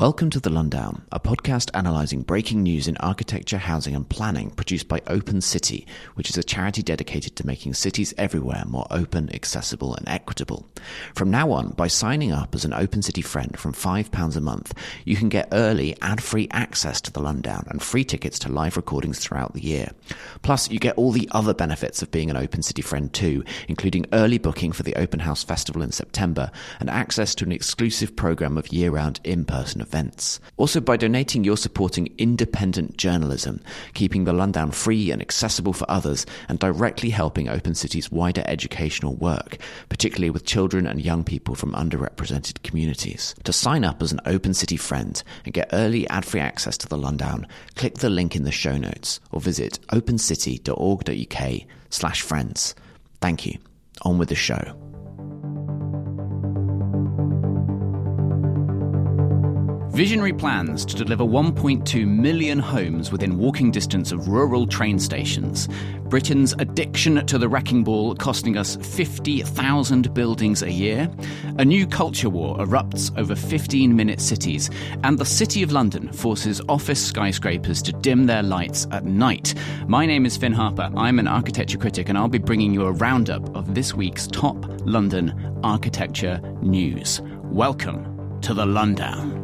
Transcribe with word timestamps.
Welcome 0.00 0.30
to 0.30 0.40
The 0.40 0.48
Lundown, 0.48 1.02
a 1.12 1.20
podcast 1.20 1.68
analysing 1.74 2.22
breaking 2.22 2.62
news 2.62 2.88
in 2.88 2.96
architecture, 2.96 3.58
housing 3.58 3.94
and 3.94 4.08
planning 4.08 4.48
produced 4.48 4.88
by 4.88 5.02
Open 5.06 5.42
City, 5.42 5.86
which 6.14 6.30
is 6.30 6.38
a 6.38 6.42
charity 6.42 6.82
dedicated 6.82 7.36
to 7.36 7.46
making 7.46 7.74
cities 7.74 8.14
everywhere 8.16 8.64
more 8.66 8.86
open, 8.90 9.30
accessible 9.34 9.94
and 9.94 10.08
equitable. 10.08 10.66
From 11.14 11.30
now 11.30 11.52
on, 11.52 11.72
by 11.72 11.86
signing 11.86 12.32
up 12.32 12.54
as 12.54 12.64
an 12.64 12.72
Open 12.72 13.02
City 13.02 13.20
friend 13.20 13.58
from 13.58 13.74
£5 13.74 14.36
a 14.36 14.40
month, 14.40 14.72
you 15.04 15.16
can 15.16 15.28
get 15.28 15.48
early, 15.52 15.94
ad-free 16.00 16.48
access 16.50 17.02
to 17.02 17.12
The 17.12 17.20
Lundown 17.20 17.70
and 17.70 17.82
free 17.82 18.02
tickets 18.02 18.38
to 18.38 18.50
live 18.50 18.78
recordings 18.78 19.18
throughout 19.18 19.52
the 19.52 19.60
year. 19.60 19.90
Plus, 20.40 20.70
you 20.70 20.78
get 20.78 20.96
all 20.96 21.12
the 21.12 21.28
other 21.32 21.52
benefits 21.52 22.00
of 22.00 22.10
being 22.10 22.30
an 22.30 22.38
Open 22.38 22.62
City 22.62 22.80
friend 22.80 23.12
too, 23.12 23.44
including 23.68 24.06
early 24.14 24.38
booking 24.38 24.72
for 24.72 24.82
the 24.82 24.96
Open 24.96 25.20
House 25.20 25.44
Festival 25.44 25.82
in 25.82 25.92
September 25.92 26.50
and 26.80 26.88
access 26.88 27.34
to 27.34 27.44
an 27.44 27.52
exclusive 27.52 28.16
programme 28.16 28.56
of 28.56 28.72
year-round 28.72 29.20
in-person 29.24 29.82
events. 29.82 29.89
Also, 30.56 30.80
by 30.80 30.96
donating, 30.96 31.44
you're 31.44 31.56
supporting 31.56 32.12
independent 32.18 32.96
journalism, 32.96 33.60
keeping 33.94 34.24
the 34.24 34.32
Lundown 34.32 34.72
free 34.72 35.10
and 35.10 35.20
accessible 35.20 35.72
for 35.72 35.90
others, 35.90 36.26
and 36.48 36.58
directly 36.58 37.10
helping 37.10 37.48
Open 37.48 37.74
City's 37.74 38.10
wider 38.10 38.42
educational 38.46 39.14
work, 39.16 39.58
particularly 39.88 40.30
with 40.30 40.44
children 40.44 40.86
and 40.86 41.00
young 41.00 41.24
people 41.24 41.54
from 41.54 41.72
underrepresented 41.72 42.62
communities. 42.62 43.34
To 43.44 43.52
sign 43.52 43.84
up 43.84 44.02
as 44.02 44.12
an 44.12 44.20
Open 44.26 44.54
City 44.54 44.76
friend 44.76 45.22
and 45.44 45.54
get 45.54 45.70
early 45.72 46.08
ad-free 46.08 46.40
access 46.40 46.76
to 46.78 46.88
the 46.88 46.98
Lundown, 46.98 47.46
click 47.76 47.98
the 47.98 48.10
link 48.10 48.36
in 48.36 48.44
the 48.44 48.52
show 48.52 48.76
notes 48.76 49.20
or 49.32 49.40
visit 49.40 49.78
opencity.org.uk 49.88 51.60
slash 51.90 52.22
friends. 52.22 52.74
Thank 53.20 53.46
you. 53.46 53.58
On 54.02 54.18
with 54.18 54.28
the 54.28 54.34
show. 54.34 54.89
Visionary 59.92 60.32
plans 60.32 60.84
to 60.84 60.94
deliver 60.94 61.24
1.2 61.24 62.06
million 62.06 62.60
homes 62.60 63.10
within 63.10 63.36
walking 63.36 63.72
distance 63.72 64.12
of 64.12 64.28
rural 64.28 64.64
train 64.64 65.00
stations. 65.00 65.68
Britain's 66.04 66.52
addiction 66.60 67.26
to 67.26 67.38
the 67.38 67.48
wrecking 67.48 67.82
ball 67.82 68.14
costing 68.14 68.56
us 68.56 68.76
50,000 68.76 70.14
buildings 70.14 70.62
a 70.62 70.70
year. 70.70 71.10
A 71.58 71.64
new 71.64 71.88
culture 71.88 72.30
war 72.30 72.56
erupts 72.58 73.10
over 73.18 73.34
15 73.34 73.94
minute 73.96 74.20
cities. 74.20 74.70
And 75.02 75.18
the 75.18 75.24
City 75.24 75.62
of 75.64 75.72
London 75.72 76.12
forces 76.12 76.60
office 76.68 77.04
skyscrapers 77.04 77.82
to 77.82 77.92
dim 77.92 78.26
their 78.26 78.44
lights 78.44 78.86
at 78.92 79.04
night. 79.04 79.54
My 79.88 80.06
name 80.06 80.24
is 80.24 80.36
Finn 80.36 80.52
Harper. 80.52 80.88
I'm 80.96 81.18
an 81.18 81.26
architecture 81.26 81.78
critic, 81.78 82.08
and 82.08 82.16
I'll 82.16 82.28
be 82.28 82.38
bringing 82.38 82.72
you 82.72 82.86
a 82.86 82.92
roundup 82.92 83.54
of 83.56 83.74
this 83.74 83.92
week's 83.92 84.28
top 84.28 84.56
London 84.86 85.60
architecture 85.64 86.40
news. 86.62 87.20
Welcome 87.42 88.40
to 88.42 88.54
the 88.54 88.64
Lundown. 88.64 89.39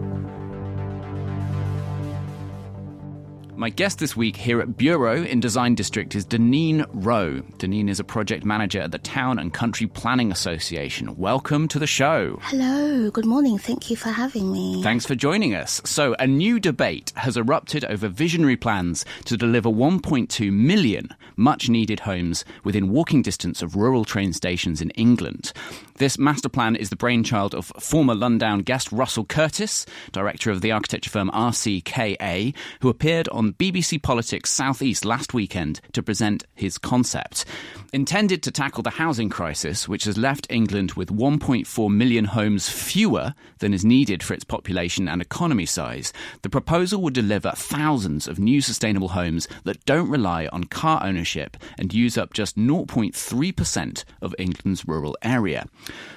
My 3.57 3.71
guest 3.71 4.01
this 4.01 4.15
week 4.15 4.37
here 4.37 4.61
at 4.61 4.77
Bureau 4.77 5.23
in 5.23 5.41
Design 5.41 5.75
District 5.75 6.15
is 6.15 6.27
Deneen 6.27 6.85
Rowe. 6.93 7.41
Deneen 7.57 7.89
is 7.89 7.99
a 7.99 8.05
project 8.05 8.45
manager 8.45 8.83
at 8.83 8.93
the 8.93 8.99
Town 8.99 9.39
and 9.39 9.51
Country 9.51 9.87
Planning 9.87 10.31
Association. 10.31 11.17
Welcome 11.17 11.67
to 11.69 11.79
the 11.79 11.87
show. 11.87 12.39
Hello, 12.43 13.11
good 13.11 13.25
morning. 13.25 13.57
Thank 13.57 13.89
you 13.89 13.97
for 13.97 14.11
having 14.11 14.53
me. 14.53 14.83
Thanks 14.83 15.07
for 15.07 15.15
joining 15.15 15.55
us. 15.55 15.81
So, 15.87 16.15
a 16.19 16.27
new 16.27 16.61
debate 16.61 17.15
has 17.17 17.39
erupted 17.39 17.87
over 17.87 18.09
visionary 18.09 18.59
plans 18.59 19.07
to 19.25 19.39
deliver 19.39 19.71
1.2 19.71 20.53
million 20.53 21.09
much 21.37 21.71
needed 21.71 22.01
homes 22.01 22.45
within 22.63 22.91
walking 22.91 23.23
distance 23.23 23.63
of 23.63 23.75
rural 23.75 24.05
train 24.05 24.35
stations 24.35 24.83
in 24.83 24.91
England. 24.91 25.53
This 25.99 26.19
master 26.19 26.51
plan 26.51 26.77
is 26.77 26.91
the 26.91 26.97
brainchild 26.97 27.55
of 27.55 27.73
former 27.81 28.15
Lundown 28.15 28.65
guest 28.65 28.93
Russell 28.93 29.25
Curtis, 29.25 29.87
director 30.13 30.51
of 30.51 30.61
the 30.61 30.73
architecture 30.73 31.11
firm 31.11 31.31
RCKA, 31.31 32.55
who 32.81 32.89
appeared 32.89 33.29
on 33.29 33.46
BBC 33.53 34.03
Politics 34.03 34.51
Southeast 34.51 35.05
last 35.05 35.35
weekend 35.35 35.81
to 35.93 36.03
present 36.03 36.45
his 36.55 36.79
concept. 36.79 37.45
Intended 37.93 38.43
to 38.43 38.51
tackle 38.51 38.83
the 38.83 38.91
housing 38.91 39.29
crisis, 39.29 39.89
which 39.89 40.05
has 40.05 40.19
left 40.19 40.47
England 40.51 40.93
with 40.93 41.09
1.4 41.09 41.91
million 41.91 42.25
homes 42.25 42.69
fewer 42.69 43.35
than 43.59 43.73
is 43.73 43.85
needed 43.85 44.23
for 44.23 44.35
its 44.35 44.45
population 44.45 45.09
and 45.09 45.23
economy 45.23 45.67
size, 45.67 46.13
the 46.43 46.51
proposal 46.51 47.01
would 47.03 47.15
deliver 47.15 47.53
thousands 47.53 48.29
of 48.29 48.39
new 48.39 48.61
sustainable 48.61 49.09
homes 49.09 49.49
that 49.65 49.85
don't 49.85 50.11
rely 50.11 50.47
on 50.53 50.65
car 50.65 51.03
ownership 51.03 51.57
and 51.79 51.95
use 51.95 52.19
up 52.19 52.33
just 52.33 52.57
0.3% 52.57 54.05
of 54.21 54.35
England's 54.39 54.87
rural 54.87 55.17
area. 55.23 55.67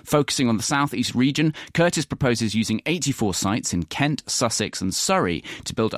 Focusing 0.04 0.50
on 0.50 0.58
the 0.58 0.64
southeast 0.64 1.16
region, 1.16 1.54
Curtis 1.74 2.06
proposes 2.06 2.56
using 2.56 2.82
84 2.86 3.34
sites 3.34 3.74
in 3.74 3.84
Kent, 3.84 4.24
Sussex, 4.28 4.82
and 4.82 4.94
Surrey 4.94 5.44
to 5.66 5.76
build 5.76 5.94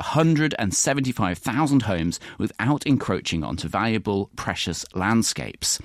175,000 1.22 1.84
homes 1.84 2.20
without 2.40 2.86
encroaching 2.88 3.44
onto 3.44 3.68
valuable, 3.68 4.32
precious 4.36 4.86
landscapes. 4.96 5.80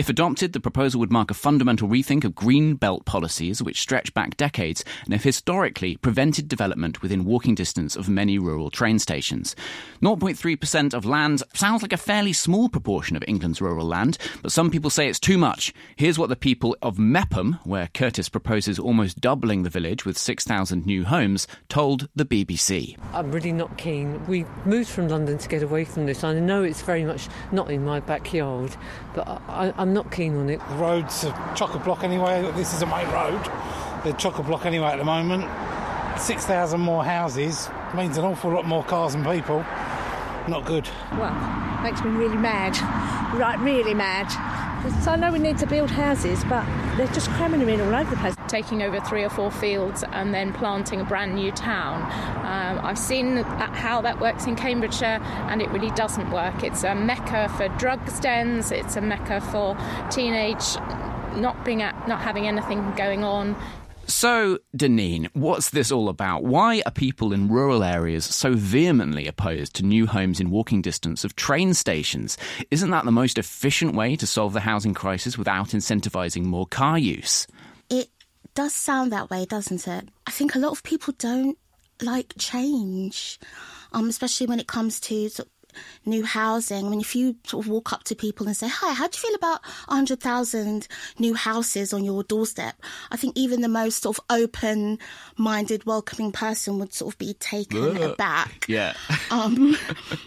If 0.00 0.08
adopted, 0.08 0.54
the 0.54 0.60
proposal 0.60 0.98
would 1.00 1.12
mark 1.12 1.30
a 1.30 1.34
fundamental 1.34 1.86
rethink 1.86 2.24
of 2.24 2.34
green 2.34 2.74
belt 2.74 3.04
policies 3.04 3.62
which 3.62 3.82
stretch 3.82 4.14
back 4.14 4.34
decades 4.38 4.82
and 5.04 5.12
have 5.12 5.22
historically 5.22 5.98
prevented 5.98 6.48
development 6.48 7.02
within 7.02 7.26
walking 7.26 7.54
distance 7.54 7.96
of 7.96 8.08
many 8.08 8.38
rural 8.38 8.70
train 8.70 8.98
stations. 8.98 9.54
0.3% 10.00 10.94
of 10.94 11.04
land 11.04 11.42
sounds 11.52 11.82
like 11.82 11.92
a 11.92 11.98
fairly 11.98 12.32
small 12.32 12.70
proportion 12.70 13.14
of 13.14 13.22
England's 13.28 13.60
rural 13.60 13.86
land, 13.86 14.16
but 14.40 14.52
some 14.52 14.70
people 14.70 14.88
say 14.88 15.06
it's 15.06 15.20
too 15.20 15.36
much. 15.36 15.74
Here's 15.96 16.18
what 16.18 16.30
the 16.30 16.34
people 16.34 16.74
of 16.80 16.98
Meopham, 16.98 17.58
where 17.64 17.90
Curtis 17.92 18.30
proposes 18.30 18.78
almost 18.78 19.20
doubling 19.20 19.64
the 19.64 19.68
village 19.68 20.06
with 20.06 20.16
6,000 20.16 20.86
new 20.86 21.04
homes, 21.04 21.46
told 21.68 22.08
the 22.16 22.24
BBC. 22.24 22.96
I'm 23.12 23.30
really 23.30 23.52
not 23.52 23.76
keen. 23.76 24.26
We 24.26 24.46
moved 24.64 24.88
from 24.88 25.08
London 25.08 25.36
to 25.36 25.48
get 25.50 25.62
away 25.62 25.84
from 25.84 26.06
this. 26.06 26.24
I 26.24 26.32
know 26.40 26.62
it's 26.62 26.80
very 26.80 27.04
much 27.04 27.28
not 27.52 27.70
in 27.70 27.84
my 27.84 28.00
backyard, 28.00 28.74
but 29.14 29.28
I, 29.28 29.74
I'm 29.76 29.89
not 29.90 30.10
keen 30.10 30.36
on 30.36 30.48
it. 30.48 30.60
The 30.68 30.74
roads 30.76 31.24
are 31.24 31.54
chock 31.54 31.74
a 31.74 31.78
block 31.78 32.04
anyway. 32.04 32.50
This 32.52 32.72
is 32.74 32.82
a 32.82 32.86
main 32.86 33.08
road. 33.10 33.40
They're 34.04 34.12
chock 34.14 34.38
a 34.38 34.42
block 34.42 34.66
anyway 34.66 34.88
at 34.88 34.98
the 34.98 35.04
moment. 35.04 35.44
6,000 36.18 36.80
more 36.80 37.04
houses 37.04 37.68
means 37.94 38.16
an 38.18 38.24
awful 38.24 38.50
lot 38.50 38.66
more 38.66 38.84
cars 38.84 39.14
and 39.14 39.24
people. 39.24 39.64
Not 40.48 40.64
good. 40.64 40.88
Well, 41.12 41.32
makes 41.82 42.02
me 42.02 42.10
really 42.10 42.36
mad. 42.36 42.76
Right, 43.38 43.58
really 43.60 43.94
mad. 43.94 44.26
So 45.02 45.12
I 45.12 45.16
know 45.16 45.30
we 45.30 45.38
need 45.38 45.58
to 45.58 45.66
build 45.66 45.90
houses, 45.90 46.42
but 46.44 46.64
they're 46.96 47.06
just 47.08 47.28
cramming 47.30 47.60
them 47.60 47.68
in 47.68 47.80
all 47.80 47.94
over 47.94 48.10
the 48.10 48.16
place. 48.16 48.34
Taking 48.48 48.82
over 48.82 48.98
three 49.00 49.22
or 49.22 49.28
four 49.28 49.50
fields 49.50 50.02
and 50.12 50.32
then 50.32 50.52
planting 50.52 51.00
a 51.00 51.04
brand 51.04 51.34
new 51.34 51.52
town. 51.52 52.02
Um, 52.44 52.84
I've 52.84 52.98
seen 52.98 53.36
how 53.36 54.00
that 54.00 54.20
works 54.20 54.46
in 54.46 54.56
Cambridgeshire, 54.56 55.20
and 55.48 55.60
it 55.60 55.68
really 55.70 55.90
doesn't 55.90 56.30
work. 56.30 56.64
It's 56.64 56.82
a 56.82 56.94
mecca 56.94 57.48
for 57.56 57.68
drugs 57.78 58.20
dens. 58.20 58.72
It's 58.72 58.96
a 58.96 59.00
mecca 59.00 59.40
for 59.40 59.76
teenage 60.10 60.76
not 61.36 61.64
being 61.64 61.82
at, 61.82 62.08
not 62.08 62.20
having 62.20 62.48
anything 62.48 62.92
going 62.96 63.22
on. 63.22 63.56
So, 64.10 64.58
Deneen, 64.76 65.28
what's 65.34 65.70
this 65.70 65.92
all 65.92 66.08
about? 66.08 66.42
Why 66.42 66.82
are 66.84 66.90
people 66.90 67.32
in 67.32 67.48
rural 67.48 67.84
areas 67.84 68.24
so 68.24 68.54
vehemently 68.54 69.28
opposed 69.28 69.74
to 69.76 69.84
new 69.84 70.04
homes 70.08 70.40
in 70.40 70.50
walking 70.50 70.82
distance 70.82 71.24
of 71.24 71.36
train 71.36 71.74
stations? 71.74 72.36
Isn't 72.72 72.90
that 72.90 73.04
the 73.04 73.12
most 73.12 73.38
efficient 73.38 73.94
way 73.94 74.16
to 74.16 74.26
solve 74.26 74.52
the 74.52 74.60
housing 74.60 74.94
crisis 74.94 75.38
without 75.38 75.68
incentivising 75.68 76.42
more 76.42 76.66
car 76.66 76.98
use? 76.98 77.46
It 77.88 78.08
does 78.54 78.74
sound 78.74 79.12
that 79.12 79.30
way, 79.30 79.44
doesn't 79.44 79.86
it? 79.86 80.08
I 80.26 80.32
think 80.32 80.56
a 80.56 80.58
lot 80.58 80.72
of 80.72 80.82
people 80.82 81.14
don't 81.16 81.56
like 82.02 82.34
change, 82.36 83.38
um, 83.92 84.08
especially 84.08 84.48
when 84.48 84.58
it 84.58 84.66
comes 84.66 84.98
to 85.00 85.28
sort 85.28 85.46
of 85.46 85.52
new 86.04 86.24
housing. 86.24 86.86
I 86.86 86.88
mean, 86.88 87.00
if 87.00 87.14
you 87.14 87.36
sort 87.44 87.64
of 87.64 87.70
walk 87.70 87.92
up 87.92 88.04
to 88.04 88.14
people 88.14 88.46
and 88.46 88.56
say, 88.56 88.68
Hi, 88.68 88.92
how 88.92 89.06
do 89.06 89.16
you 89.16 89.28
feel 89.28 89.34
about 89.34 89.60
100,000 89.86 90.88
new 91.18 91.34
houses 91.34 91.92
on 91.92 92.04
your 92.04 92.22
doorstep? 92.22 92.76
I 93.10 93.16
think 93.16 93.36
even 93.36 93.60
the 93.60 93.68
most 93.68 94.02
sort 94.02 94.18
of 94.18 94.24
open 94.30 94.98
minded, 95.36 95.84
welcoming 95.84 96.32
person 96.32 96.78
would 96.78 96.92
sort 96.92 97.14
of 97.14 97.18
be 97.18 97.34
taken 97.34 97.96
Ugh. 97.96 98.12
aback. 98.12 98.66
Yeah. 98.68 98.94
Um, 99.30 99.76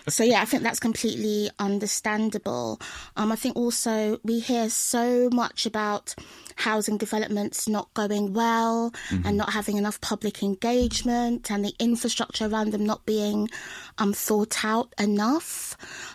so 0.07 0.23
yeah, 0.23 0.41
I 0.41 0.45
think 0.45 0.63
that's 0.63 0.79
completely 0.79 1.49
understandable. 1.59 2.79
Um, 3.17 3.33
I 3.33 3.35
think 3.35 3.57
also 3.57 4.17
we 4.23 4.39
hear 4.39 4.69
so 4.69 5.29
much 5.29 5.65
about 5.65 6.15
housing 6.55 6.97
developments 6.97 7.67
not 7.67 7.93
going 7.93 8.33
well 8.33 8.93
and 9.25 9.37
not 9.37 9.51
having 9.51 9.77
enough 9.77 9.99
public 10.01 10.41
engagement 10.41 11.51
and 11.51 11.65
the 11.65 11.73
infrastructure 11.79 12.45
around 12.45 12.71
them 12.71 12.85
not 12.85 13.05
being 13.05 13.49
um, 13.97 14.13
thought 14.13 14.63
out 14.63 14.93
enough, 14.99 15.42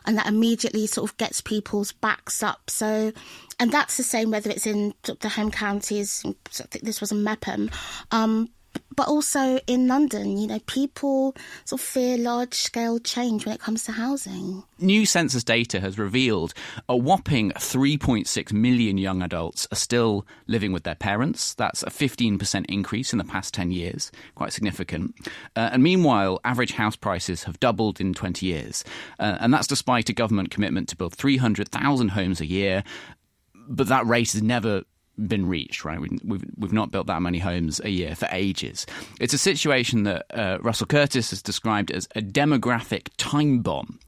and 0.05 0.17
that 0.17 0.27
immediately 0.27 0.87
sort 0.87 1.11
of 1.11 1.17
gets 1.17 1.41
people's 1.41 1.93
backs 1.93 2.43
up. 2.43 2.71
So. 2.71 3.13
And 3.61 3.73
that's 3.73 3.97
the 3.97 4.05
same 4.05 4.31
whether 4.31 4.51
it's 4.51 4.69
in 4.69 4.95
the 5.03 5.29
home 5.29 5.51
counties. 5.51 6.23
I 6.25 6.63
think 6.71 6.85
this 6.85 7.01
was 7.01 7.11
in 7.11 7.25
Meopham, 7.25 7.73
um, 8.13 8.49
but 8.99 9.07
also 9.07 9.61
in 9.69 9.87
London, 9.87 10.37
you 10.37 10.49
know, 10.49 10.59
people 10.67 11.33
sort 11.65 11.81
of 11.81 11.87
fear 11.87 12.19
large 12.19 12.55
scale 12.55 12.99
change 12.99 13.47
when 13.47 13.55
it 13.55 13.61
comes 13.61 13.85
to 13.85 13.93
housing. 13.93 14.65
New 14.81 15.07
census 15.07 15.45
data 15.45 15.79
has 15.79 16.01
revealed 16.01 16.53
a 16.89 16.97
whopping 16.97 17.53
3.6 17.53 18.53
million 18.53 18.99
young 18.99 19.23
adults 19.23 19.69
are 19.71 19.77
still 19.77 20.27
living 20.49 20.73
with 20.73 20.83
their 20.83 20.97
parents. 20.97 21.55
That's 21.55 21.85
a 21.85 21.91
15% 21.91 22.67
increase 22.69 23.13
in 23.13 23.19
the 23.19 23.25
past 23.25 23.55
10 23.55 23.71
years, 23.71 24.11
quite 24.35 24.53
significant. 24.53 25.15
Uh, 25.55 25.71
and 25.73 25.81
meanwhile, 25.81 26.41
average 26.43 26.73
house 26.73 26.97
prices 26.97 27.45
have 27.45 27.61
doubled 27.61 28.01
in 28.01 28.15
20 28.15 28.45
years. 28.47 28.83
Uh, 29.21 29.39
and 29.39 29.55
that's 29.55 29.69
despite 29.69 30.09
a 30.09 30.13
government 30.13 30.51
commitment 30.51 30.89
to 30.89 30.97
build 30.97 31.15
300,000 31.15 32.09
homes 32.09 32.41
a 32.41 32.47
year. 32.47 32.83
But 33.55 33.87
that 33.87 34.05
rate 34.09 34.33
has 34.33 34.43
never 34.43 34.83
been 35.27 35.47
reached, 35.49 35.85
right? 35.85 36.01
We, 36.01 36.19
we've 36.25 36.45
we've 36.57 36.73
not 36.73 36.91
built 36.91 37.07
that 37.09 37.23
many 37.23 37.39
homes 37.39 37.81
a 37.81 37.91
year 37.91 38.15
for 38.15 38.29
ages. 38.31 38.87
It's 39.21 39.35
a 39.35 39.39
situation 39.39 40.05
that 40.05 40.27
uh, 40.31 40.59
Russell 40.61 40.87
Curtis 40.87 41.31
has 41.31 41.43
described 41.43 41.91
as 41.91 42.07
a 42.15 42.21
demographic 42.21 43.09
time 43.17 43.61
bomb. 43.61 43.99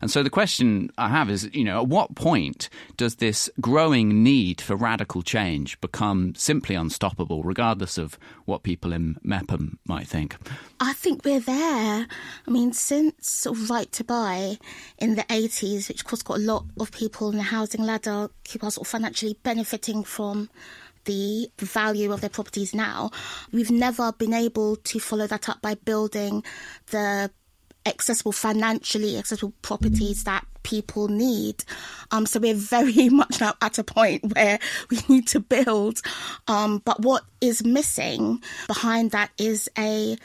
And 0.00 0.10
so 0.10 0.22
the 0.22 0.30
question 0.30 0.90
I 0.98 1.08
have 1.08 1.30
is, 1.30 1.48
you 1.52 1.64
know, 1.64 1.80
at 1.80 1.88
what 1.88 2.14
point 2.14 2.68
does 2.96 3.16
this 3.16 3.50
growing 3.60 4.22
need 4.22 4.60
for 4.60 4.76
radical 4.76 5.22
change 5.22 5.80
become 5.80 6.34
simply 6.34 6.74
unstoppable, 6.74 7.42
regardless 7.42 7.98
of 7.98 8.18
what 8.44 8.62
people 8.62 8.92
in 8.92 9.18
Meopham 9.22 9.78
might 9.86 10.06
think? 10.06 10.36
I 10.80 10.92
think 10.92 11.24
we're 11.24 11.40
there. 11.40 12.06
I 12.46 12.50
mean, 12.50 12.72
since 12.72 13.30
sort 13.30 13.58
of 13.58 13.70
right 13.70 13.90
to 13.92 14.04
buy 14.04 14.58
in 14.98 15.16
the 15.16 15.24
80s, 15.24 15.88
which 15.88 16.00
of 16.00 16.06
course 16.06 16.22
got 16.22 16.38
a 16.38 16.42
lot 16.42 16.64
of 16.78 16.92
people 16.92 17.30
in 17.30 17.36
the 17.36 17.42
housing 17.42 17.82
ladder 17.82 18.30
who 18.52 18.66
are 18.66 18.70
sort 18.70 18.86
of 18.86 18.90
financially 18.90 19.38
benefiting 19.42 20.04
from 20.04 20.48
the 21.08 21.50
value 21.58 22.12
of 22.12 22.20
their 22.20 22.30
properties 22.30 22.74
now, 22.74 23.10
we've 23.50 23.70
never 23.70 24.12
been 24.12 24.34
able 24.34 24.76
to 24.76 25.00
follow 25.00 25.26
that 25.26 25.48
up 25.48 25.62
by 25.62 25.74
building 25.74 26.44
the 26.90 27.30
accessible 27.88 28.32
financially 28.32 29.16
accessible 29.18 29.54
properties 29.62 30.24
that 30.24 30.46
people 30.62 31.08
need. 31.08 31.64
Um, 32.10 32.26
so 32.26 32.40
we're 32.40 32.54
very 32.54 33.08
much 33.08 33.40
now 33.40 33.54
at 33.62 33.78
a 33.78 33.84
point 33.84 34.34
where 34.34 34.58
we 34.90 34.98
need 35.08 35.26
to 35.28 35.40
build. 35.40 36.00
Um, 36.46 36.82
but 36.84 37.00
what 37.00 37.24
is 37.40 37.64
missing 37.64 38.42
behind 38.66 39.12
that 39.12 39.30
is 39.38 39.68
a 39.78 40.16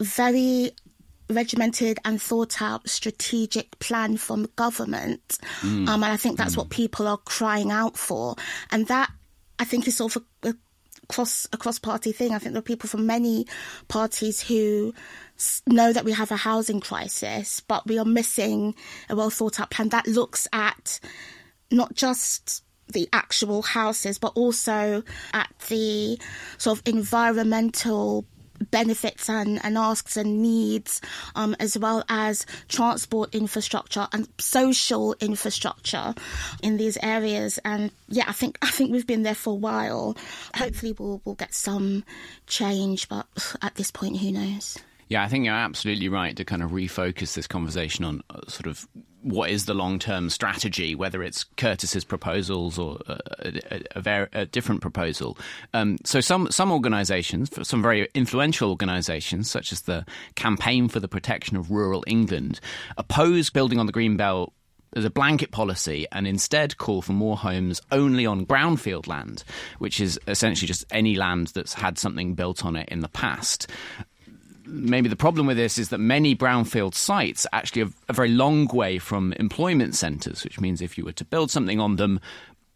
very 0.00 0.72
regimented 1.30 1.98
and 2.04 2.20
thought 2.20 2.60
out 2.60 2.88
strategic 2.88 3.78
plan 3.78 4.16
from 4.16 4.48
government. 4.56 5.38
Um, 5.62 5.88
and 5.88 6.04
I 6.04 6.16
think 6.16 6.36
that's 6.36 6.56
what 6.56 6.70
people 6.70 7.06
are 7.08 7.16
crying 7.18 7.70
out 7.70 7.96
for. 7.96 8.36
And 8.70 8.86
that 8.88 9.10
I 9.58 9.64
think 9.64 9.86
is 9.86 9.96
sort 9.96 10.16
of 10.16 10.24
a, 10.42 10.48
a 10.50 10.54
cross 11.08 11.46
a 11.52 11.56
cross 11.56 11.78
party 11.78 12.12
thing. 12.12 12.32
I 12.32 12.38
think 12.38 12.52
there 12.52 12.60
are 12.60 12.62
people 12.62 12.88
from 12.88 13.06
many 13.06 13.46
parties 13.88 14.40
who 14.40 14.92
know 15.66 15.92
that 15.92 16.04
we 16.04 16.12
have 16.12 16.30
a 16.30 16.36
housing 16.36 16.80
crisis, 16.80 17.60
but 17.60 17.86
we 17.86 17.98
are 17.98 18.04
missing 18.04 18.74
a 19.08 19.16
well 19.16 19.30
thought 19.30 19.60
out 19.60 19.70
plan 19.70 19.88
that 19.90 20.06
looks 20.06 20.46
at 20.52 21.00
not 21.70 21.94
just 21.94 22.62
the 22.88 23.08
actual 23.12 23.62
houses, 23.62 24.18
but 24.18 24.32
also 24.34 25.02
at 25.32 25.52
the 25.68 26.18
sort 26.58 26.78
of 26.78 26.86
environmental 26.86 28.26
benefits 28.70 29.28
and, 29.28 29.64
and 29.64 29.76
asks 29.76 30.16
and 30.16 30.40
needs, 30.40 31.00
um, 31.34 31.56
as 31.58 31.76
well 31.76 32.04
as 32.08 32.46
transport 32.68 33.34
infrastructure 33.34 34.06
and 34.12 34.28
social 34.38 35.14
infrastructure 35.20 36.14
in 36.62 36.76
these 36.76 36.96
areas. 37.02 37.58
And 37.64 37.90
yeah, 38.08 38.24
I 38.28 38.32
think 38.32 38.58
I 38.62 38.70
think 38.70 38.92
we've 38.92 39.06
been 39.06 39.22
there 39.22 39.34
for 39.34 39.50
a 39.50 39.56
while. 39.56 40.16
Hopefully, 40.54 40.94
we'll 40.98 41.20
we'll 41.24 41.34
get 41.34 41.54
some 41.54 42.04
change, 42.46 43.08
but 43.08 43.26
at 43.62 43.74
this 43.74 43.90
point, 43.90 44.18
who 44.18 44.32
knows? 44.32 44.78
Yeah, 45.12 45.22
I 45.22 45.28
think 45.28 45.44
you're 45.44 45.52
absolutely 45.52 46.08
right 46.08 46.34
to 46.38 46.42
kind 46.42 46.62
of 46.62 46.70
refocus 46.70 47.34
this 47.34 47.46
conversation 47.46 48.02
on 48.02 48.22
uh, 48.30 48.48
sort 48.48 48.66
of 48.66 48.88
what 49.20 49.50
is 49.50 49.66
the 49.66 49.74
long 49.74 49.98
term 49.98 50.30
strategy, 50.30 50.94
whether 50.94 51.22
it's 51.22 51.44
Curtis's 51.58 52.02
proposals 52.02 52.78
or 52.78 52.96
a, 53.06 53.18
a, 53.70 53.82
a, 53.90 54.00
ver- 54.00 54.30
a 54.32 54.46
different 54.46 54.80
proposal. 54.80 55.36
Um, 55.74 55.98
so, 56.02 56.22
some, 56.22 56.50
some 56.50 56.72
organisations, 56.72 57.50
some 57.68 57.82
very 57.82 58.08
influential 58.14 58.70
organisations, 58.70 59.50
such 59.50 59.70
as 59.70 59.82
the 59.82 60.06
Campaign 60.34 60.88
for 60.88 60.98
the 60.98 61.08
Protection 61.08 61.58
of 61.58 61.70
Rural 61.70 62.02
England, 62.06 62.58
oppose 62.96 63.50
building 63.50 63.78
on 63.78 63.84
the 63.84 63.92
Greenbelt 63.92 64.52
as 64.96 65.04
a 65.04 65.10
blanket 65.10 65.50
policy 65.50 66.06
and 66.12 66.26
instead 66.26 66.78
call 66.78 67.02
for 67.02 67.12
more 67.12 67.36
homes 67.36 67.82
only 67.90 68.24
on 68.24 68.46
brownfield 68.46 69.06
land, 69.06 69.44
which 69.78 70.00
is 70.00 70.18
essentially 70.26 70.66
just 70.66 70.86
any 70.90 71.16
land 71.16 71.48
that's 71.48 71.74
had 71.74 71.98
something 71.98 72.34
built 72.34 72.64
on 72.64 72.76
it 72.76 72.88
in 72.88 73.00
the 73.00 73.08
past 73.08 73.70
maybe 74.72 75.08
the 75.08 75.16
problem 75.16 75.46
with 75.46 75.56
this 75.56 75.78
is 75.78 75.90
that 75.90 75.98
many 75.98 76.34
brownfield 76.34 76.94
sites 76.94 77.46
actually 77.52 77.82
are 77.82 77.90
a 78.08 78.12
very 78.12 78.30
long 78.30 78.66
way 78.68 78.98
from 78.98 79.32
employment 79.34 79.94
centres, 79.94 80.42
which 80.42 80.58
means 80.58 80.80
if 80.80 80.96
you 80.96 81.04
were 81.04 81.12
to 81.12 81.24
build 81.24 81.50
something 81.50 81.78
on 81.78 81.96
them, 81.96 82.18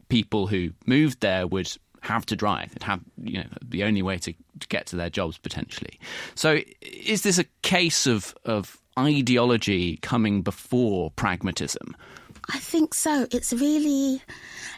people 0.09 0.47
who 0.47 0.71
moved 0.85 1.21
there 1.21 1.47
would 1.47 1.73
have 2.03 2.27
to 2.27 2.37
drive. 2.37 2.71
It'd 2.71 2.83
have 2.85 3.01
you 3.23 3.39
know 3.39 3.47
the 3.63 3.85
only 3.85 4.03
way 4.03 4.19
to, 4.19 4.33
to 4.61 4.69
get 4.69 4.87
to 4.87 4.97
their 4.97 5.11
jobs 5.11 5.39
potentially. 5.39 5.99
So 6.35 6.61
is 6.83 7.23
this 7.23 7.39
a 7.39 7.45
case 7.63 8.07
of 8.07 8.35
of 8.45 8.79
ideology 8.99 9.97
coming 9.99 10.43
before 10.43 11.11
pragmatism? 11.13 11.97
I 12.49 12.59
think 12.59 12.95
so. 12.95 13.27
It's 13.33 13.53
really, 13.53 14.23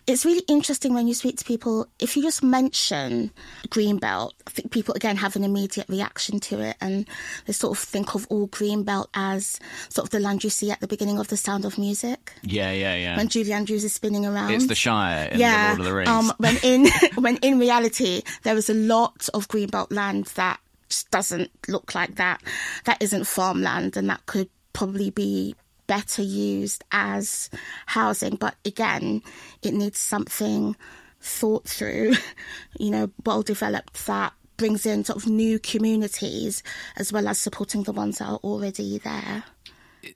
it's 0.06 0.24
really 0.24 0.42
interesting 0.48 0.94
when 0.94 1.06
you 1.06 1.14
speak 1.14 1.36
to 1.38 1.44
people. 1.44 1.86
If 1.98 2.16
you 2.16 2.22
just 2.22 2.42
mention 2.42 3.30
Greenbelt, 3.68 4.32
I 4.46 4.50
think 4.50 4.70
people 4.70 4.94
again 4.94 5.16
have 5.16 5.36
an 5.36 5.44
immediate 5.44 5.88
reaction 5.88 6.40
to 6.40 6.60
it, 6.60 6.76
and 6.80 7.06
they 7.46 7.52
sort 7.52 7.76
of 7.76 7.82
think 7.82 8.14
of 8.14 8.26
all 8.30 8.48
Greenbelt 8.48 9.08
as 9.14 9.58
sort 9.90 10.06
of 10.06 10.10
the 10.10 10.20
land 10.20 10.44
you 10.44 10.50
see 10.50 10.70
at 10.70 10.80
the 10.80 10.86
beginning 10.86 11.18
of 11.18 11.28
The 11.28 11.36
Sound 11.36 11.64
of 11.64 11.76
Music 11.78 12.32
Yeah, 12.42 12.70
yeah, 12.72 12.94
yeah. 12.94 13.16
when 13.16 13.28
Julie 13.28 13.52
Andrews 13.52 13.84
is 13.84 13.92
spinning 13.92 14.24
around. 14.24 14.50
it's 14.52 14.66
the 14.66 14.74
Shire 14.74 15.28
in 15.30 15.38
yeah, 15.40 15.74
the 15.74 15.78
Lord 15.78 15.80
of 15.80 15.86
the 15.86 15.94
Rings. 15.94 16.08
Um, 16.08 16.32
when 16.38 16.56
in 16.62 16.88
when 17.22 17.36
in 17.38 17.58
reality 17.58 18.22
there 18.44 18.56
is 18.56 18.70
a 18.70 18.74
lot 18.74 19.28
of 19.34 19.48
Greenbelt 19.48 19.92
land 19.92 20.26
that 20.36 20.58
just 20.88 21.10
doesn't 21.10 21.50
look 21.68 21.94
like 21.94 22.14
that. 22.14 22.42
That 22.84 23.02
isn't 23.02 23.26
farmland, 23.26 23.96
and 23.98 24.08
that 24.08 24.24
could 24.24 24.48
probably 24.72 25.10
be 25.10 25.54
better 25.88 26.22
used 26.22 26.84
as 26.92 27.50
housing. 27.86 28.36
But 28.36 28.54
again, 28.64 29.22
it 29.62 29.74
needs 29.74 29.98
something 29.98 30.76
thought 31.20 31.66
through, 31.66 32.14
you 32.78 32.90
know, 32.90 33.10
well 33.26 33.42
developed 33.42 34.06
that 34.06 34.32
brings 34.56 34.86
in 34.86 35.04
sort 35.04 35.16
of 35.16 35.28
new 35.28 35.58
communities 35.58 36.62
as 36.96 37.12
well 37.12 37.26
as 37.28 37.38
supporting 37.38 37.84
the 37.84 37.92
ones 37.92 38.18
that 38.18 38.26
are 38.26 38.40
already 38.44 38.98
there. 38.98 39.44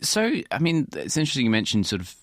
So, 0.01 0.33
I 0.51 0.59
mean, 0.59 0.89
it's 0.95 1.17
interesting 1.17 1.45
you 1.45 1.51
mentioned 1.51 1.87
sort 1.87 2.03
of 2.03 2.15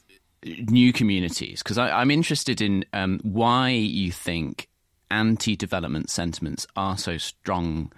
new 0.43 0.93
communities 0.93 1.61
because 1.61 1.77
I'm 1.77 2.11
interested 2.11 2.61
in 2.61 2.85
um, 2.93 3.19
why 3.23 3.69
you 3.69 4.11
think 4.11 4.69
anti-development 5.11 6.09
sentiments 6.09 6.67
are 6.75 6.97
so 6.97 7.17
strong 7.17 7.91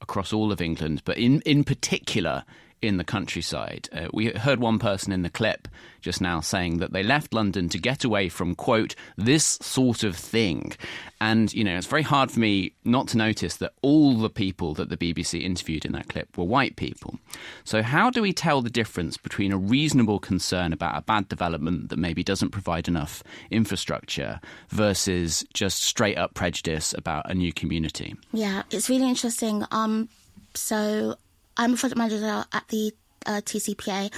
across 0.00 0.32
all 0.32 0.52
of 0.52 0.60
England, 0.60 1.02
but 1.04 1.18
in 1.18 1.40
in 1.42 1.64
particular 1.64 2.44
in 2.82 2.96
the 2.98 3.04
countryside. 3.04 3.88
Uh, 3.92 4.08
we 4.12 4.30
heard 4.30 4.60
one 4.60 4.78
person 4.78 5.12
in 5.12 5.22
the 5.22 5.30
clip 5.30 5.68
just 6.00 6.20
now 6.20 6.40
saying 6.40 6.78
that 6.78 6.92
they 6.92 7.02
left 7.02 7.34
London 7.34 7.68
to 7.68 7.78
get 7.78 8.04
away 8.04 8.28
from, 8.28 8.54
quote, 8.54 8.94
this 9.16 9.58
sort 9.60 10.04
of 10.04 10.16
thing. 10.16 10.72
And, 11.20 11.52
you 11.52 11.64
know, 11.64 11.76
it's 11.76 11.86
very 11.86 12.02
hard 12.02 12.30
for 12.30 12.38
me 12.38 12.74
not 12.84 13.08
to 13.08 13.16
notice 13.16 13.56
that 13.56 13.72
all 13.82 14.16
the 14.16 14.30
people 14.30 14.74
that 14.74 14.88
the 14.88 14.96
BBC 14.96 15.42
interviewed 15.42 15.84
in 15.84 15.92
that 15.92 16.08
clip 16.08 16.36
were 16.38 16.44
white 16.44 16.76
people. 16.76 17.18
So, 17.64 17.82
how 17.82 18.10
do 18.10 18.22
we 18.22 18.32
tell 18.32 18.62
the 18.62 18.70
difference 18.70 19.16
between 19.16 19.50
a 19.50 19.58
reasonable 19.58 20.20
concern 20.20 20.72
about 20.72 20.96
a 20.96 21.02
bad 21.02 21.28
development 21.28 21.88
that 21.88 21.98
maybe 21.98 22.22
doesn't 22.22 22.50
provide 22.50 22.86
enough 22.86 23.24
infrastructure 23.50 24.40
versus 24.68 25.44
just 25.52 25.82
straight 25.82 26.18
up 26.18 26.34
prejudice 26.34 26.94
about 26.96 27.28
a 27.28 27.34
new 27.34 27.52
community? 27.52 28.14
Yeah, 28.32 28.62
it's 28.70 28.88
really 28.88 29.08
interesting. 29.08 29.64
Um, 29.72 30.08
so, 30.54 31.16
I'm 31.56 31.74
a 31.74 31.76
project 31.76 31.98
manager 31.98 32.44
at 32.52 32.68
the 32.68 32.92
uh, 33.26 33.40
TCPA. 33.40 34.12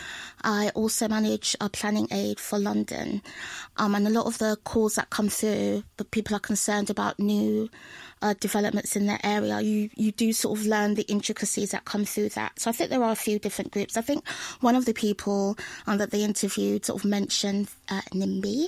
I 0.45 0.71
also 0.75 1.09
manage 1.09 1.57
a 1.61 1.69
planning 1.69 2.09
aid 2.11 2.39
for 2.39 2.59
London. 2.59 3.23
Um, 3.77 3.95
and 3.95 4.07
a 4.07 4.11
lot 4.11 4.27
of 4.27 4.39
the 4.39 4.59
calls 4.65 4.97
that 4.97 5.11
come 5.11 5.29
through, 5.29 5.85
the 5.97 6.05
people 6.05 6.37
are 6.37 6.41
concerned 6.41 6.91
about 6.91 7.19
new 7.19 7.69
uh, 8.21 8.35
developments 8.41 8.97
in 8.97 9.07
their 9.07 9.21
area. 9.23 9.61
You, 9.61 9.91
you 9.95 10.13
do 10.13 10.33
sort 10.33 10.59
of 10.59 10.67
learn 10.67 10.95
the 10.95 11.03
intricacies 11.03 11.71
that 11.71 11.85
come 11.85 12.05
through 12.05 12.31
that. 12.31 12.59
So 12.61 12.71
I 12.71 12.73
think 12.73 12.91
there 12.91 13.03
are 13.03 13.13
a 13.13 13.17
few 13.17 13.39
different 13.39 13.73
groups. 13.73 13.97
I 13.97 14.03
think 14.03 14.27
one 14.61 14.77
of 14.77 14.85
the 14.85 14.95
people 14.95 15.57
um, 15.87 15.99
that 15.99 16.11
they 16.11 16.23
interviewed 16.23 16.85
sort 16.85 17.03
of 17.03 17.09
mentioned 17.09 17.69
uh, 17.89 18.03
NIMBY. 18.13 18.67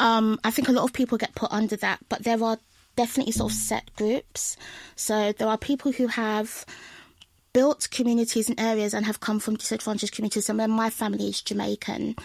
Um, 0.00 0.38
I 0.44 0.50
think 0.50 0.68
a 0.68 0.72
lot 0.72 0.84
of 0.84 0.92
people 0.92 1.18
get 1.18 1.34
put 1.34 1.50
under 1.50 1.76
that, 1.76 2.00
but 2.08 2.22
there 2.22 2.42
are 2.42 2.58
definitely 2.94 3.32
sort 3.32 3.52
of 3.52 3.56
set 3.56 3.90
groups. 3.96 4.56
So 4.96 5.32
there 5.32 5.48
are 5.48 5.58
people 5.58 5.92
who 5.92 6.08
have 6.08 6.66
built 7.52 7.88
communities 7.90 8.48
and 8.48 8.58
areas 8.58 8.94
and 8.94 9.04
have 9.04 9.20
come 9.20 9.38
from 9.38 9.56
disadvantaged 9.56 10.14
communities. 10.14 10.48
And 10.48 10.72
my 10.72 10.90
family 10.90 11.28
is 11.28 11.42
Jamaican, 11.42 12.16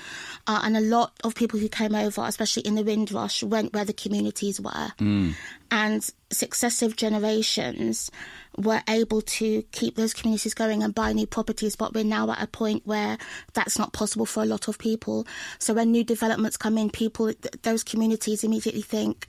uh, 0.48 0.62
and 0.64 0.78
a 0.78 0.82
lot 0.82 1.14
of 1.24 1.36
people 1.36 1.60
who 1.60 1.70
came 1.70 1.96
over, 1.96 2.24
especially 2.24 2.64
in 2.64 2.76
the 2.76 2.84
Windrush, 2.84 3.44
went 3.44 3.74
where 3.74 3.86
the 3.86 3.94
communities 3.94 4.60
were. 4.62 4.92
Mm. 5.00 5.34
And 5.70 6.10
successive 6.32 6.96
generations 6.96 8.10
were 8.58 8.82
able 8.88 9.22
to 9.22 9.64
keep 9.72 9.96
those 9.96 10.14
communities 10.14 10.54
going 10.54 10.82
and 10.82 10.96
buy 10.96 11.12
new 11.12 11.28
properties. 11.28 11.76
But 11.76 11.94
we're 11.94 12.06
now 12.06 12.32
at 12.32 12.42
a 12.42 12.48
point 12.48 12.86
where 12.86 13.18
that's 13.54 13.78
not 13.78 13.92
possible 13.92 14.26
for 14.26 14.44
a 14.44 14.46
lot 14.46 14.70
of 14.70 14.80
people. 14.80 15.28
So 15.60 15.74
when 15.74 15.92
new 15.92 16.06
developments 16.06 16.56
come 16.56 16.78
in, 16.78 16.90
people, 16.90 17.34
those 17.64 17.84
communities 17.84 18.46
immediately 18.46 18.82
think, 18.82 19.28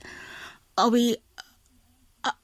are 0.77 0.89
we 0.89 1.17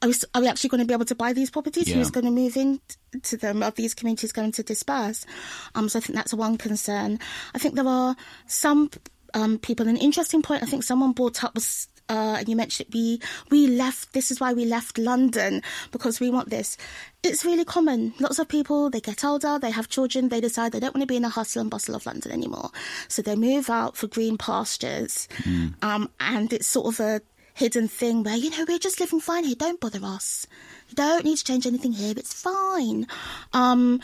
are 0.02 0.08
we, 0.08 0.14
are 0.34 0.42
we 0.42 0.48
actually 0.48 0.70
going 0.70 0.82
to 0.82 0.88
be 0.88 0.94
able 0.94 1.06
to 1.06 1.16
buy 1.16 1.34
these 1.34 1.50
properties? 1.50 1.88
Yeah. 1.88 1.96
Who's 1.96 2.12
going 2.12 2.26
to 2.26 2.32
move 2.32 2.58
into 2.58 3.38
them? 3.38 3.64
Are 3.64 3.72
these 3.72 3.94
communities 3.94 4.32
going 4.32 4.52
to 4.54 4.64
disperse? 4.64 5.26
Um, 5.74 5.90
so 5.90 6.00
I 6.00 6.02
think 6.02 6.16
that's 6.16 6.34
one 6.34 6.58
concern. 6.58 7.20
I 7.54 7.60
think 7.60 7.76
there 7.76 7.88
are 7.88 8.16
some 8.48 8.90
um, 9.34 9.58
people. 9.60 9.88
An 9.88 9.98
interesting 9.98 10.42
point 10.42 10.64
I 10.64 10.66
think 10.66 10.84
someone 10.84 11.12
brought 11.12 11.44
up 11.44 11.56
was 11.56 11.88
uh, 12.08 12.36
and 12.40 12.48
you 12.48 12.56
mentioned 12.56 12.90
we 12.94 13.20
we 13.50 13.68
left. 13.68 14.14
This 14.14 14.32
is 14.32 14.40
why 14.40 14.54
we 14.54 14.66
left 14.66 14.98
London 14.98 15.62
because 15.92 16.20
we 16.20 16.30
want 16.30 16.50
this. 16.50 16.78
It's 17.24 17.44
really 17.44 17.66
common. 17.66 18.14
Lots 18.20 18.40
of 18.40 18.48
people 18.48 18.90
they 18.90 19.02
get 19.02 19.26
older, 19.26 19.58
they 19.60 19.72
have 19.72 19.90
children, 19.90 20.30
they 20.30 20.42
decide 20.42 20.72
they 20.72 20.80
don't 20.80 20.94
want 20.94 21.02
to 21.02 21.08
be 21.08 21.16
in 21.16 21.24
the 21.24 21.30
hustle 21.30 21.62
and 21.62 21.72
bustle 21.72 21.96
of 21.96 22.06
London 22.06 22.32
anymore, 22.32 22.70
so 23.08 23.22
they 23.22 23.36
move 23.36 23.70
out 23.70 23.98
for 23.98 24.08
green 24.08 24.38
pastures. 24.38 25.28
Mm. 25.44 25.74
Um, 25.84 26.10
and 26.20 26.54
it's 26.54 26.68
sort 26.68 26.94
of 26.94 27.00
a 27.00 27.22
hidden 27.56 27.88
thing 27.88 28.22
where, 28.22 28.36
you 28.36 28.52
know, 28.52 28.66
we're 28.68 28.78
just 28.78 29.00
living 29.00 29.22
fine 29.22 29.46
here. 29.46 29.56
Don't 29.58 29.80
bother 29.80 30.02
us. 30.04 30.46
You 30.90 30.96
don't 30.96 31.24
need 31.24 31.38
to 31.38 31.44
change 31.44 31.66
anything 31.66 31.94
here. 31.94 32.14
It's 32.16 32.34
fine. 32.34 33.08
Um, 33.54 34.02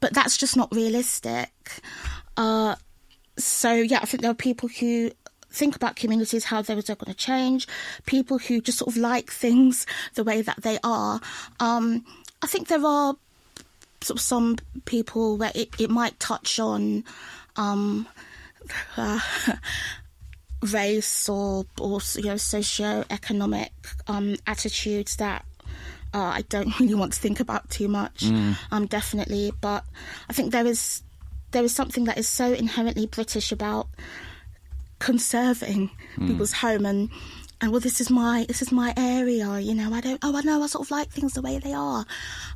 but 0.00 0.14
that's 0.14 0.36
just 0.36 0.56
not 0.56 0.74
realistic. 0.74 1.50
Uh, 2.36 2.76
so, 3.36 3.72
yeah, 3.72 3.98
I 4.00 4.06
think 4.06 4.22
there 4.22 4.30
are 4.30 4.34
people 4.34 4.68
who 4.68 5.10
think 5.50 5.74
about 5.74 5.96
communities, 5.96 6.44
how 6.44 6.62
they're 6.62 6.76
going 6.76 6.96
to 7.06 7.14
change, 7.14 7.66
people 8.06 8.38
who 8.38 8.60
just 8.60 8.78
sort 8.78 8.94
of 8.94 8.96
like 8.96 9.32
things 9.32 9.84
the 10.14 10.24
way 10.24 10.40
that 10.42 10.62
they 10.62 10.78
are. 10.84 11.20
Um, 11.58 12.04
I 12.40 12.46
think 12.46 12.68
there 12.68 12.84
are 12.86 13.16
sort 14.00 14.18
of 14.18 14.22
some 14.22 14.58
people 14.84 15.36
where 15.36 15.52
it, 15.56 15.70
it 15.80 15.90
might 15.90 16.20
touch 16.20 16.60
on 16.60 17.02
um, 17.56 18.06
uh, 18.96 19.18
race 20.62 21.28
or 21.28 21.66
or 21.80 22.00
you 22.16 22.24
know 22.24 22.36
socio-economic 22.36 23.72
um, 24.06 24.36
attitudes 24.46 25.16
that 25.16 25.44
uh, 26.14 26.32
I 26.34 26.42
don't 26.48 26.78
really 26.80 26.94
want 26.94 27.12
to 27.12 27.20
think 27.20 27.40
about 27.40 27.68
too 27.70 27.88
much. 27.88 28.24
Mm. 28.24 28.56
Um, 28.70 28.86
definitely, 28.86 29.52
but 29.60 29.84
I 30.28 30.32
think 30.32 30.52
there 30.52 30.66
is 30.66 31.02
there 31.52 31.64
is 31.64 31.74
something 31.74 32.04
that 32.04 32.18
is 32.18 32.28
so 32.28 32.52
inherently 32.52 33.06
British 33.06 33.52
about 33.52 33.88
conserving 34.98 35.90
mm. 36.16 36.26
people's 36.26 36.52
home 36.52 36.86
and 36.86 37.10
and 37.60 37.70
well 37.70 37.80
this 37.80 38.00
is 38.00 38.10
my 38.10 38.44
this 38.48 38.62
is 38.62 38.72
my 38.72 38.94
area 38.96 39.58
you 39.60 39.74
know 39.74 39.92
i 39.92 40.00
don't 40.00 40.18
oh 40.22 40.34
i 40.34 40.40
know 40.40 40.62
i 40.62 40.66
sort 40.66 40.86
of 40.86 40.90
like 40.90 41.10
things 41.10 41.34
the 41.34 41.42
way 41.42 41.58
they 41.58 41.72
are 41.72 42.06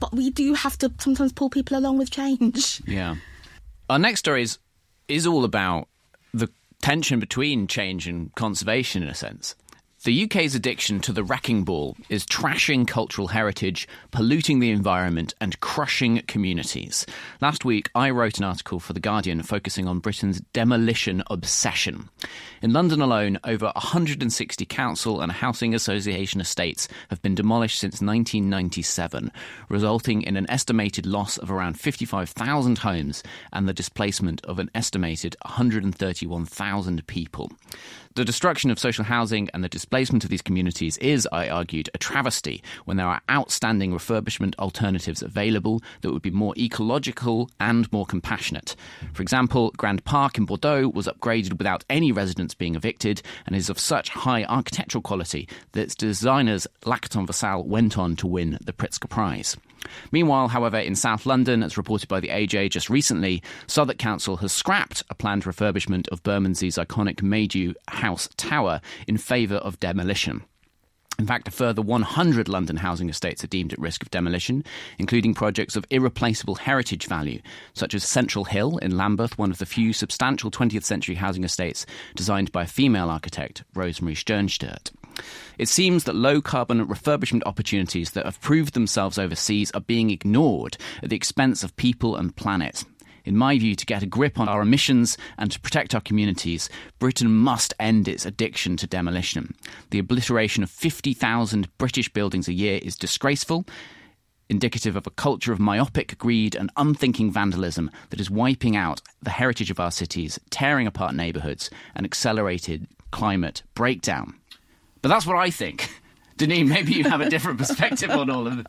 but 0.01 0.13
we 0.15 0.31
do 0.31 0.55
have 0.55 0.77
to 0.79 0.91
sometimes 0.99 1.33
pull 1.33 1.51
people 1.51 1.77
along 1.77 1.99
with 1.99 2.11
change 2.11 2.81
yeah 2.87 3.17
our 3.91 3.99
next 3.99 4.21
story 4.21 4.43
is 4.43 4.59
is 5.07 5.27
all 5.27 5.45
about 5.45 5.87
tension 6.81 7.21
between 7.21 7.67
change 7.67 8.07
and 8.09 8.35
conservation 8.35 9.03
in 9.03 9.09
a 9.09 9.15
sense. 9.15 9.55
The 10.03 10.25
UK's 10.25 10.55
addiction 10.55 11.01
to 11.01 11.13
the 11.13 11.23
wrecking 11.23 11.63
ball 11.63 11.95
is 12.09 12.25
trashing 12.25 12.89
cultural 12.89 13.29
heritage, 13.29 13.87
polluting 14.11 14.59
the 14.59 14.71
environment, 14.71 15.35
and 15.43 15.61
crushing 15.61 16.23
communities. 16.23 17.05
Last 17.43 17.67
week, 17.67 17.91
I 17.95 18.09
wrote 18.09 18.39
an 18.39 18.45
article 18.45 18.81
for 18.81 18.95
The 18.95 19.01
Guardian 19.01 19.43
focusing 19.43 19.87
on 19.87 19.99
Britain's 19.99 20.41
demolition 20.55 21.23
obsession. 21.29 22.09
In 22.63 22.73
London 22.73 23.03
alone, 23.03 23.41
over 23.45 23.73
160 23.75 24.65
council 24.65 25.21
and 25.21 25.31
housing 25.31 25.75
association 25.75 26.41
estates 26.41 26.89
have 27.11 27.21
been 27.21 27.35
demolished 27.35 27.79
since 27.79 28.01
1997, 28.01 29.31
resulting 29.69 30.23
in 30.23 30.39
an 30.39 30.49
estimated 30.49 31.05
loss 31.05 31.37
of 31.37 31.51
around 31.51 31.79
55,000 31.79 32.79
homes 32.79 33.23
and 33.53 33.69
the 33.69 33.75
displacement 33.75 34.43
of 34.47 34.59
an 34.59 34.71
estimated 34.75 35.37
131,000 35.45 37.07
people. 37.07 37.53
The 38.17 38.25
destruction 38.25 38.73
of 38.73 38.79
social 38.81 39.05
housing 39.05 39.49
and 39.55 39.63
the 39.63 39.69
displacement 39.69 40.25
of 40.25 40.31
these 40.31 40.43
communities 40.43 40.99
is, 40.99 41.29
I 41.31 41.49
argued, 41.49 41.89
a 41.95 41.99
travesty 41.99 42.61
when 42.85 42.97
there 42.97 43.07
are 43.07 43.21
outstanding 43.31 43.93
refurbishment 43.93 44.59
alternatives 44.59 45.23
available 45.23 45.81
that 46.01 46.11
would 46.13 46.21
be 46.21 46.33
more 46.33 46.53
ecological 46.59 47.49
and 47.61 47.91
more 47.93 48.05
compassionate. 48.05 48.75
For 49.13 49.23
example, 49.23 49.73
Grand 49.77 50.05
Parc 50.05 50.39
in 50.39 50.45
Bordeaux 50.45 50.89
was 50.89 51.07
upgraded 51.07 51.57
without 51.57 51.85
any 51.89 52.11
residents 52.11 52.53
being 52.53 52.75
evicted 52.75 53.23
and 53.47 53.55
is 53.55 53.71
of 53.71 53.79
such 53.79 54.09
high 54.09 54.43
architectural 54.43 55.03
quality 55.03 55.49
that 55.71 55.83
its 55.83 55.95
designers 55.95 56.67
Lacaton 56.83 57.29
Vassal 57.29 57.63
went 57.63 57.97
on 57.97 58.17
to 58.17 58.27
win 58.27 58.59
the 58.61 58.73
Pritzker 58.73 59.09
Prize. 59.09 59.57
Meanwhile, 60.13 60.49
however, 60.49 60.79
in 60.79 60.95
South 60.95 61.27
London, 61.27 61.63
as 61.63 61.77
reported 61.77 62.09
by 62.09 62.21
the 62.21 62.29
AJ 62.29 62.71
just 62.71 62.91
recently, 62.91 63.43
Southwark 63.67 63.99
Council 63.99 64.37
has 64.39 64.53
scrapped 64.53 65.03
a 65.11 65.15
planned 65.15 65.45
refurbishment 65.45 66.09
of 66.09 66.23
Bermondsey's 66.23 66.77
iconic 66.77 67.17
Maydew 67.17 67.75
House 67.89 68.29
Tower 68.37 68.81
in 69.07 69.17
favour 69.17 69.57
of 69.57 69.81
demolition. 69.81 70.43
In 71.21 71.27
fact, 71.27 71.49
a 71.49 71.51
further 71.51 71.83
100 71.83 72.49
London 72.49 72.79
housing 72.79 73.11
estates 73.11 73.45
are 73.45 73.49
deemed 73.49 73.75
at 73.75 73.79
risk 73.79 74.03
of 74.03 74.11
demolition, 74.11 74.65
including 74.97 75.35
projects 75.35 75.77
of 75.77 75.85
irreplaceable 75.91 76.55
heritage 76.55 77.05
value, 77.05 77.43
such 77.75 77.93
as 77.93 78.05
Central 78.05 78.47
Hill 78.47 78.79
in 78.79 78.97
Lambeth, 78.97 79.37
one 79.37 79.51
of 79.51 79.59
the 79.59 79.67
few 79.67 79.93
substantial 79.93 80.51
20th 80.51 80.85
century 80.85 81.17
housing 81.17 81.45
estates 81.45 81.85
designed 82.15 82.53
by 82.53 82.63
a 82.63 82.67
female 82.67 83.11
architect, 83.11 83.65
Rosemary 83.75 84.15
Stjernstedt. 84.15 84.93
It 85.59 85.69
seems 85.69 86.05
that 86.05 86.15
low 86.15 86.41
carbon 86.41 86.87
refurbishment 86.87 87.43
opportunities 87.45 88.13
that 88.13 88.25
have 88.25 88.41
proved 88.41 88.73
themselves 88.73 89.19
overseas 89.19 89.71
are 89.73 89.83
being 89.83 90.09
ignored 90.09 90.79
at 91.03 91.11
the 91.11 91.17
expense 91.17 91.63
of 91.63 91.77
people 91.77 92.17
and 92.17 92.35
planet. 92.35 92.83
In 93.25 93.37
my 93.37 93.59
view, 93.59 93.75
to 93.75 93.87
get 93.87 94.03
a 94.03 94.07
grip 94.07 94.39
on 94.39 94.49
our 94.49 94.63
emissions 94.63 95.19
and 95.39 95.51
to 95.51 95.61
protect 95.61 95.95
our 95.95 96.01
communities, 96.01 96.69
Britain 96.99 97.33
must 97.33 97.75
end 97.79 98.09
its 98.09 98.25
addiction 98.27 98.77
to 98.79 98.87
demolition. 98.87 99.55
The 99.91 99.99
obliteration 99.99 100.63
of 100.63 100.71
50,000 100.71 101.69
British 101.79 102.09
buildings 102.09 102.49
a 102.49 102.53
year 102.53 102.81
is 102.83 102.97
disgraceful, 102.97 103.65
indicative 104.49 104.97
of 104.97 105.07
a 105.07 105.11
culture 105.11 105.53
of 105.53 105.61
myopic 105.61 106.19
greed 106.19 106.55
and 106.55 106.71
unthinking 106.77 107.31
vandalism 107.31 107.91
that 108.11 108.21
is 108.21 108.31
wiping 108.31 108.77
out 108.77 109.01
the 109.23 109.31
heritage 109.31 109.71
of 109.71 109.81
our 109.81 109.91
cities, 109.93 110.39
tearing 110.51 110.87
apart 110.87 111.15
neighbourhoods, 111.15 111.71
and 111.95 112.05
accelerated 112.05 112.87
climate 113.13 113.63
breakdown. 113.75 114.35
But 115.03 115.09
that's 115.09 115.27
what 115.27 115.37
I 115.37 115.51
think. 115.51 115.89
Deneen, 116.41 116.69
maybe 116.69 116.95
you 116.95 117.05
have 117.05 117.21
a 117.21 117.29
different 117.29 117.59
perspective 117.59 118.09
on 118.09 118.31
all 118.31 118.47
of 118.47 118.67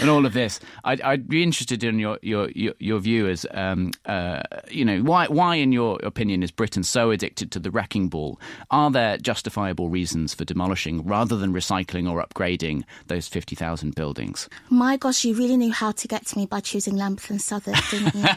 on 0.00 0.08
all 0.08 0.24
of 0.24 0.32
this. 0.32 0.60
I'd, 0.84 1.00
I'd 1.00 1.28
be 1.28 1.42
interested 1.42 1.82
in 1.82 1.98
your 1.98 2.20
your 2.22 2.48
your, 2.54 3.00
view 3.00 3.28
as 3.28 3.44
um, 3.50 3.90
uh, 4.06 4.42
you 4.70 4.84
know 4.84 5.00
why 5.00 5.26
why 5.26 5.56
in 5.56 5.72
your 5.72 5.98
opinion 6.04 6.44
is 6.44 6.52
Britain 6.52 6.84
so 6.84 7.10
addicted 7.10 7.50
to 7.50 7.58
the 7.58 7.72
wrecking 7.72 8.08
ball? 8.08 8.40
Are 8.70 8.92
there 8.92 9.18
justifiable 9.18 9.88
reasons 9.88 10.34
for 10.34 10.44
demolishing 10.44 11.04
rather 11.04 11.36
than 11.36 11.52
recycling 11.52 12.08
or 12.08 12.24
upgrading 12.24 12.84
those 13.08 13.26
fifty 13.26 13.56
thousand 13.56 13.96
buildings? 13.96 14.48
My 14.68 14.96
gosh, 14.96 15.24
you 15.24 15.34
really 15.34 15.56
knew 15.56 15.72
how 15.72 15.90
to 15.90 16.06
get 16.06 16.26
to 16.26 16.38
me 16.38 16.46
by 16.46 16.60
choosing 16.60 16.94
Lambeth 16.94 17.28
and 17.28 17.42
Southwark, 17.42 17.76
didn't 17.90 18.14
you? 18.14 18.28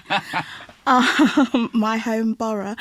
um, 0.88 1.70
my 1.74 1.98
home 1.98 2.34
borough. 2.34 2.76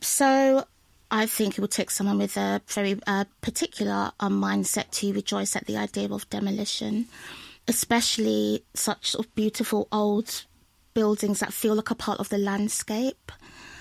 So 0.00 0.64
I 1.10 1.26
think 1.26 1.56
it 1.56 1.60
would 1.60 1.70
take 1.70 1.90
someone 1.90 2.18
with 2.18 2.36
a 2.36 2.60
very 2.66 2.98
uh, 3.06 3.24
particular 3.40 4.12
um, 4.20 4.40
mindset 4.40 4.90
to 4.92 5.12
rejoice 5.12 5.54
at 5.54 5.66
the 5.66 5.76
idea 5.76 6.10
of 6.10 6.28
demolition, 6.30 7.06
especially 7.68 8.64
such 8.74 9.12
sort 9.12 9.26
of 9.26 9.34
beautiful 9.34 9.88
old 9.92 10.44
buildings 10.94 11.40
that 11.40 11.52
feel 11.52 11.74
like 11.74 11.90
a 11.90 11.94
part 11.94 12.20
of 12.20 12.28
the 12.28 12.38
landscape. 12.38 13.32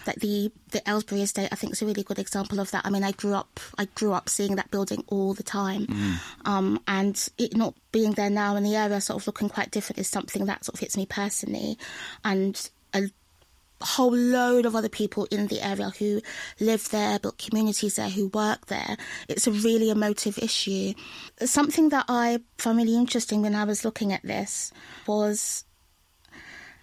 Like 0.05 0.17
the 0.17 0.51
the 0.71 0.87
Aylesbury 0.87 1.21
estate, 1.21 1.47
I 1.53 1.55
think 1.55 1.71
is 1.71 1.81
a 1.81 1.85
really 1.85 2.03
good 2.03 2.19
example 2.19 2.59
of 2.59 2.69
that. 2.71 2.85
I 2.85 2.89
mean, 2.89 3.05
I 3.05 3.13
grew 3.13 3.33
up 3.33 3.61
I 3.77 3.85
grew 3.95 4.11
up 4.11 4.27
seeing 4.27 4.57
that 4.57 4.69
building 4.69 5.01
all 5.07 5.33
the 5.33 5.43
time, 5.43 5.87
mm. 5.87 6.15
um, 6.43 6.81
and 6.89 7.29
it 7.37 7.55
not 7.55 7.73
being 7.93 8.11
there 8.11 8.29
now 8.29 8.57
in 8.57 8.63
the 8.63 8.75
area, 8.75 8.99
sort 8.99 9.21
of 9.21 9.27
looking 9.27 9.47
quite 9.47 9.71
different, 9.71 9.99
is 9.99 10.09
something 10.09 10.45
that 10.47 10.65
sort 10.65 10.73
of 10.73 10.81
hits 10.81 10.97
me 10.97 11.05
personally, 11.05 11.77
and 12.25 12.69
whole 13.83 14.15
load 14.15 14.65
of 14.65 14.75
other 14.75 14.89
people 14.89 15.25
in 15.31 15.47
the 15.47 15.61
area 15.61 15.91
who 15.99 16.21
live 16.59 16.89
there, 16.89 17.19
built 17.19 17.37
communities 17.37 17.95
there, 17.95 18.09
who 18.09 18.27
work 18.27 18.67
there. 18.67 18.97
It's 19.27 19.47
a 19.47 19.51
really 19.51 19.89
emotive 19.89 20.37
issue. 20.37 20.93
Something 21.39 21.89
that 21.89 22.05
I 22.07 22.39
found 22.57 22.77
really 22.77 22.95
interesting 22.95 23.41
when 23.41 23.55
I 23.55 23.63
was 23.65 23.85
looking 23.85 24.13
at 24.13 24.23
this 24.23 24.71
was 25.07 25.65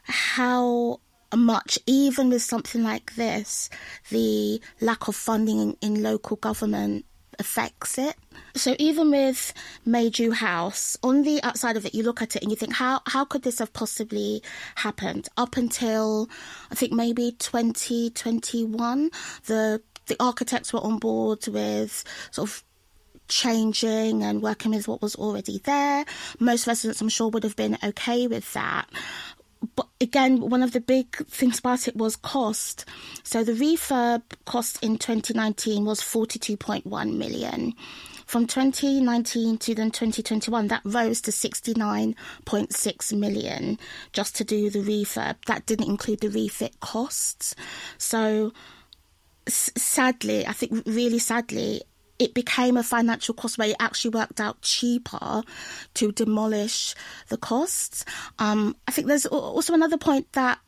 how 0.04 1.00
much, 1.34 1.78
even 1.86 2.30
with 2.30 2.42
something 2.42 2.82
like 2.82 3.14
this, 3.14 3.70
the 4.10 4.60
lack 4.80 5.08
of 5.08 5.16
funding 5.16 5.60
in, 5.60 5.76
in 5.80 6.02
local 6.02 6.36
government 6.36 7.04
affects 7.40 7.98
it. 7.98 8.14
So 8.54 8.76
even 8.78 9.10
with 9.10 9.52
Maydew 9.86 10.34
House, 10.34 10.96
on 11.02 11.22
the 11.22 11.42
outside 11.42 11.76
of 11.76 11.86
it, 11.86 11.94
you 11.94 12.02
look 12.02 12.22
at 12.22 12.36
it 12.36 12.42
and 12.42 12.50
you 12.50 12.56
think, 12.56 12.74
how 12.74 13.00
how 13.06 13.24
could 13.24 13.42
this 13.42 13.58
have 13.58 13.72
possibly 13.72 14.42
happened? 14.76 15.28
Up 15.36 15.56
until 15.56 16.28
I 16.70 16.74
think 16.74 16.92
maybe 16.92 17.32
2021, 17.38 19.10
the 19.46 19.82
the 20.06 20.16
architects 20.20 20.72
were 20.72 20.84
on 20.84 20.98
board 20.98 21.46
with 21.48 22.04
sort 22.30 22.48
of 22.48 22.64
changing 23.28 24.22
and 24.24 24.42
working 24.42 24.72
with 24.72 24.88
what 24.88 25.00
was 25.00 25.14
already 25.14 25.58
there. 25.58 26.04
Most 26.40 26.66
residents, 26.66 27.00
I'm 27.00 27.08
sure, 27.08 27.30
would 27.30 27.44
have 27.44 27.56
been 27.56 27.78
okay 27.82 28.26
with 28.26 28.52
that 28.52 28.88
but 29.76 29.88
again, 30.00 30.40
one 30.40 30.62
of 30.62 30.72
the 30.72 30.80
big 30.80 31.16
things 31.26 31.58
about 31.58 31.86
it 31.86 31.96
was 31.96 32.16
cost. 32.16 32.84
So 33.22 33.44
the 33.44 33.52
refurb 33.52 34.22
cost 34.46 34.82
in 34.82 34.96
2019 34.98 35.84
was 35.84 36.00
42.1 36.00 37.16
million. 37.16 37.74
From 38.26 38.46
2019 38.46 39.58
to 39.58 39.74
then 39.74 39.90
2021, 39.90 40.68
that 40.68 40.82
rose 40.84 41.20
to 41.22 41.30
69.6 41.30 43.18
million 43.18 43.78
just 44.12 44.36
to 44.36 44.44
do 44.44 44.70
the 44.70 44.78
refurb. 44.78 45.36
That 45.46 45.66
didn't 45.66 45.88
include 45.88 46.20
the 46.20 46.30
refit 46.30 46.78
costs. 46.80 47.54
So 47.98 48.52
sadly, 49.48 50.46
I 50.46 50.52
think 50.52 50.82
really 50.86 51.18
sadly, 51.18 51.82
it 52.20 52.34
became 52.34 52.76
a 52.76 52.82
financial 52.82 53.34
cost 53.34 53.58
where 53.58 53.70
it 53.70 53.76
actually 53.80 54.10
worked 54.10 54.40
out 54.40 54.60
cheaper 54.60 55.42
to 55.94 56.12
demolish 56.12 56.94
the 57.28 57.38
costs. 57.38 58.04
Um, 58.38 58.76
I 58.86 58.92
think 58.92 59.08
there's 59.08 59.26
also 59.26 59.72
another 59.74 59.96
point 59.96 60.30
that 60.34 60.58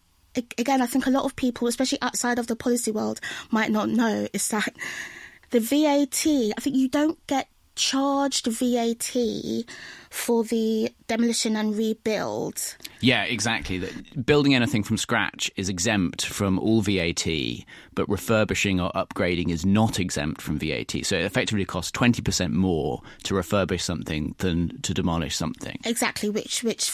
again, 0.56 0.80
I 0.80 0.86
think 0.86 1.06
a 1.06 1.10
lot 1.10 1.24
of 1.24 1.36
people, 1.36 1.68
especially 1.68 2.00
outside 2.00 2.38
of 2.38 2.46
the 2.46 2.56
policy 2.56 2.90
world, 2.90 3.20
might 3.50 3.70
not 3.70 3.90
know 3.90 4.26
is 4.32 4.48
that 4.48 4.74
the 5.50 5.60
VAT, 5.60 6.26
I 6.26 6.60
think 6.60 6.74
you 6.74 6.88
don't 6.88 7.24
get 7.26 7.48
charged 7.74 8.46
VAT 8.46 9.14
for 10.10 10.44
the 10.44 10.92
demolition 11.06 11.56
and 11.56 11.76
rebuild. 11.76 12.76
Yeah, 13.00 13.24
exactly. 13.24 13.82
Building 14.24 14.54
anything 14.54 14.82
from 14.82 14.96
scratch 14.96 15.50
is 15.56 15.68
exempt 15.68 16.26
from 16.26 16.58
all 16.58 16.82
VAT, 16.82 17.26
but 17.94 18.08
refurbishing 18.08 18.80
or 18.80 18.92
upgrading 18.92 19.50
is 19.50 19.64
not 19.64 19.98
exempt 19.98 20.40
from 20.40 20.58
VAT. 20.58 21.04
So 21.04 21.16
it 21.16 21.24
effectively 21.24 21.64
costs 21.64 21.90
20% 21.92 22.52
more 22.52 23.00
to 23.24 23.34
refurbish 23.34 23.80
something 23.80 24.34
than 24.38 24.80
to 24.82 24.92
demolish 24.94 25.36
something. 25.36 25.80
Exactly, 25.84 26.28
which 26.28 26.62
which 26.62 26.90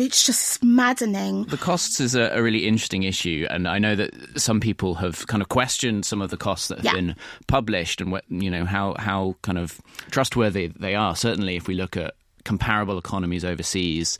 it's 0.00 0.24
just 0.24 0.62
maddening. 0.62 1.44
The 1.44 1.56
costs 1.56 2.00
is 2.00 2.14
a, 2.14 2.30
a, 2.34 2.42
really 2.42 2.66
interesting 2.66 3.02
issue, 3.02 3.46
and 3.50 3.68
I 3.68 3.78
know 3.78 3.94
that 3.94 4.12
some 4.40 4.60
people 4.60 4.94
have 4.96 5.26
kind 5.26 5.42
of 5.42 5.48
questioned 5.48 6.04
some 6.04 6.22
of 6.22 6.30
the 6.30 6.36
costs 6.36 6.68
that 6.68 6.78
have 6.78 6.84
yeah. 6.84 6.94
been 6.94 7.16
published 7.46 8.00
and 8.00 8.12
what 8.12 8.24
you 8.28 8.50
know 8.50 8.64
how 8.64 8.94
how 8.98 9.36
kind 9.42 9.58
of 9.58 9.80
trustworthy 10.10 10.68
they 10.68 10.94
are. 10.94 11.16
Certainly, 11.16 11.56
if 11.56 11.68
we 11.68 11.74
look 11.74 11.96
at 11.96 12.14
comparable 12.44 12.98
economies 12.98 13.44
overseas, 13.44 14.18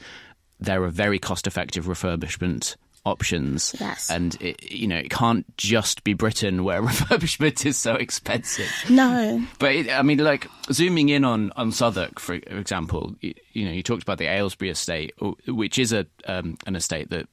there 0.61 0.83
are 0.83 0.91
very 0.91 1.19
cost-effective 1.19 1.87
refurbishment 1.87 2.77
options. 3.09 3.75
Yes. 3.81 4.11
And, 4.11 4.37
it, 4.41 4.71
you 4.71 4.87
know, 4.87 4.97
it 4.97 5.11
can't 5.11 5.45
just 5.57 6.05
be 6.05 6.15
Britain 6.15 6.65
where 6.65 6.83
refurbishment 6.83 7.67
is 7.67 7.77
so 7.77 7.95
expensive. 7.95 8.71
No. 8.89 9.45
But, 9.59 9.75
it, 9.75 9.91
I 9.91 10.03
mean, 10.03 10.19
like, 10.19 10.49
zooming 10.73 11.09
in 11.09 11.25
on, 11.25 11.53
on 11.57 11.73
Southwark, 11.73 12.19
for 12.21 12.35
example, 12.35 13.15
you, 13.21 13.35
you 13.53 13.65
know, 13.65 13.73
you 13.73 13.83
talked 13.83 14.03
about 14.03 14.19
the 14.19 14.27
Aylesbury 14.27 14.71
estate, 14.71 15.15
which 15.47 15.79
is 15.79 15.93
a 15.93 16.07
um, 16.27 16.57
an 16.67 16.77
estate 16.77 17.11
that 17.11 17.27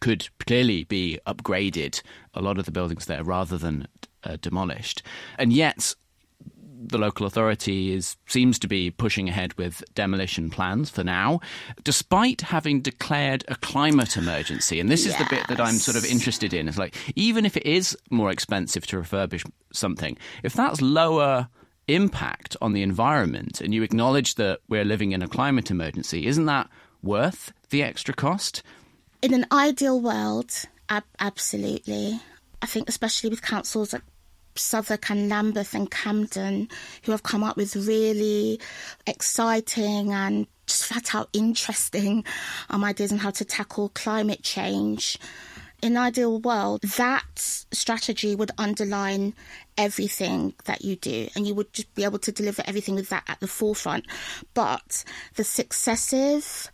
could 0.00 0.28
clearly 0.38 0.84
be 0.84 1.18
upgraded, 1.26 2.02
a 2.34 2.40
lot 2.40 2.58
of 2.58 2.64
the 2.64 2.72
buildings 2.72 3.06
there, 3.06 3.22
rather 3.22 3.58
than 3.58 3.86
uh, 4.24 4.36
demolished. 4.40 5.02
And 5.38 5.52
yet, 5.52 5.94
the 6.80 6.98
local 6.98 7.26
authority 7.26 7.92
is 7.92 8.16
seems 8.26 8.58
to 8.60 8.68
be 8.68 8.90
pushing 8.90 9.28
ahead 9.28 9.52
with 9.54 9.84
demolition 9.94 10.50
plans 10.50 10.88
for 10.90 11.04
now, 11.04 11.40
despite 11.84 12.40
having 12.40 12.80
declared 12.80 13.44
a 13.48 13.56
climate 13.56 14.16
emergency. 14.16 14.80
And 14.80 14.90
this 14.90 15.04
yes. 15.04 15.14
is 15.14 15.18
the 15.18 15.34
bit 15.34 15.46
that 15.48 15.60
I'm 15.60 15.74
sort 15.74 15.96
of 15.96 16.04
interested 16.04 16.54
in. 16.54 16.68
Is 16.68 16.78
like 16.78 16.96
even 17.14 17.44
if 17.44 17.56
it 17.56 17.66
is 17.66 17.96
more 18.10 18.30
expensive 18.30 18.86
to 18.88 18.96
refurbish 18.96 19.48
something, 19.72 20.16
if 20.42 20.54
that's 20.54 20.80
lower 20.80 21.48
impact 21.86 22.56
on 22.60 22.72
the 22.72 22.82
environment, 22.82 23.60
and 23.60 23.74
you 23.74 23.82
acknowledge 23.82 24.36
that 24.36 24.60
we're 24.68 24.84
living 24.84 25.12
in 25.12 25.22
a 25.22 25.28
climate 25.28 25.70
emergency, 25.70 26.26
isn't 26.26 26.46
that 26.46 26.68
worth 27.02 27.52
the 27.70 27.82
extra 27.82 28.14
cost? 28.14 28.62
In 29.22 29.34
an 29.34 29.46
ideal 29.52 30.00
world, 30.00 30.50
ab- 30.88 31.04
absolutely. 31.18 32.20
I 32.62 32.66
think, 32.66 32.88
especially 32.88 33.30
with 33.30 33.42
councils 33.42 33.92
like 33.92 34.02
Southwark 34.54 35.10
and 35.10 35.28
Lambeth 35.28 35.74
and 35.74 35.90
Camden 35.90 36.68
who 37.04 37.12
have 37.12 37.22
come 37.22 37.42
up 37.42 37.56
with 37.56 37.76
really 37.76 38.60
exciting 39.06 40.12
and 40.12 40.46
just 40.66 40.86
flat 40.86 41.14
out 41.14 41.28
interesting 41.32 42.24
um, 42.68 42.84
ideas 42.84 43.12
on 43.12 43.18
how 43.18 43.30
to 43.30 43.44
tackle 43.44 43.90
climate 43.90 44.42
change. 44.42 45.18
In 45.82 45.92
an 45.92 46.02
ideal 46.02 46.38
world, 46.38 46.82
that 46.82 47.24
strategy 47.36 48.34
would 48.34 48.50
underline 48.58 49.32
everything 49.78 50.52
that 50.66 50.84
you 50.84 50.94
do, 50.96 51.28
and 51.34 51.46
you 51.46 51.54
would 51.54 51.72
just 51.72 51.94
be 51.94 52.04
able 52.04 52.18
to 52.18 52.30
deliver 52.30 52.62
everything 52.66 52.96
with 52.96 53.08
that 53.08 53.24
at 53.28 53.40
the 53.40 53.46
forefront. 53.46 54.04
But 54.52 55.04
the 55.36 55.44
successive 55.44 56.70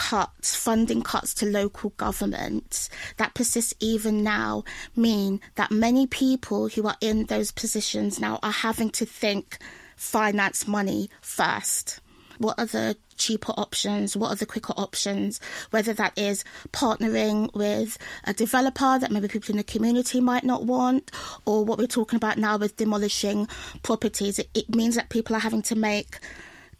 cuts, 0.00 0.56
funding 0.56 1.02
cuts 1.02 1.34
to 1.34 1.44
local 1.44 1.90
governments 1.98 2.88
that 3.18 3.34
persist 3.34 3.74
even 3.80 4.22
now 4.22 4.64
mean 4.96 5.42
that 5.56 5.70
many 5.70 6.06
people 6.06 6.68
who 6.68 6.86
are 6.86 6.96
in 7.02 7.26
those 7.26 7.50
positions 7.50 8.18
now 8.18 8.38
are 8.42 8.50
having 8.50 8.88
to 8.88 9.04
think 9.04 9.58
finance 9.96 10.66
money 10.66 11.10
first. 11.20 12.00
What 12.38 12.58
are 12.58 12.64
the 12.64 12.96
cheaper 13.18 13.52
options? 13.58 14.16
What 14.16 14.32
are 14.32 14.36
the 14.36 14.46
quicker 14.46 14.72
options? 14.78 15.38
Whether 15.70 15.92
that 15.92 16.16
is 16.16 16.44
partnering 16.72 17.54
with 17.54 17.98
a 18.24 18.32
developer 18.32 18.98
that 18.98 19.10
maybe 19.10 19.28
people 19.28 19.50
in 19.50 19.58
the 19.58 19.64
community 19.64 20.18
might 20.18 20.44
not 20.44 20.64
want, 20.64 21.10
or 21.44 21.62
what 21.62 21.78
we're 21.78 21.86
talking 21.86 22.16
about 22.16 22.38
now 22.38 22.56
with 22.56 22.78
demolishing 22.78 23.46
properties. 23.82 24.38
It, 24.38 24.48
it 24.54 24.74
means 24.74 24.94
that 24.94 25.10
people 25.10 25.36
are 25.36 25.40
having 25.40 25.60
to 25.60 25.76
make 25.76 26.20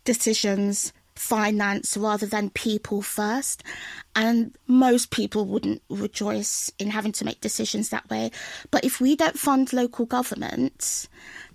decisions 0.05 0.95
finance 1.21 1.97
rather 1.97 2.27
than 2.27 2.51
people 2.51 3.03
first. 3.03 3.63
And 4.17 4.57
most 4.67 5.11
people 5.11 5.45
wouldn't 5.45 5.83
rejoice 5.89 6.73
in 6.79 6.91
having 6.91 7.13
to 7.13 7.25
make 7.25 7.41
decisions 7.41 7.91
that 7.91 8.09
way. 8.09 8.31
But 8.71 8.85
if 8.85 9.01
we 9.01 9.15
don't 9.15 9.39
fund 9.39 9.73
local 9.73 10.07
governments, 10.07 11.09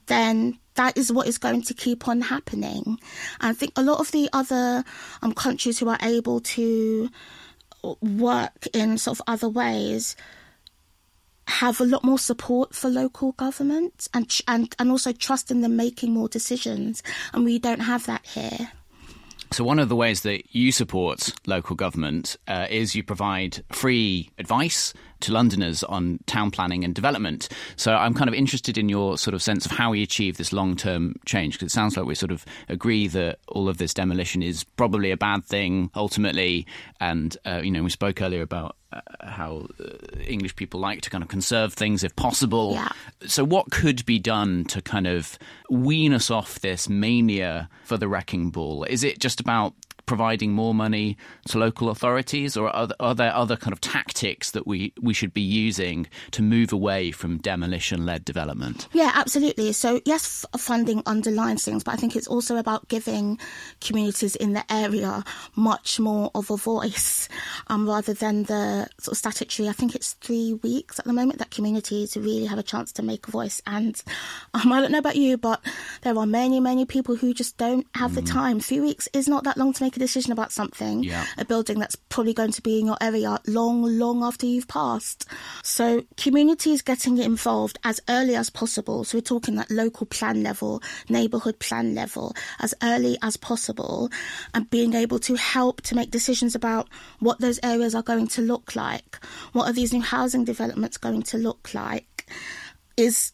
then 0.05 0.59
that 0.75 0.97
is 0.97 1.11
what 1.11 1.27
is 1.27 1.37
going 1.37 1.63
to 1.63 1.73
keep 1.73 2.07
on 2.07 2.21
happening. 2.21 2.83
And 3.41 3.49
I 3.49 3.53
think 3.53 3.73
a 3.75 3.81
lot 3.81 3.99
of 3.99 4.11
the 4.11 4.29
other 4.31 4.83
um, 5.21 5.33
countries 5.33 5.79
who 5.79 5.89
are 5.89 5.99
able 6.01 6.39
to 6.41 7.09
work 8.01 8.67
in 8.73 8.97
sort 8.97 9.19
of 9.19 9.23
other 9.27 9.49
ways 9.49 10.15
have 11.47 11.79
a 11.79 11.85
lot 11.85 12.03
more 12.03 12.17
support 12.17 12.73
for 12.73 12.89
local 12.89 13.31
government 13.33 14.07
and 14.15 14.39
and 14.47 14.75
and 14.79 14.89
also 14.89 15.11
trust 15.11 15.51
in 15.51 15.61
them 15.61 15.75
making 15.75 16.11
more 16.11 16.27
decisions 16.27 17.03
and 17.33 17.45
we 17.45 17.59
don't 17.59 17.81
have 17.81 18.07
that 18.07 18.25
here 18.25 18.71
So, 19.51 19.63
one 19.63 19.79
of 19.79 19.89
the 19.89 19.95
ways 19.95 20.21
that 20.21 20.53
you 20.55 20.71
support 20.71 21.33
local 21.45 21.75
government 21.75 22.35
uh, 22.47 22.67
is 22.69 22.95
you 22.95 23.03
provide 23.03 23.63
free 23.71 24.31
advice 24.37 24.93
to 25.21 25.31
Londoners 25.31 25.83
on 25.83 26.19
town 26.25 26.51
planning 26.51 26.83
and 26.83 26.93
development. 26.93 27.49
So, 27.75 27.95
I'm 27.95 28.13
kind 28.13 28.27
of 28.27 28.33
interested 28.33 28.77
in 28.77 28.89
your 28.89 29.17
sort 29.17 29.33
of 29.33 29.41
sense 29.41 29.65
of 29.65 29.71
how 29.71 29.91
we 29.91 30.03
achieve 30.03 30.37
this 30.37 30.53
long 30.53 30.75
term 30.75 31.15
change, 31.25 31.53
because 31.55 31.67
it 31.67 31.75
sounds 31.75 31.97
like 31.97 32.05
we 32.05 32.15
sort 32.15 32.31
of 32.31 32.45
agree 32.69 33.07
that 33.07 33.39
all 33.47 33.69
of 33.69 33.77
this 33.77 33.93
demolition 33.93 34.41
is 34.41 34.63
probably 34.63 35.11
a 35.11 35.17
bad 35.17 35.43
thing 35.45 35.89
ultimately. 35.95 36.65
And, 36.99 37.35
uh, 37.45 37.61
you 37.63 37.71
know, 37.71 37.83
we 37.83 37.89
spoke 37.89 38.21
earlier 38.21 38.41
about 38.41 38.75
uh, 38.93 39.01
how 39.21 39.67
uh, 39.79 40.19
English 40.25 40.55
people 40.55 40.79
like 40.79 41.01
to 41.01 41.09
kind 41.09 41.23
of 41.23 41.27
conserve 41.27 41.73
things 41.73 42.03
if 42.03 42.15
possible. 42.15 42.73
Yeah. 42.73 42.89
So, 43.27 43.43
what 43.43 43.71
could 43.71 44.05
be 44.05 44.19
done 44.19 44.65
to 44.65 44.81
kind 44.81 45.07
of 45.07 45.37
wean 45.69 46.13
us 46.13 46.29
off 46.29 46.59
this 46.61 46.87
mania 46.87 47.69
for 47.83 47.97
the 47.97 48.07
wrecking 48.07 48.51
ball? 48.51 48.83
Is 48.83 49.03
it 49.03 49.19
just 49.19 49.39
about 49.39 49.73
providing 50.05 50.51
more 50.51 50.73
money 50.73 51.17
to 51.47 51.57
local 51.57 51.89
authorities, 51.89 52.55
or 52.57 52.69
are, 52.69 52.89
are 52.99 53.15
there 53.15 53.33
other 53.33 53.55
kind 53.55 53.73
of 53.73 53.81
tactics 53.81 54.51
that 54.51 54.67
we, 54.67 54.93
we 55.01 55.13
should 55.13 55.33
be 55.33 55.41
using 55.41 56.07
to 56.31 56.41
move 56.41 56.71
away 56.71 57.11
from 57.11 57.37
demolition 57.37 58.05
led 58.05 58.25
development? 58.25 58.87
Yeah, 58.93 59.11
absolutely. 59.13 59.73
So, 59.73 60.01
yes, 60.05 60.45
funding 60.57 61.01
underlines 61.05 61.63
things, 61.63 61.83
but 61.83 61.93
I 61.93 61.97
think 61.97 62.15
it's 62.15 62.27
also 62.27 62.57
about 62.57 62.87
giving 62.87 63.39
communities 63.81 64.35
in 64.35 64.53
the 64.53 64.63
area 64.71 65.23
much 65.55 65.99
more 65.99 66.31
of 66.35 66.51
a 66.51 66.57
voice 66.57 67.29
um, 67.67 67.87
rather 67.87 68.13
than 68.13 68.43
the 68.43 68.87
sort 68.99 69.13
of 69.13 69.17
statutory, 69.17 69.69
I 69.69 69.73
think 69.73 69.95
it's 69.95 70.13
three 70.13 70.53
weeks 70.63 70.99
at 70.99 71.05
the 71.05 71.13
moment 71.13 71.39
that 71.39 71.51
communities 71.51 72.15
really 72.15 72.45
have 72.45 72.59
a 72.59 72.63
chance 72.63 72.91
to 72.93 73.03
make 73.03 73.27
a 73.27 73.31
voice. 73.31 73.61
And 73.65 74.01
um, 74.53 74.71
I 74.71 74.81
don't 74.81 74.91
know 74.91 74.99
about 74.99 75.15
you, 75.15 75.37
but 75.37 75.61
there 76.01 76.17
are 76.17 76.25
many, 76.25 76.59
many 76.59 76.85
people 76.85 77.15
who 77.15 77.33
just 77.33 77.57
don't 77.57 77.87
have 77.95 78.15
the 78.15 78.21
time. 78.21 78.59
Three 78.59 78.79
weeks 78.79 79.07
is 79.13 79.27
not 79.27 79.43
that 79.43 79.57
long 79.57 79.73
to 79.73 79.83
make 79.95 80.03
a 80.03 80.05
decision 80.05 80.31
about 80.31 80.51
something, 80.51 81.03
Yeah. 81.03 81.25
a 81.37 81.45
building 81.45 81.79
that's 81.79 81.95
probably 81.95 82.33
going 82.33 82.51
to 82.51 82.61
be 82.61 82.79
in 82.79 82.85
your 82.85 82.97
area 83.01 83.39
long, 83.47 83.83
long 83.97 84.23
after 84.23 84.45
you've 84.45 84.67
passed. 84.67 85.25
So 85.63 86.03
communities 86.17 86.81
getting 86.81 87.17
involved 87.17 87.79
as 87.83 88.01
early 88.09 88.35
as 88.35 88.49
possible. 88.49 89.03
So 89.03 89.17
we're 89.17 89.21
talking 89.21 89.57
at 89.57 89.71
local 89.71 90.05
plan 90.05 90.43
level, 90.43 90.81
neighbourhood 91.09 91.59
plan 91.59 91.95
level, 91.95 92.35
as 92.59 92.73
early 92.83 93.17
as 93.21 93.37
possible, 93.37 94.09
and 94.53 94.69
being 94.69 94.93
able 94.93 95.19
to 95.19 95.35
help 95.35 95.81
to 95.83 95.95
make 95.95 96.11
decisions 96.11 96.55
about 96.55 96.89
what 97.19 97.39
those 97.39 97.59
areas 97.63 97.95
are 97.95 98.03
going 98.03 98.27
to 98.27 98.41
look 98.41 98.75
like, 98.75 99.19
what 99.53 99.67
are 99.69 99.73
these 99.73 99.93
new 99.93 100.01
housing 100.01 100.43
developments 100.43 100.97
going 100.97 101.23
to 101.23 101.37
look 101.37 101.73
like, 101.73 102.29
is 102.97 103.31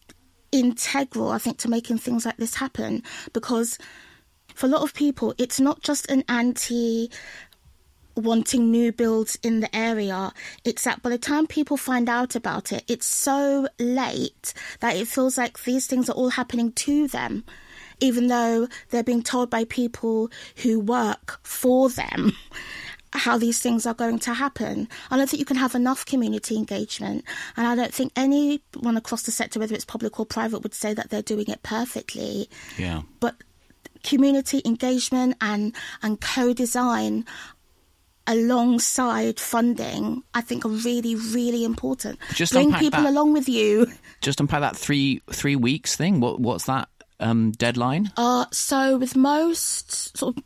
integral, 0.52 1.30
I 1.30 1.38
think, 1.38 1.58
to 1.58 1.68
making 1.68 1.98
things 1.98 2.24
like 2.26 2.36
this 2.36 2.54
happen 2.56 3.02
because 3.32 3.78
for 4.54 4.66
a 4.66 4.70
lot 4.70 4.82
of 4.82 4.94
people, 4.94 5.34
it's 5.38 5.60
not 5.60 5.82
just 5.82 6.10
an 6.10 6.24
anti 6.28 7.10
wanting 8.14 8.70
new 8.70 8.92
builds 8.92 9.38
in 9.42 9.60
the 9.60 9.74
area. 9.74 10.32
It's 10.64 10.84
that 10.84 11.02
by 11.02 11.10
the 11.10 11.18
time 11.18 11.46
people 11.46 11.76
find 11.76 12.08
out 12.08 12.34
about 12.34 12.72
it, 12.72 12.84
it's 12.86 13.06
so 13.06 13.68
late 13.78 14.52
that 14.80 14.96
it 14.96 15.08
feels 15.08 15.38
like 15.38 15.62
these 15.64 15.86
things 15.86 16.10
are 16.10 16.14
all 16.14 16.30
happening 16.30 16.72
to 16.72 17.08
them, 17.08 17.44
even 18.00 18.26
though 18.26 18.68
they're 18.90 19.02
being 19.02 19.22
told 19.22 19.48
by 19.48 19.64
people 19.64 20.30
who 20.62 20.78
work 20.78 21.40
for 21.42 21.88
them. 21.88 22.32
How 23.14 23.36
these 23.36 23.60
things 23.60 23.84
are 23.84 23.92
going 23.92 24.20
to 24.20 24.32
happen. 24.32 24.88
I 25.10 25.18
don't 25.18 25.28
think 25.28 25.38
you 25.38 25.44
can 25.44 25.58
have 25.58 25.74
enough 25.74 26.06
community 26.06 26.56
engagement, 26.56 27.26
and 27.58 27.66
I 27.66 27.74
don't 27.74 27.92
think 27.92 28.10
anyone 28.16 28.96
across 28.96 29.22
the 29.24 29.30
sector, 29.30 29.60
whether 29.60 29.74
it's 29.74 29.84
public 29.84 30.18
or 30.18 30.24
private, 30.24 30.60
would 30.62 30.72
say 30.72 30.94
that 30.94 31.10
they're 31.10 31.20
doing 31.20 31.44
it 31.48 31.62
perfectly 31.62 32.48
Yeah. 32.78 33.02
but 33.20 33.34
community 34.02 34.60
engagement 34.64 35.36
and 35.40 35.74
and 36.02 36.20
co-design 36.20 37.24
alongside 38.28 39.40
funding 39.40 40.22
i 40.32 40.40
think 40.40 40.64
are 40.64 40.68
really 40.68 41.14
really 41.16 41.64
important 41.64 42.18
Just 42.34 42.52
bring 42.52 42.72
people 42.74 43.02
that. 43.02 43.10
along 43.10 43.32
with 43.32 43.48
you 43.48 43.86
Just 44.20 44.40
unpack 44.40 44.60
that 44.60 44.76
three 44.76 45.20
three 45.32 45.56
weeks 45.56 45.96
thing. 45.96 46.20
What 46.20 46.38
what's 46.38 46.66
that 46.66 46.88
um, 47.18 47.50
deadline? 47.52 48.12
uh 48.16 48.46
so 48.52 48.96
with 48.98 49.16
most 49.16 50.16
sort 50.16 50.36
of 50.36 50.44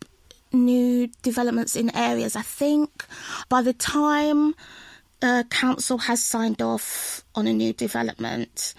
new 0.53 1.09
developments 1.23 1.77
in 1.77 1.95
areas 1.95 2.35
i 2.37 2.41
think 2.43 3.05
by 3.51 3.61
the 3.61 3.75
time 3.75 4.55
uh, 5.23 5.43
council 5.51 5.99
has 5.99 6.23
signed 6.25 6.63
off 6.63 7.25
on 7.35 7.47
a 7.47 7.53
new 7.53 7.73
development 7.75 8.73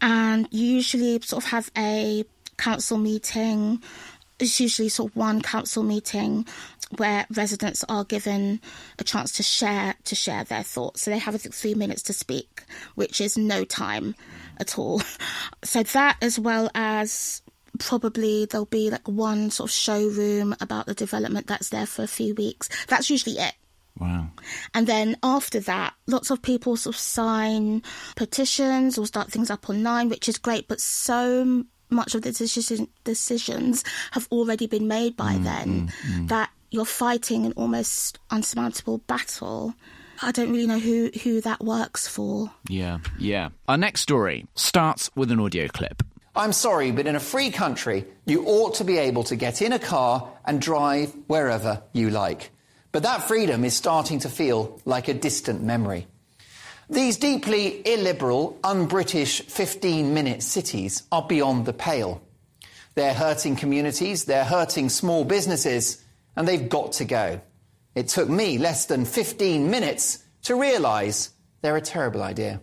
and 0.00 0.48
usually 0.50 1.20
sort 1.20 1.44
of 1.44 1.50
have 1.50 1.70
a 1.76 2.24
council 2.62 2.98
meeting. 2.98 3.82
It's 4.38 4.60
usually 4.60 4.88
sort 4.88 5.12
of 5.12 5.16
one 5.16 5.42
council 5.42 5.82
meeting 5.82 6.46
where 6.96 7.26
residents 7.34 7.84
are 7.88 8.04
given 8.04 8.60
a 8.98 9.04
chance 9.04 9.32
to 9.32 9.42
share 9.42 9.94
to 10.04 10.14
share 10.14 10.44
their 10.44 10.62
thoughts. 10.62 11.02
So 11.02 11.10
they 11.10 11.18
have 11.18 11.40
three 11.40 11.74
minutes 11.74 12.02
to 12.04 12.12
speak, 12.12 12.62
which 12.94 13.20
is 13.20 13.36
no 13.36 13.64
time 13.64 14.14
at 14.58 14.78
all. 14.78 15.02
So 15.64 15.82
that 15.82 16.16
as 16.20 16.38
well 16.38 16.70
as 16.74 17.40
probably 17.78 18.46
there'll 18.46 18.66
be 18.66 18.90
like 18.90 19.08
one 19.08 19.50
sort 19.50 19.70
of 19.70 19.74
showroom 19.74 20.54
about 20.60 20.86
the 20.86 20.94
development 20.94 21.46
that's 21.46 21.70
there 21.70 21.86
for 21.86 22.02
a 22.02 22.08
few 22.08 22.34
weeks. 22.34 22.68
That's 22.88 23.08
usually 23.08 23.36
it. 23.38 23.54
Wow. 23.98 24.28
And 24.74 24.86
then 24.86 25.16
after 25.22 25.60
that, 25.60 25.94
lots 26.06 26.30
of 26.30 26.42
people 26.42 26.76
sort 26.76 26.96
of 26.96 27.00
sign 27.00 27.82
petitions 28.16 28.98
or 28.98 29.06
start 29.06 29.30
things 29.30 29.50
up 29.50 29.70
online, 29.70 30.08
which 30.08 30.28
is 30.28 30.38
great. 30.38 30.66
But 30.68 30.80
so 30.80 31.64
much 31.92 32.14
of 32.14 32.22
the 32.22 32.32
decision, 32.32 32.88
decisions 33.04 33.84
have 34.12 34.26
already 34.32 34.66
been 34.66 34.88
made 34.88 35.16
by 35.16 35.34
mm, 35.34 35.44
then 35.44 35.68
mm, 35.88 35.90
mm. 36.12 36.28
that 36.28 36.50
you're 36.70 36.84
fighting 36.84 37.46
an 37.46 37.52
almost 37.56 38.18
unsurmountable 38.30 38.98
battle. 38.98 39.74
I 40.22 40.30
don't 40.32 40.50
really 40.50 40.66
know 40.66 40.78
who, 40.78 41.10
who 41.22 41.40
that 41.42 41.62
works 41.62 42.08
for. 42.08 42.50
Yeah. 42.68 42.98
Yeah. 43.18 43.50
Our 43.68 43.76
next 43.76 44.00
story 44.00 44.46
starts 44.54 45.10
with 45.14 45.30
an 45.30 45.40
audio 45.40 45.68
clip. 45.68 46.02
I'm 46.34 46.52
sorry, 46.52 46.92
but 46.92 47.06
in 47.06 47.14
a 47.14 47.20
free 47.20 47.50
country, 47.50 48.06
you 48.24 48.46
ought 48.46 48.76
to 48.76 48.84
be 48.84 48.96
able 48.96 49.24
to 49.24 49.36
get 49.36 49.60
in 49.60 49.72
a 49.72 49.78
car 49.78 50.30
and 50.46 50.60
drive 50.62 51.14
wherever 51.26 51.82
you 51.92 52.08
like. 52.08 52.50
But 52.90 53.02
that 53.02 53.28
freedom 53.28 53.64
is 53.64 53.74
starting 53.74 54.20
to 54.20 54.28
feel 54.28 54.80
like 54.84 55.08
a 55.08 55.14
distant 55.14 55.62
memory. 55.62 56.06
These 56.92 57.16
deeply 57.16 57.80
illiberal, 57.86 58.58
un 58.62 58.84
British 58.84 59.40
15 59.40 60.12
minute 60.12 60.42
cities 60.42 61.04
are 61.10 61.26
beyond 61.26 61.64
the 61.64 61.72
pale. 61.72 62.20
They're 62.94 63.14
hurting 63.14 63.56
communities, 63.56 64.26
they're 64.26 64.44
hurting 64.44 64.90
small 64.90 65.24
businesses, 65.24 66.04
and 66.36 66.46
they've 66.46 66.68
got 66.68 66.92
to 66.92 67.06
go. 67.06 67.40
It 67.94 68.08
took 68.08 68.28
me 68.28 68.58
less 68.58 68.84
than 68.84 69.06
15 69.06 69.70
minutes 69.70 70.22
to 70.42 70.54
realise 70.54 71.30
they're 71.62 71.78
a 71.78 71.80
terrible 71.80 72.22
idea. 72.22 72.60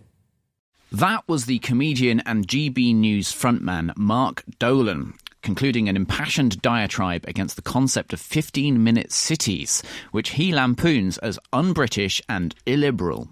That 0.92 1.26
was 1.26 1.46
the 1.46 1.58
comedian 1.58 2.20
and 2.20 2.46
GB 2.46 2.94
News 2.94 3.32
frontman 3.32 3.96
Mark 3.96 4.44
Dolan. 4.60 5.14
Concluding 5.42 5.88
an 5.88 5.96
impassioned 5.96 6.62
diatribe 6.62 7.24
against 7.26 7.56
the 7.56 7.62
concept 7.62 8.12
of 8.12 8.20
15 8.20 8.84
minute 8.84 9.10
cities, 9.10 9.82
which 10.12 10.30
he 10.30 10.52
lampoons 10.52 11.18
as 11.18 11.40
un 11.52 11.72
British 11.72 12.22
and 12.28 12.54
illiberal. 12.64 13.28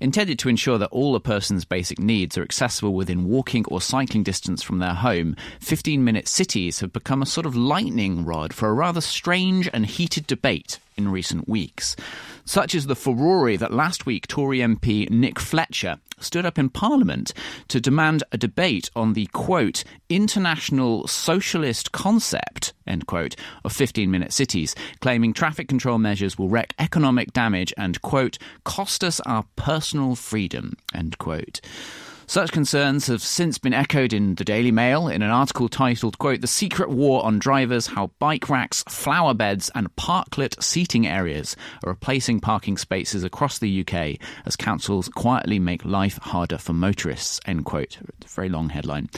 Intended 0.00 0.38
to 0.38 0.48
ensure 0.48 0.78
that 0.78 0.90
all 0.92 1.16
a 1.16 1.20
person's 1.20 1.64
basic 1.64 1.98
needs 1.98 2.38
are 2.38 2.42
accessible 2.42 2.94
within 2.94 3.24
walking 3.24 3.64
or 3.66 3.80
cycling 3.80 4.22
distance 4.22 4.62
from 4.62 4.78
their 4.78 4.94
home, 4.94 5.34
15 5.60 6.04
minute 6.04 6.28
cities 6.28 6.78
have 6.80 6.92
become 6.92 7.20
a 7.20 7.26
sort 7.26 7.46
of 7.46 7.56
lightning 7.56 8.24
rod 8.24 8.54
for 8.54 8.68
a 8.68 8.72
rather 8.72 9.00
strange 9.00 9.68
and 9.72 9.86
heated 9.86 10.26
debate 10.26 10.78
in 10.98 11.10
recent 11.10 11.48
weeks. 11.48 11.96
Such 12.44 12.74
is 12.74 12.86
the 12.86 12.96
furore 12.96 13.56
that 13.56 13.72
last 13.72 14.04
week 14.04 14.26
Tory 14.26 14.58
MP 14.58 15.08
Nick 15.08 15.38
Fletcher 15.38 15.98
stood 16.18 16.44
up 16.44 16.58
in 16.58 16.68
Parliament 16.68 17.32
to 17.68 17.80
demand 17.80 18.24
a 18.32 18.38
debate 18.38 18.90
on 18.96 19.12
the 19.12 19.26
quote 19.26 19.84
international 20.08 21.06
socialist 21.06 21.92
concept 21.92 22.72
end 22.86 23.06
quote 23.06 23.36
of 23.64 23.72
15 23.72 24.10
minute 24.10 24.32
cities 24.32 24.74
claiming 25.00 25.32
traffic 25.32 25.68
control 25.68 25.98
measures 25.98 26.38
will 26.38 26.48
wreak 26.48 26.74
economic 26.78 27.32
damage 27.32 27.72
and 27.76 28.02
quote 28.02 28.38
cost 28.64 29.04
us 29.04 29.20
our 29.20 29.44
personal 29.56 30.14
freedom 30.16 30.76
end 30.94 31.18
quote 31.18 31.60
such 32.28 32.52
concerns 32.52 33.06
have 33.06 33.22
since 33.22 33.56
been 33.56 33.72
echoed 33.72 34.12
in 34.12 34.34
the 34.34 34.44
Daily 34.44 34.70
Mail 34.70 35.08
in 35.08 35.22
an 35.22 35.30
article 35.30 35.68
titled, 35.68 36.18
quote, 36.18 36.42
The 36.42 36.46
Secret 36.46 36.90
War 36.90 37.24
on 37.24 37.38
Drivers 37.38 37.86
How 37.86 38.10
Bike 38.18 38.50
Racks, 38.50 38.84
Flower 38.86 39.32
Beds, 39.32 39.70
and 39.74 39.94
Parklet 39.96 40.62
Seating 40.62 41.06
Areas 41.06 41.56
Are 41.82 41.88
Replacing 41.88 42.40
Parking 42.40 42.76
Spaces 42.76 43.24
Across 43.24 43.60
the 43.60 43.80
UK 43.80 44.18
as 44.44 44.56
Councils 44.56 45.08
Quietly 45.08 45.58
Make 45.58 45.84
Life 45.86 46.18
Harder 46.18 46.58
for 46.58 46.74
Motorists, 46.74 47.40
end 47.46 47.64
quote. 47.64 47.96
Very 48.26 48.50
long 48.50 48.68
headline. 48.68 49.08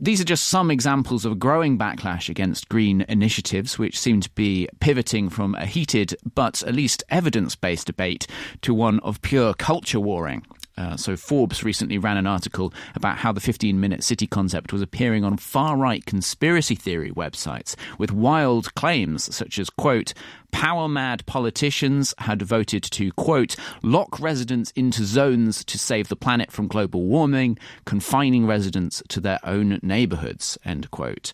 These 0.00 0.20
are 0.20 0.24
just 0.24 0.46
some 0.46 0.70
examples 0.70 1.24
of 1.24 1.32
a 1.32 1.34
growing 1.34 1.76
backlash 1.76 2.28
against 2.28 2.68
green 2.68 3.04
initiatives, 3.08 3.80
which 3.80 3.98
seem 3.98 4.20
to 4.20 4.30
be 4.30 4.68
pivoting 4.78 5.28
from 5.28 5.56
a 5.56 5.66
heated 5.66 6.14
but 6.36 6.62
at 6.62 6.74
least 6.74 7.02
evidence 7.10 7.56
based 7.56 7.88
debate 7.88 8.28
to 8.62 8.72
one 8.72 9.00
of 9.00 9.20
pure 9.22 9.54
culture 9.54 9.98
warring. 9.98 10.46
Uh, 10.78 10.96
so 10.96 11.16
Forbes 11.16 11.64
recently 11.64 11.98
ran 11.98 12.16
an 12.16 12.26
article 12.26 12.72
about 12.94 13.18
how 13.18 13.32
the 13.32 13.40
15 13.40 13.80
minute 13.80 14.04
city 14.04 14.28
concept 14.28 14.72
was 14.72 14.80
appearing 14.80 15.24
on 15.24 15.36
far 15.36 15.76
right 15.76 16.06
conspiracy 16.06 16.76
theory 16.76 17.10
websites 17.10 17.74
with 17.98 18.12
wild 18.12 18.72
claims 18.76 19.34
such 19.34 19.58
as, 19.58 19.70
quote, 19.70 20.14
power 20.52 20.88
mad 20.88 21.26
politicians 21.26 22.14
had 22.18 22.40
voted 22.40 22.84
to, 22.84 23.10
quote, 23.12 23.56
lock 23.82 24.20
residents 24.20 24.70
into 24.76 25.04
zones 25.04 25.64
to 25.64 25.76
save 25.76 26.08
the 26.08 26.16
planet 26.16 26.52
from 26.52 26.68
global 26.68 27.02
warming, 27.02 27.58
confining 27.84 28.46
residents 28.46 29.02
to 29.08 29.20
their 29.20 29.40
own 29.42 29.80
neighborhoods, 29.82 30.56
end 30.64 30.90
quote. 30.92 31.32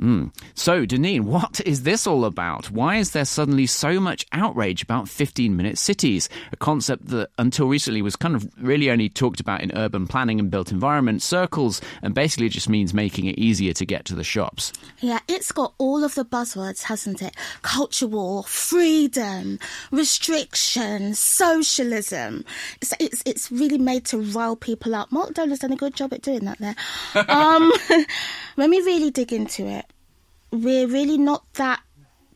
Mm. 0.00 0.32
So, 0.54 0.86
Deneen, 0.86 1.22
what 1.22 1.60
is 1.66 1.82
this 1.82 2.06
all 2.06 2.24
about? 2.24 2.70
Why 2.70 2.96
is 2.96 3.10
there 3.10 3.24
suddenly 3.24 3.66
so 3.66 3.98
much 3.98 4.24
outrage 4.32 4.82
about 4.82 5.08
15 5.08 5.56
minute 5.56 5.76
cities? 5.76 6.28
A 6.52 6.56
concept 6.56 7.06
that 7.08 7.30
until 7.38 7.66
recently 7.66 8.00
was 8.00 8.14
kind 8.14 8.36
of 8.36 8.48
really 8.60 8.90
only 8.90 9.08
talked 9.08 9.40
about 9.40 9.60
in 9.60 9.76
urban 9.76 10.06
planning 10.06 10.38
and 10.38 10.50
built 10.50 10.70
environment 10.70 11.20
circles 11.22 11.80
and 12.02 12.14
basically 12.14 12.48
just 12.48 12.68
means 12.68 12.94
making 12.94 13.26
it 13.26 13.38
easier 13.38 13.72
to 13.72 13.84
get 13.84 14.04
to 14.04 14.14
the 14.14 14.22
shops. 14.22 14.72
Yeah, 15.00 15.18
it's 15.26 15.50
got 15.50 15.74
all 15.78 16.04
of 16.04 16.14
the 16.14 16.24
buzzwords, 16.24 16.84
hasn't 16.84 17.20
it? 17.20 17.34
Culture 17.62 18.06
war, 18.06 18.44
freedom, 18.44 19.58
restriction, 19.90 21.14
socialism. 21.14 22.44
It's, 22.80 22.94
it's, 23.00 23.22
it's 23.26 23.50
really 23.50 23.78
made 23.78 24.04
to 24.06 24.18
rile 24.18 24.56
people 24.56 24.94
up. 24.94 25.10
Mark 25.10 25.34
Dolan's 25.34 25.58
done 25.58 25.72
a 25.72 25.76
good 25.76 25.94
job 25.94 26.12
at 26.12 26.22
doing 26.22 26.44
that 26.44 26.58
there. 26.58 26.76
um, 27.28 27.72
when 28.54 28.70
we 28.70 28.80
really 28.82 29.10
dig 29.10 29.32
into 29.32 29.66
it, 29.66 29.86
we're 30.50 30.86
really 30.86 31.18
not 31.18 31.44
that 31.54 31.80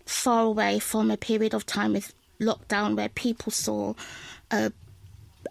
far 0.06 0.44
away 0.44 0.78
from 0.78 1.10
a 1.10 1.16
period 1.16 1.54
of 1.54 1.64
time 1.66 1.92
with 1.92 2.14
lockdown 2.40 2.96
where 2.96 3.08
people 3.08 3.52
saw 3.52 3.94
a 4.50 4.72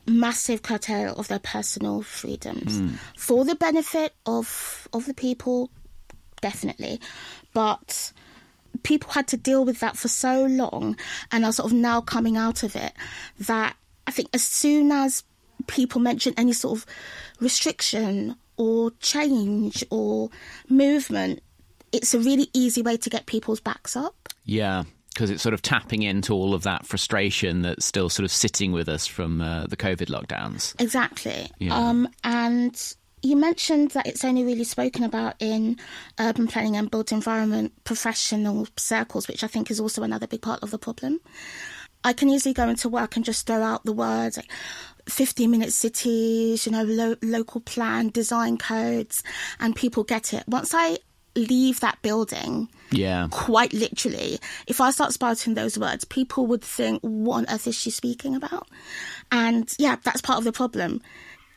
massive 0.08 0.62
curtail 0.62 1.14
of 1.16 1.28
their 1.28 1.40
personal 1.40 2.02
freedoms 2.02 2.82
mm. 2.82 2.96
for 3.18 3.46
the 3.46 3.56
benefit 3.56 4.14
of 4.26 4.88
of 4.94 5.06
the 5.06 5.14
people 5.14 5.70
definitely 6.42 7.00
but 7.54 8.12
people 8.84 9.12
had 9.12 9.28
to 9.28 9.38
deal 9.38 9.64
with 9.64 9.80
that 9.80 9.96
for 9.96 10.08
so 10.08 10.46
long 10.46 10.98
and 11.32 11.46
are 11.46 11.52
sort 11.52 11.72
of 11.72 11.78
now 11.78 12.02
coming 12.02 12.36
out 12.36 12.64
of 12.64 12.76
it 12.76 12.94
that 13.40 13.76
i 14.08 14.12
think 14.12 14.28
as 14.34 14.44
soon 14.44 14.92
as 14.92 15.24
people 15.68 16.02
mention 16.02 16.34
any 16.38 16.54
sort 16.54 16.80
of 16.80 16.86
restriction 17.40 18.36
or 18.58 18.92
change 19.00 19.84
or 19.90 20.30
movement 20.68 21.42
it's 21.92 22.14
a 22.14 22.20
really 22.20 22.48
easy 22.54 22.82
way 22.82 22.98
to 22.98 23.10
get 23.10 23.26
people's 23.26 23.60
backs 23.60 23.96
up. 23.96 24.30
Yeah, 24.46 24.84
because 25.14 25.30
it's 25.30 25.44
sort 25.44 25.54
of 25.54 25.62
tapping 25.62 26.04
into 26.04 26.34
all 26.34 26.54
of 26.54 26.64
that 26.64 26.86
frustration 26.86 27.62
that's 27.62 27.86
still 27.86 28.10
sort 28.10 28.24
of 28.24 28.32
sitting 28.32 28.72
with 28.72 28.88
us 28.88 29.06
from 29.06 29.42
uh, 29.42 29.66
the 29.68 29.78
COVID 29.78 30.08
lockdowns. 30.08 30.80
Exactly. 30.82 31.50
Yeah. 31.60 31.76
Um, 31.76 32.08
and 32.24 32.96
you 33.22 33.36
mentioned 33.36 33.92
that 33.92 34.08
it's 34.08 34.24
only 34.24 34.44
really 34.44 34.64
spoken 34.64 35.04
about 35.04 35.36
in 35.40 35.78
urban 36.20 36.48
planning 36.48 36.76
and 36.76 36.90
built 36.90 37.12
environment 37.12 37.74
professional 37.84 38.68
circles, 38.78 39.28
which 39.28 39.44
I 39.44 39.48
think 39.48 39.70
is 39.70 39.80
also 39.80 40.04
another 40.04 40.28
big 40.28 40.42
part 40.42 40.64
of 40.64 40.72
the 40.72 40.80
problem. 40.80 41.20
I 42.04 42.14
can 42.14 42.30
easily 42.30 42.54
go 42.54 42.68
into 42.68 42.90
work 42.90 43.16
and 43.16 43.24
just 43.24 43.46
throw 43.46 43.62
out 43.62 43.86
the 43.86 43.94
words 43.94 44.38
like 44.38 44.50
15 45.08 45.52
minute 45.52 45.72
cities, 45.72 46.66
you 46.66 46.72
know, 46.72 46.84
lo- 46.84 47.16
local 47.22 47.62
plan, 47.62 48.10
design 48.10 48.58
codes, 48.58 49.22
and 49.60 49.76
people 49.76 50.04
get 50.04 50.34
it. 50.34 50.44
Once 50.48 50.74
I 50.74 50.98
leave 51.36 51.80
that 51.80 52.02
building. 52.02 52.70
Yeah. 52.92 53.28
Quite 53.32 53.74
literally. 53.74 54.40
If 54.68 54.82
I 54.82 54.92
start 54.92 55.14
spouting 55.14 55.54
those 55.54 55.78
words, 55.78 56.04
people 56.06 56.46
would 56.48 56.64
think, 56.64 57.02
what 57.02 57.38
on 57.38 57.46
earth 57.50 57.68
is 57.68 57.76
she 57.76 57.90
speaking 57.90 58.36
about? 58.36 58.68
And 59.32 59.74
yeah, 59.80 59.98
that's 60.04 60.22
part 60.22 60.40
of 60.40 60.44
the 60.44 60.52
problem. 60.52 61.02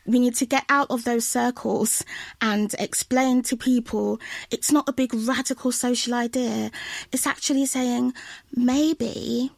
We 0.07 0.19
need 0.19 0.35
to 0.35 0.45
get 0.45 0.65
out 0.69 0.87
of 0.91 1.03
those 1.03 1.27
circles 1.27 2.05
and 2.39 2.73
explain 2.77 3.41
to 3.43 3.57
people 3.57 4.19
it's 4.51 4.71
not 4.71 4.87
a 4.87 4.93
big 4.93 5.13
radical 5.13 5.71
social 5.71 6.13
idea. 6.13 6.69
It's 7.11 7.25
actually 7.25 7.65
saying 7.65 8.13
maybe 8.55 9.51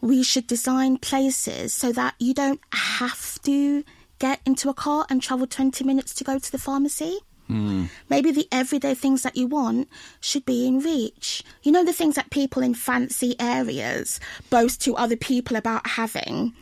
we 0.00 0.22
should 0.22 0.46
design 0.46 0.96
places 0.96 1.72
so 1.72 1.92
that 1.92 2.14
you 2.18 2.34
don't 2.34 2.60
have 2.72 3.42
to 3.42 3.84
get 4.20 4.40
into 4.46 4.68
a 4.68 4.74
car 4.74 5.06
and 5.10 5.20
travel 5.20 5.46
20 5.46 5.82
minutes 5.84 6.14
to 6.14 6.24
go 6.24 6.38
to 6.38 6.52
the 6.52 6.58
pharmacy. 6.58 7.18
Mm. 7.50 7.88
Maybe 8.08 8.30
the 8.30 8.48
everyday 8.52 8.94
things 8.94 9.22
that 9.22 9.36
you 9.36 9.46
want 9.46 9.88
should 10.20 10.44
be 10.44 10.66
in 10.66 10.78
reach. 10.78 11.42
You 11.62 11.72
know, 11.72 11.84
the 11.84 11.92
things 11.92 12.14
that 12.14 12.30
people 12.30 12.62
in 12.62 12.74
fancy 12.74 13.34
areas 13.40 14.20
boast 14.50 14.80
to 14.82 14.96
other 14.96 15.16
people 15.16 15.56
about 15.56 15.86
having. 15.86 16.54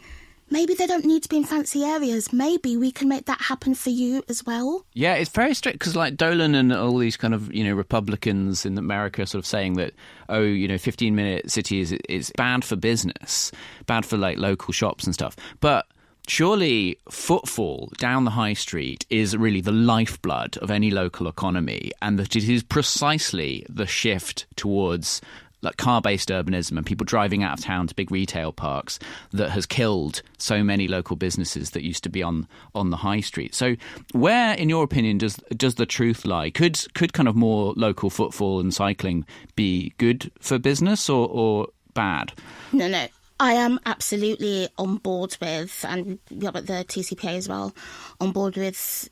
Maybe 0.51 0.73
they 0.73 0.87
don't 0.87 1.05
need 1.05 1.23
to 1.25 1.29
be 1.29 1.37
in 1.37 1.45
fancy 1.45 1.85
areas. 1.85 2.33
Maybe 2.33 2.79
we 2.79 2.91
can 2.91 3.07
make 3.07 3.27
that 3.27 3.41
happen 3.41 3.75
for 3.75 3.91
you 3.91 4.23
as 4.31 4.47
well. 4.47 4.87
Yeah, 4.95 5.15
it's 5.15 5.31
very 5.31 5.53
strict 5.53 5.79
because, 5.79 5.95
like 5.95 6.17
Dolan 6.17 6.55
and 6.55 6.73
all 6.73 6.97
these 6.97 7.19
kind 7.19 7.35
of 7.35 7.53
you 7.53 7.65
know 7.65 7.75
Republicans 7.75 8.65
in 8.65 8.79
America, 8.79 9.27
sort 9.27 9.41
of 9.41 9.47
saying 9.47 9.75
that 9.75 9.93
oh, 10.31 10.41
you 10.41 10.67
know, 10.67 10.79
fifteen 10.79 11.15
minute 11.15 11.51
cities 11.51 11.93
is 11.93 12.33
bad 12.37 12.65
for 12.65 12.77
business, 12.77 13.53
bad 13.87 14.07
for 14.07 14.17
like 14.17 14.39
local 14.39 14.73
shops 14.73 15.05
and 15.05 15.13
stuff. 15.13 15.37
But 15.61 15.87
surely 16.29 16.99
footfall 17.11 17.91
down 17.99 18.25
the 18.25 18.31
high 18.31 18.55
street 18.55 19.07
is 19.11 19.37
really 19.37 19.61
the 19.61 19.73
lifeblood 19.73 20.57
of 20.59 20.71
any 20.71 20.91
local 20.91 21.29
economy, 21.29 21.93
and 22.03 22.19
that 22.19 22.37
it 22.37 22.49
is 22.49 22.63
precisely 22.63 23.65
the 23.69 23.87
shift 23.87 24.47
towards 24.57 25.21
like 25.63 25.77
car-based 25.77 26.29
urbanism 26.29 26.77
and 26.77 26.87
people 26.87 27.05
driving 27.05 27.43
out 27.43 27.59
of 27.59 27.65
town 27.65 27.87
to 27.87 27.95
big 27.95 28.11
retail 28.11 28.53
parks 28.53 28.99
that 29.33 29.51
has 29.51 29.67
killed 29.67 30.23
so 30.39 30.63
many 30.63 30.87
local 30.87 31.17
businesses 31.17 31.71
that 31.71 31.83
used 31.83 32.05
to 32.05 32.09
be 32.09 32.23
on 32.23 32.47
on 32.75 32.91
the 32.91 32.99
high 32.99 33.21
street. 33.21 33.55
So, 33.55 33.75
where, 34.13 34.55
in 34.55 34.69
your 34.69 34.85
opinion, 34.85 35.19
does 35.19 35.37
does 35.57 35.75
the 35.75 35.87
truth 35.87 36.25
lie? 36.25 36.51
Could 36.51 36.79
could 36.95 37.13
kind 37.13 37.29
of 37.29 37.37
more 37.37 37.73
local 37.77 38.11
footfall 38.11 38.61
and 38.61 38.73
cycling 38.73 39.27
be 39.57 39.93
good 39.99 40.31
for 40.41 40.59
business 40.59 41.09
or, 41.09 41.29
or 41.29 41.69
bad? 41.95 42.33
No, 42.73 42.89
no. 42.89 43.09
I 43.41 43.53
am 43.55 43.79
absolutely 43.87 44.69
on 44.77 44.97
board 44.97 45.37
with, 45.41 45.85
and 45.89 46.19
but 46.31 46.67
the 46.67 46.85
TCPA 46.85 47.37
as 47.37 47.49
well, 47.49 47.75
on 48.21 48.33
board 48.33 48.57
with 48.57 49.09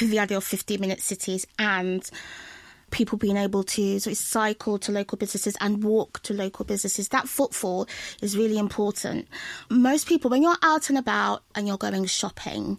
the 0.00 0.18
idea 0.18 0.36
of 0.36 0.44
15 0.44 0.80
minute 0.80 1.00
cities 1.00 1.46
and 1.58 2.08
people 2.90 3.18
being 3.18 3.36
able 3.36 3.62
to 3.62 4.00
sort 4.00 4.12
of 4.12 4.18
cycle 4.18 4.78
to 4.78 4.92
local 4.92 5.16
businesses 5.16 5.56
and 5.60 5.84
walk 5.84 6.20
to 6.22 6.34
local 6.34 6.64
businesses. 6.64 7.08
That 7.08 7.28
footfall 7.28 7.86
is 8.20 8.36
really 8.36 8.58
important. 8.58 9.28
Most 9.68 10.08
people, 10.08 10.30
when 10.30 10.42
you're 10.42 10.56
out 10.62 10.88
and 10.88 10.98
about 10.98 11.42
and 11.54 11.68
you're 11.68 11.76
going 11.76 12.04
shopping, 12.06 12.78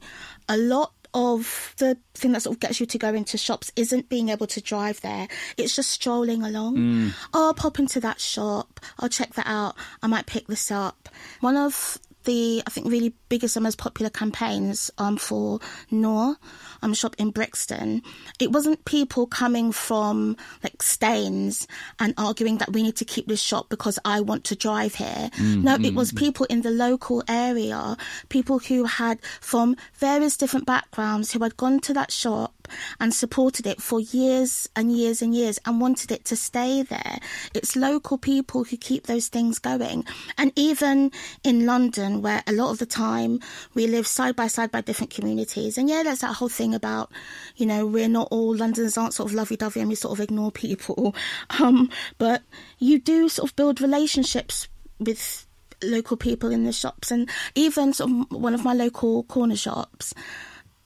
a 0.50 0.58
lot 0.58 0.94
of 1.14 1.74
the 1.78 1.98
thing 2.14 2.32
that 2.32 2.42
sort 2.42 2.56
of 2.56 2.60
gets 2.60 2.80
you 2.80 2.86
to 2.86 2.98
go 2.98 3.14
into 3.14 3.38
shops 3.38 3.72
isn't 3.76 4.10
being 4.10 4.30
able 4.30 4.48
to 4.48 4.62
drive 4.62 5.02
there. 5.02 5.28
It's 5.58 5.76
just 5.76 5.90
strolling 5.90 6.44
along. 6.44 6.78
Mm. 6.78 7.14
Oh, 7.34 7.48
I'll 7.48 7.54
pop 7.54 7.80
into 7.80 8.00
that 8.00 8.20
shop. 8.20 8.80
I'll 9.00 9.10
check 9.10 9.34
that 9.34 9.48
out. 9.48 9.76
I 10.02 10.08
might 10.08 10.26
pick 10.26 10.48
this 10.48 10.72
up. 10.72 11.10
One 11.40 11.58
of 11.58 11.98
the 12.24 12.64
I 12.66 12.70
think 12.70 12.88
really 12.88 13.14
biggest 13.30 13.56
and 13.56 13.64
most 13.64 13.78
popular 13.78 14.10
campaigns 14.10 14.92
um, 14.98 15.18
for 15.18 15.60
Nour 15.90 16.38
um, 16.82 16.94
shop 16.94 17.16
in 17.18 17.32
Brixton, 17.32 18.02
it 18.40 18.52
wasn't 18.52 18.84
people 18.86 19.28
coming 19.28 19.72
from 19.72 20.38
like 20.64 20.82
Staines 20.82 21.68
and 22.00 22.14
arguing 22.18 22.58
that 22.58 22.72
we 22.74 22.84
need 22.84 22.96
to 22.98 23.06
keep 23.06 23.28
this 23.28 23.42
shop 23.42 23.70
because 23.70 24.00
I 24.06 24.22
want 24.22 24.44
to 24.46 24.56
drive 24.56 24.96
here. 24.96 25.30
Mm, 25.36 25.64
no, 25.64 25.76
it 25.76 25.94
was 25.94 26.12
mm. 26.12 26.18
people 26.18 26.46
in 26.50 26.62
the 26.62 26.72
local 26.72 27.24
area, 27.28 27.98
people 28.30 28.60
who 28.60 28.86
had 28.86 29.20
from 29.40 29.76
various 29.96 30.38
different 30.38 30.66
backgrounds 30.66 31.32
who 31.32 31.40
had 31.40 31.58
gone 31.58 31.80
to 31.82 31.94
that 31.94 32.12
shop 32.12 32.61
and 33.00 33.14
supported 33.14 33.68
it 33.68 33.82
for 33.82 34.00
years 34.00 34.70
and 34.76 34.92
years 34.92 35.22
and 35.22 35.36
years 35.36 35.60
and 35.66 35.82
wanted 35.82 36.12
it 36.12 36.26
to 36.26 36.36
stay 36.36 36.84
there. 36.84 37.20
It's 37.54 37.76
local 37.76 38.18
people 38.18 38.64
who 38.64 38.78
keep 38.78 39.08
those 39.08 39.28
things 39.28 39.60
going. 39.60 40.06
And 40.38 40.52
even 40.56 41.12
in 41.44 41.66
London, 41.66 42.22
where 42.22 42.44
a 42.48 42.54
lot 42.54 42.72
of 42.72 42.80
the 42.80 42.86
time 42.86 43.40
we 43.74 43.88
live 43.88 44.08
side 44.08 44.36
by 44.36 44.48
side 44.48 44.72
by 44.72 44.82
different 44.82 45.14
communities, 45.14 45.78
and 45.78 45.90
yeah, 45.90 46.04
there's 46.04 46.20
that 46.20 46.36
whole 46.36 46.50
thing 46.50 46.74
about, 46.74 47.12
you 47.56 47.66
know, 47.66 47.86
we're 47.86 48.08
not 48.08 48.28
all 48.32 48.56
Londoners 48.56 48.98
aren't 48.98 49.14
sort 49.14 49.30
of 49.30 49.36
lovey 49.36 49.56
dovey 49.58 49.80
and 49.80 49.90
we 49.90 49.96
sort 49.96 50.18
of 50.18 50.24
ignore 50.24 50.52
people. 50.52 51.16
Um, 51.60 51.90
but 52.18 52.42
you 52.80 53.00
do 53.00 53.28
sort 53.30 53.50
of 53.50 53.56
build 53.56 53.82
relationships 53.82 54.68
with 55.00 55.46
local 55.84 56.18
people 56.18 56.52
in 56.52 56.64
the 56.64 56.72
shops 56.72 57.12
and 57.12 57.30
even 57.56 57.94
sort 57.94 58.12
of 58.12 58.32
one 58.32 58.54
of 58.54 58.64
my 58.64 58.74
local 58.74 59.24
corner 59.24 59.56
shops 59.56 60.14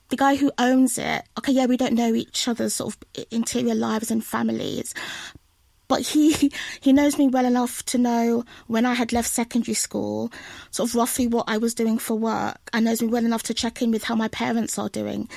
the 0.08 0.16
guy 0.16 0.36
who 0.36 0.52
owns 0.58 0.98
it, 0.98 1.24
okay, 1.38 1.52
yeah, 1.52 1.66
we 1.66 1.76
don't 1.76 1.94
know 1.94 2.14
each 2.14 2.46
other's 2.48 2.74
sort 2.74 2.94
of 2.94 3.24
interior 3.30 3.74
lives 3.74 4.10
and 4.10 4.24
families, 4.24 4.94
but 5.88 6.00
he 6.00 6.52
he 6.80 6.92
knows 6.92 7.18
me 7.18 7.28
well 7.28 7.44
enough 7.44 7.82
to 7.86 7.98
know 7.98 8.44
when 8.66 8.86
I 8.86 8.94
had 8.94 9.12
left 9.12 9.28
secondary 9.30 9.74
school, 9.74 10.32
sort 10.70 10.90
of 10.90 10.94
roughly 10.94 11.26
what 11.26 11.44
I 11.48 11.58
was 11.58 11.74
doing 11.74 11.98
for 11.98 12.16
work, 12.16 12.58
and 12.72 12.84
knows 12.84 13.02
me 13.02 13.08
well 13.08 13.24
enough 13.24 13.42
to 13.44 13.54
check 13.54 13.82
in 13.82 13.90
with 13.90 14.04
how 14.04 14.14
my 14.14 14.28
parents 14.28 14.78
are 14.78 14.88
doing. 14.88 15.28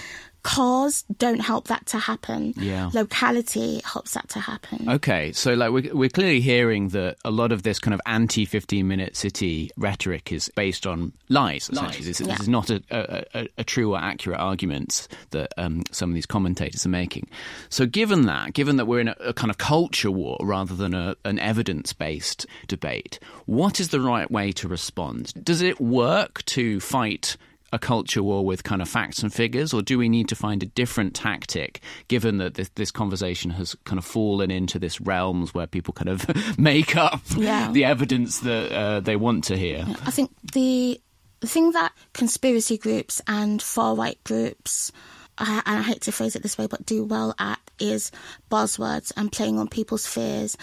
Cars 0.43 1.03
don't 1.17 1.39
help 1.39 1.67
that 1.67 1.85
to 1.87 1.99
happen. 1.99 2.53
Yeah. 2.57 2.89
Locality 2.93 3.81
helps 3.83 4.13
that 4.13 4.29
to 4.29 4.39
happen. 4.39 4.89
Okay, 4.89 5.31
so 5.33 5.53
like 5.53 5.71
we're, 5.71 5.93
we're 5.93 6.09
clearly 6.09 6.39
hearing 6.41 6.89
that 6.89 7.17
a 7.25 7.31
lot 7.31 7.51
of 7.51 7.63
this 7.63 7.79
kind 7.79 7.93
of 7.93 8.01
anti 8.05 8.45
15 8.45 8.87
minute 8.87 9.15
city 9.15 9.69
rhetoric 9.77 10.31
is 10.31 10.49
based 10.55 10.87
on 10.87 11.13
lies, 11.29 11.69
essentially. 11.69 12.05
This, 12.05 12.21
Yeah. 12.21 12.27
this 12.27 12.41
is 12.41 12.49
not 12.49 12.69
a, 12.69 12.81
a, 12.89 13.23
a, 13.41 13.47
a 13.59 13.63
true 13.63 13.93
or 13.93 13.99
accurate 13.99 14.39
argument 14.39 15.07
that 15.31 15.53
um, 15.57 15.83
some 15.91 16.09
of 16.09 16.13
these 16.15 16.25
commentators 16.25 16.85
are 16.85 16.89
making. 16.89 17.27
So, 17.69 17.85
given 17.85 18.23
that, 18.27 18.53
given 18.53 18.77
that 18.77 18.85
we're 18.85 19.01
in 19.01 19.09
a, 19.09 19.15
a 19.19 19.33
kind 19.33 19.49
of 19.51 19.57
culture 19.57 20.11
war 20.11 20.37
rather 20.41 20.75
than 20.75 20.93
a, 20.93 21.15
an 21.25 21.39
evidence 21.39 21.93
based 21.93 22.45
debate, 22.67 23.19
what 23.45 23.79
is 23.79 23.89
the 23.89 24.01
right 24.01 24.29
way 24.29 24.51
to 24.53 24.67
respond? 24.67 25.33
Does 25.43 25.61
it 25.61 25.79
work 25.81 26.43
to 26.45 26.79
fight? 26.79 27.37
A 27.71 27.79
culture 27.79 28.23
war 28.23 28.45
with 28.45 28.63
kind 28.63 28.81
of 28.81 28.89
facts 28.89 29.19
and 29.23 29.33
figures, 29.33 29.73
or 29.73 29.81
do 29.81 29.97
we 29.97 30.09
need 30.09 30.27
to 30.29 30.35
find 30.35 30.63
a 30.63 30.65
different 30.65 31.13
tactic 31.13 31.81
given 32.07 32.37
that 32.37 32.55
this, 32.55 32.69
this 32.75 32.91
conversation 32.91 33.51
has 33.51 33.75
kind 33.85 33.99
of 33.99 34.05
fallen 34.05 34.49
into 34.51 34.79
this 34.79 34.99
realms 35.01 35.53
where 35.53 35.67
people 35.67 35.93
kind 35.93 36.09
of 36.09 36.25
make 36.59 36.95
up 36.97 37.21
Yeah. 37.37 37.71
the 37.71 37.85
evidence 37.85 38.39
that 38.39 38.71
uh, 38.71 38.99
they 39.01 39.15
want 39.15 39.43
to 39.45 39.57
hear? 39.57 39.85
I 40.05 40.11
think 40.11 40.31
the 40.53 40.99
the 41.41 41.47
thing 41.47 41.71
that 41.71 41.93
conspiracy 42.13 42.77
groups 42.77 43.21
and 43.27 43.61
far 43.61 43.95
right 43.95 44.21
groups, 44.25 44.91
I, 45.37 45.61
and 45.65 45.79
I 45.79 45.81
hate 45.83 46.01
to 46.01 46.11
phrase 46.11 46.35
it 46.35 46.43
this 46.43 46.57
way, 46.57 46.67
but 46.67 46.85
do 46.85 47.05
well 47.05 47.33
at 47.39 47.59
is 47.79 48.11
buzzwords 48.51 49.13
and 49.15 49.31
playing 49.31 49.57
on 49.57 49.69
people's 49.69 50.05
fears 50.05 50.57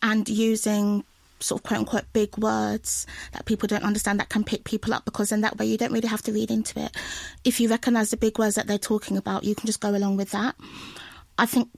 and 0.00 0.26
using 0.28 1.04
sort 1.44 1.60
of 1.60 1.62
quote 1.64 1.80
unquote 1.80 2.12
big 2.12 2.36
words 2.38 3.06
that 3.32 3.44
people 3.44 3.66
don't 3.66 3.84
understand 3.84 4.20
that 4.20 4.28
can 4.28 4.44
pick 4.44 4.64
people 4.64 4.94
up 4.94 5.04
because 5.04 5.32
in 5.32 5.42
that 5.42 5.58
way 5.58 5.66
you 5.66 5.78
don't 5.78 5.92
really 5.92 6.08
have 6.08 6.22
to 6.22 6.32
read 6.32 6.50
into 6.50 6.80
it. 6.80 6.90
If 7.44 7.60
you 7.60 7.68
recognize 7.68 8.10
the 8.10 8.16
big 8.16 8.38
words 8.38 8.54
that 8.56 8.66
they're 8.66 8.78
talking 8.78 9.16
about, 9.16 9.44
you 9.44 9.54
can 9.54 9.66
just 9.66 9.80
go 9.80 9.90
along 9.90 10.16
with 10.16 10.30
that. 10.30 10.54
I 11.38 11.46
think 11.46 11.68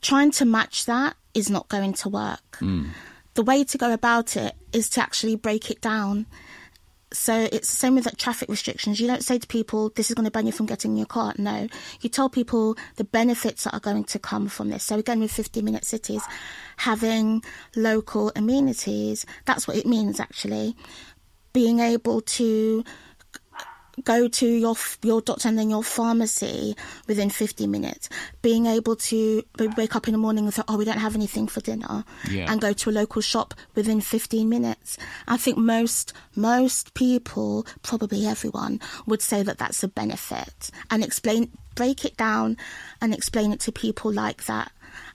trying 0.00 0.30
to 0.32 0.44
match 0.44 0.86
that 0.86 1.16
is 1.32 1.50
not 1.50 1.68
going 1.68 1.94
to 1.94 2.08
work. 2.08 2.58
Mm. 2.60 2.90
The 3.34 3.42
way 3.42 3.64
to 3.64 3.78
go 3.78 3.92
about 3.92 4.36
it 4.36 4.54
is 4.72 4.88
to 4.90 5.02
actually 5.02 5.36
break 5.36 5.70
it 5.70 5.80
down. 5.80 6.26
So 7.12 7.48
it's 7.52 7.70
the 7.70 7.76
same 7.76 7.94
with 7.94 8.06
like 8.06 8.16
traffic 8.16 8.48
restrictions. 8.48 9.00
You 9.00 9.06
don't 9.06 9.22
say 9.22 9.38
to 9.38 9.46
people, 9.46 9.90
this 9.90 10.10
is 10.10 10.14
going 10.14 10.24
to 10.24 10.30
ban 10.30 10.46
you 10.46 10.52
from 10.52 10.66
getting 10.66 10.92
in 10.92 10.96
your 10.96 11.06
car. 11.06 11.32
No. 11.38 11.68
You 12.00 12.10
tell 12.10 12.28
people 12.28 12.76
the 12.96 13.04
benefits 13.04 13.64
that 13.64 13.74
are 13.74 13.80
going 13.80 14.04
to 14.04 14.18
come 14.18 14.48
from 14.48 14.70
this. 14.70 14.84
So 14.84 14.98
again, 14.98 15.20
with 15.20 15.30
50 15.30 15.62
minute 15.62 15.84
cities, 15.84 16.22
having 16.78 17.42
local 17.76 18.32
amenities, 18.34 19.26
that's 19.44 19.68
what 19.68 19.76
it 19.76 19.86
means 19.86 20.18
actually. 20.18 20.74
Being 21.52 21.78
able 21.78 22.20
to 22.20 22.84
go 24.02 24.26
to 24.28 24.46
your 24.46 24.74
your 25.02 25.20
doctor 25.20 25.48
and 25.48 25.58
then 25.58 25.70
your 25.70 25.82
pharmacy 25.82 26.74
within 27.06 27.30
50 27.30 27.66
minutes. 27.66 28.08
Being 28.42 28.66
able 28.66 28.96
to 28.96 29.42
wake 29.76 29.94
up 29.96 30.08
in 30.08 30.12
the 30.12 30.18
morning 30.18 30.44
and 30.44 30.54
say 30.54 30.62
oh 30.68 30.76
we 30.76 30.84
don't 30.84 30.98
have 30.98 31.14
anything 31.14 31.46
for 31.46 31.60
dinner 31.60 32.04
Yeah. 32.30 32.50
and 32.50 32.60
go 32.60 32.72
to 32.72 32.90
a 32.90 32.92
local 32.92 33.22
shop 33.22 33.54
within 33.74 34.00
15 34.00 34.48
minutes. 34.48 34.96
I 35.28 35.36
think 35.36 35.56
most 35.58 36.12
most 36.34 36.94
people 36.94 37.66
probably 37.82 38.26
everyone 38.26 38.80
would 39.06 39.22
say 39.22 39.42
that 39.42 39.58
that's 39.58 39.82
a 39.82 39.88
benefit. 39.88 40.70
And 40.90 41.04
explain 41.04 41.50
break 41.74 42.04
it 42.04 42.16
down 42.16 42.56
and 43.00 43.12
explain 43.12 43.52
it 43.52 43.60
to 43.60 43.72
people 43.72 44.12
like 44.12 44.44
that. 44.46 44.70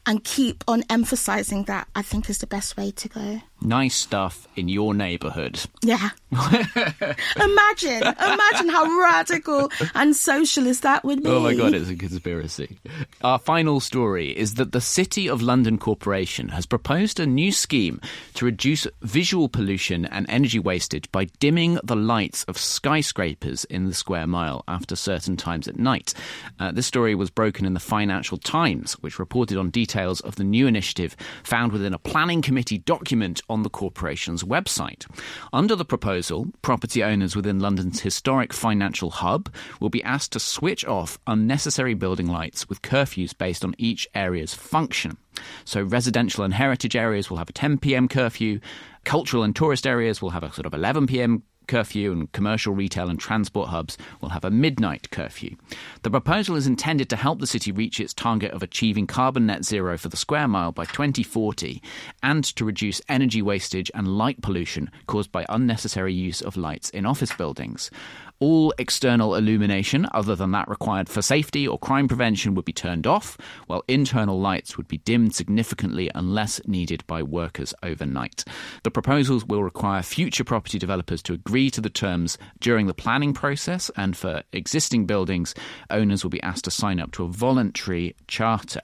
And 0.05 0.23
keep 0.23 0.63
on 0.67 0.83
emphasizing 0.89 1.63
that 1.65 1.87
i 1.95 2.01
think 2.01 2.29
is 2.29 2.39
the 2.39 2.47
best 2.47 2.75
way 2.75 2.91
to 2.91 3.07
go 3.09 3.41
Nice 3.61 3.95
stuff 3.95 4.47
in 4.55 4.69
your 4.69 4.93
neighbourhood. 4.93 5.59
yeah. 5.81 6.09
imagine, 6.31 8.03
imagine 8.03 8.69
how 8.69 8.85
radical 8.99 9.71
and 9.95 10.15
socialist 10.15 10.83
that 10.83 11.03
would 11.03 11.23
be. 11.23 11.29
Oh 11.29 11.39
my 11.39 11.55
god, 11.55 11.73
it's 11.73 11.89
a 11.89 11.95
conspiracy. 11.95 12.77
Our 13.21 13.39
final 13.39 13.79
story 13.79 14.29
is 14.37 14.53
that 14.55 14.71
the 14.71 14.79
City 14.79 15.27
of 15.27 15.41
London 15.41 15.77
Corporation 15.79 16.49
has 16.49 16.67
proposed 16.67 17.19
a 17.19 17.25
new 17.25 17.51
scheme 17.51 17.99
to 18.35 18.45
reduce 18.45 18.85
visual 19.01 19.49
pollution 19.49 20.05
and 20.05 20.25
energy 20.29 20.59
wastage 20.59 21.11
by 21.11 21.25
dimming 21.39 21.79
the 21.83 21.95
lights 21.95 22.43
of 22.43 22.57
skyscrapers 22.57 23.65
in 23.65 23.87
the 23.87 23.93
square 23.93 24.27
mile 24.27 24.63
after 24.67 24.95
certain 24.95 25.35
times 25.35 25.67
at 25.67 25.79
night. 25.79 26.13
Uh, 26.59 26.71
this 26.71 26.85
story 26.85 27.15
was 27.15 27.31
broken 27.31 27.65
in 27.65 27.73
the 27.73 27.79
Financial 27.79 28.37
Times, 28.37 28.93
which 29.01 29.19
reported 29.19 29.57
on 29.57 29.71
details 29.71 30.21
of 30.21 30.35
the 30.35 30.43
new 30.43 30.67
initiative 30.67 31.15
found 31.43 31.71
within 31.71 31.93
a 31.93 31.99
planning 31.99 32.41
committee 32.41 32.77
document 32.77 33.41
on 33.49 33.63
the 33.63 33.69
corporation's 33.69 34.43
website. 34.43 35.05
Under 35.51 35.75
the 35.75 35.85
proposal, 35.85 36.47
property 36.61 37.03
owners 37.03 37.35
within 37.35 37.59
London's 37.59 38.01
historic 38.01 38.53
financial 38.53 39.09
hub 39.09 39.53
will 39.79 39.89
be 39.89 40.03
asked 40.03 40.31
to 40.33 40.39
switch 40.39 40.85
off 40.85 41.19
unnecessary 41.27 41.93
building 41.93 42.27
lights 42.27 42.69
with 42.69 42.81
curfews 42.81 43.37
based 43.37 43.63
on 43.63 43.75
each 43.77 44.07
area's 44.13 44.53
function. 44.53 45.17
So, 45.63 45.81
residential 45.83 46.43
and 46.43 46.53
heritage 46.53 46.95
areas 46.95 47.29
will 47.29 47.37
have 47.37 47.49
a 47.49 47.53
10 47.53 47.77
pm 47.77 48.07
curfew, 48.07 48.59
cultural 49.05 49.43
and 49.43 49.55
tourist 49.55 49.87
areas 49.87 50.21
will 50.21 50.31
have 50.31 50.43
a 50.43 50.51
sort 50.51 50.65
of 50.65 50.73
11 50.73 51.07
pm 51.07 51.43
curfew 51.69 52.11
and 52.11 52.31
commercial 52.31 52.73
retail 52.73 53.09
and 53.09 53.19
transport 53.19 53.69
hubs 53.69 53.95
will 54.21 54.29
have 54.29 54.43
a 54.43 54.49
midnight 54.49 55.11
curfew. 55.11 55.55
The 56.01 56.09
proposal 56.09 56.55
is 56.55 56.65
intended 56.65 57.09
to 57.09 57.15
help 57.15 57.39
the 57.39 57.45
city 57.45 57.71
reach 57.71 57.99
its 57.99 58.11
target 58.11 58.51
of 58.51 58.63
achieving 58.63 59.05
carbon 59.05 59.45
net 59.45 59.63
zero 59.63 59.95
for 59.95 60.09
the 60.09 60.17
square 60.17 60.47
mile 60.47 60.71
by 60.71 60.85
2040 60.85 61.81
and 62.23 62.43
to 62.43 62.65
reduce 62.65 63.03
energy 63.07 63.43
wastage 63.43 63.91
and 63.93 64.17
light 64.17 64.41
pollution 64.41 64.89
caused 65.05 65.31
by 65.31 65.45
unnecessary 65.47 66.13
use 66.13 66.41
of 66.41 66.57
lights 66.57 66.89
in 66.89 67.05
office 67.05 67.33
buildings. 67.33 67.91
All 68.39 68.73
external 68.77 69.35
illumination, 69.35 70.07
other 70.13 70.35
than 70.35 70.51
that 70.51 70.69
required 70.69 71.09
for 71.09 71.21
safety 71.21 71.67
or 71.67 71.77
crime 71.77 72.07
prevention, 72.07 72.55
would 72.55 72.63
be 72.63 72.71
turned 72.71 73.05
off, 73.05 73.37
while 73.67 73.83
internal 73.87 74.39
lights 74.39 74.77
would 74.77 74.87
be 74.87 74.99
dimmed 74.99 75.35
significantly 75.35 76.09
unless 76.15 76.61
needed 76.65 77.05
by 77.05 77.21
workers 77.21 77.73
overnight. 77.83 78.45
The 78.83 78.91
proposals 78.91 79.45
will 79.45 79.63
require 79.63 80.01
future 80.01 80.45
property 80.45 80.79
developers 80.79 81.21
to 81.23 81.33
agree 81.33 81.69
to 81.71 81.81
the 81.81 81.89
terms 81.89 82.37
during 82.61 82.87
the 82.87 82.93
planning 82.93 83.33
process, 83.33 83.91
and 83.97 84.15
for 84.15 84.43
existing 84.53 85.05
buildings, 85.05 85.53
owners 85.89 86.23
will 86.23 86.31
be 86.31 86.43
asked 86.43 86.63
to 86.63 86.71
sign 86.71 86.99
up 86.99 87.11
to 87.11 87.25
a 87.25 87.29
voluntary 87.29 88.15
charter. 88.27 88.81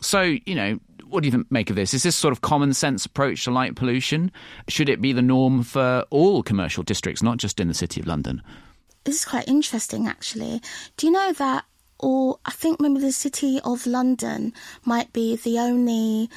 So, 0.00 0.22
you 0.22 0.54
know, 0.54 0.78
what 1.08 1.22
do 1.22 1.28
you 1.28 1.46
make 1.50 1.70
of 1.70 1.76
this? 1.76 1.94
Is 1.94 2.02
this 2.02 2.16
sort 2.16 2.32
of 2.32 2.40
common 2.40 2.74
sense 2.74 3.06
approach 3.06 3.44
to 3.44 3.50
light 3.50 3.76
pollution? 3.76 4.30
Should 4.68 4.88
it 4.88 5.00
be 5.00 5.12
the 5.12 5.22
norm 5.22 5.62
for 5.62 6.04
all 6.10 6.42
commercial 6.42 6.82
districts, 6.82 7.22
not 7.22 7.38
just 7.38 7.60
in 7.60 7.68
the 7.68 7.74
City 7.74 8.00
of 8.00 8.06
London? 8.06 8.42
This 9.06 9.20
is 9.20 9.24
quite 9.24 9.46
interesting, 9.46 10.08
actually. 10.08 10.60
Do 10.96 11.06
you 11.06 11.12
know 11.12 11.32
that, 11.34 11.64
or 12.00 12.40
I 12.44 12.50
think 12.50 12.80
maybe 12.80 12.98
the 12.98 13.12
city 13.12 13.60
of 13.64 13.86
London 13.86 14.52
might 14.84 15.12
be 15.12 15.36
the 15.36 15.60
only 15.60 16.28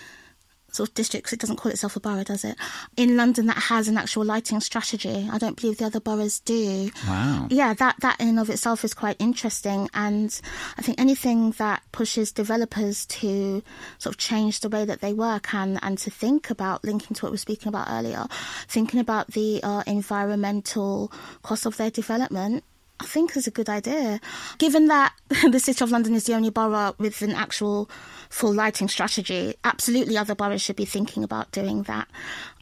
sort 0.72 0.90
of 0.90 0.96
district, 0.96 1.26
'cause 1.26 1.34
it 1.34 1.40
doesn't 1.40 1.58
call 1.58 1.72
itself 1.72 1.96
a 1.96 2.00
borough, 2.00 2.24
does 2.24 2.44
it? 2.44 2.56
In 2.98 3.18
London 3.18 3.46
that 3.48 3.58
has 3.58 3.88
an 3.88 3.98
actual 3.98 4.26
lighting 4.26 4.60
strategy. 4.60 5.30
I 5.32 5.38
don't 5.38 5.60
believe 5.60 5.78
the 5.78 5.86
other 5.86 6.00
boroughs 6.00 6.40
do. 6.40 6.92
Wow. 7.08 7.48
Yeah, 7.50 7.74
that, 7.74 7.96
that 8.02 8.20
in 8.20 8.30
and 8.30 8.40
of 8.40 8.50
itself 8.50 8.84
is 8.84 8.94
quite 8.94 9.16
interesting. 9.20 9.90
And 9.94 10.40
I 10.78 10.82
think 10.82 11.00
anything 11.00 11.52
that 11.58 11.82
pushes 11.92 12.32
developers 12.32 13.06
to 13.08 13.64
sort 13.98 14.16
of 14.16 14.18
change 14.18 14.60
the 14.60 14.70
way 14.70 14.86
that 14.86 15.02
they 15.02 15.14
work 15.14 15.54
and, 15.54 15.80
and 15.82 15.98
to 16.00 16.10
think 16.10 16.50
about, 16.50 16.84
linking 16.84 17.16
to 17.16 17.26
what 17.26 17.32
we 17.32 17.36
were 17.36 17.38
speaking 17.38 17.68
about 17.68 17.88
earlier, 17.90 18.28
thinking 18.68 19.00
about 19.00 19.32
the 19.32 19.62
uh, 19.64 19.84
environmental 19.88 21.12
cost 21.44 21.66
of 21.66 21.78
their 21.78 21.92
development. 21.92 22.64
I 23.00 23.06
think 23.06 23.36
is 23.38 23.48
a 23.48 23.52
good 23.52 23.70
idea. 23.70 24.20
Given 24.58 24.88
that 24.88 25.14
the 25.52 25.60
City 25.60 25.84
of 25.84 25.92
London 25.92 26.16
is 26.16 26.26
the 26.26 26.34
only 26.36 26.50
borough 26.50 26.96
with 26.98 27.22
an 27.22 27.32
actual 27.32 27.90
full 28.30 28.54
lighting 28.54 28.88
strategy, 28.88 29.56
absolutely 29.64 30.18
other 30.18 30.36
boroughs 30.36 30.62
should 30.62 30.76
be 30.76 30.86
thinking 30.86 31.24
about 31.24 31.52
doing 31.52 31.84
that. 31.84 32.08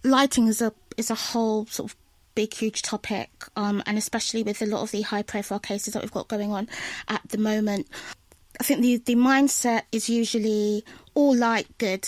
Lighting 0.04 0.48
is 0.48 0.62
a 0.62 0.74
is 0.98 1.10
a 1.12 1.16
whole 1.16 1.66
sort 1.68 1.92
of 1.92 1.98
big, 2.36 2.54
huge 2.54 2.84
topic, 2.84 3.30
um, 3.56 3.82
and 3.88 3.98
especially 3.98 4.44
with 4.44 4.62
a 4.62 4.66
lot 4.66 4.82
of 4.84 4.92
the 4.92 5.02
high 5.02 5.24
profile 5.24 5.60
cases 5.60 5.94
that 5.94 6.04
we've 6.04 6.12
got 6.12 6.28
going 6.28 6.52
on 6.52 6.70
at 7.08 7.22
the 7.30 7.38
moment. 7.38 7.88
I 8.60 8.64
think 8.64 8.82
the, 8.82 8.98
the 8.98 9.16
mindset 9.16 9.84
is 9.92 10.08
usually 10.10 10.84
all 11.16 11.36
light 11.36 11.68
good, 11.80 12.08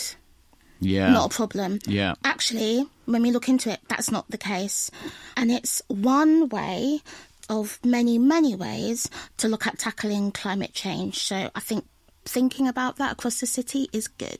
Yeah. 0.80 1.12
not 1.12 1.32
a 1.32 1.36
problem. 1.36 1.80
Yeah. 1.86 2.13
Actually, 2.24 2.86
when 3.06 3.22
we 3.24 3.32
look 3.32 3.50
into 3.50 3.72
it, 3.72 3.80
that's 3.88 4.12
not 4.12 4.30
the 4.30 4.38
case. 4.38 4.89
And 5.36 5.52
it's 5.52 5.82
one 5.88 6.48
way 6.50 7.02
of 7.50 7.80
many, 7.84 8.18
many 8.18 8.56
ways 8.56 9.10
to 9.38 9.48
look 9.48 9.68
at 9.68 9.80
tackling 9.80 10.32
climate 10.32 10.74
change. 10.74 11.20
So 11.20 11.50
I 11.54 11.60
think 11.60 11.86
thinking 12.26 12.68
about 12.68 12.98
that 12.98 13.14
across 13.14 13.40
the 13.40 13.48
city 13.48 13.90
is 13.92 14.08
good. 14.08 14.40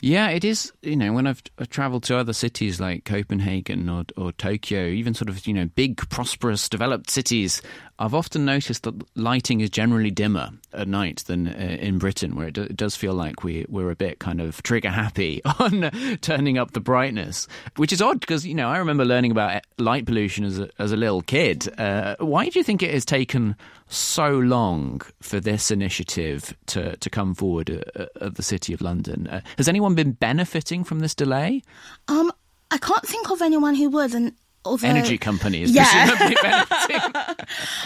Yeah, 0.00 0.28
it 0.28 0.44
is. 0.44 0.72
You 0.82 0.96
know, 0.96 1.12
when 1.12 1.26
I've, 1.26 1.42
I've 1.58 1.70
travelled 1.70 2.02
to 2.04 2.18
other 2.18 2.34
cities 2.34 2.78
like 2.78 3.04
Copenhagen 3.04 3.88
or, 3.88 4.04
or 4.16 4.30
Tokyo, 4.32 4.86
even 4.86 5.14
sort 5.14 5.28
of 5.28 5.46
you 5.46 5.54
know 5.54 5.66
big, 5.66 5.96
prosperous, 6.10 6.68
developed 6.68 7.10
cities, 7.10 7.62
I've 7.98 8.14
often 8.14 8.44
noticed 8.44 8.82
that 8.82 8.94
lighting 9.16 9.60
is 9.60 9.70
generally 9.70 10.10
dimmer 10.10 10.50
at 10.72 10.86
night 10.86 11.24
than 11.26 11.48
uh, 11.48 11.78
in 11.80 11.98
Britain, 11.98 12.36
where 12.36 12.48
it, 12.48 12.54
do, 12.54 12.62
it, 12.62 12.76
does 12.76 12.94
feel 12.94 13.14
like 13.14 13.42
we, 13.42 13.64
we're 13.68 13.90
a 13.90 13.96
bit 13.96 14.18
kind 14.18 14.40
of 14.40 14.62
trigger 14.62 14.90
happy 14.90 15.40
on 15.58 15.90
turning 16.20 16.58
up 16.58 16.72
the 16.72 16.80
brightness, 16.80 17.48
which 17.76 17.92
is 17.92 18.02
odd 18.02 18.20
because, 18.20 18.46
you 18.46 18.54
know, 18.54 18.68
I 18.68 18.76
remember 18.76 19.04
learning 19.04 19.30
about 19.30 19.62
light 19.78 20.04
pollution 20.04 20.44
as 20.44 20.58
a, 20.58 20.68
as 20.78 20.92
a 20.92 20.96
little 20.96 21.22
kid. 21.22 21.68
Uh, 21.78 22.16
why 22.18 22.48
do 22.48 22.58
you 22.58 22.62
think 22.62 22.82
it 22.82 22.92
has 22.92 23.04
taken 23.04 23.56
so 23.88 24.30
long 24.30 25.00
for 25.22 25.40
this 25.40 25.70
initiative 25.70 26.54
to, 26.66 26.96
to 26.96 27.10
come 27.10 27.34
forward 27.34 27.70
uh, 27.96 28.06
of 28.16 28.34
the 28.34 28.42
City 28.42 28.74
of 28.74 28.82
London? 28.82 29.26
Uh, 29.26 29.40
has 29.56 29.68
anyone 29.68 29.94
been 29.94 30.12
benefiting 30.12 30.84
from 30.84 30.98
this 30.98 31.14
delay? 31.14 31.62
Um, 32.08 32.30
I 32.70 32.78
can't 32.78 33.06
think 33.06 33.30
of 33.30 33.40
anyone 33.40 33.74
who 33.74 33.88
would, 33.90 34.14
and 34.14 34.32
Although, 34.66 34.88
energy 34.88 35.16
companies 35.16 35.70
yeah. 35.70 36.10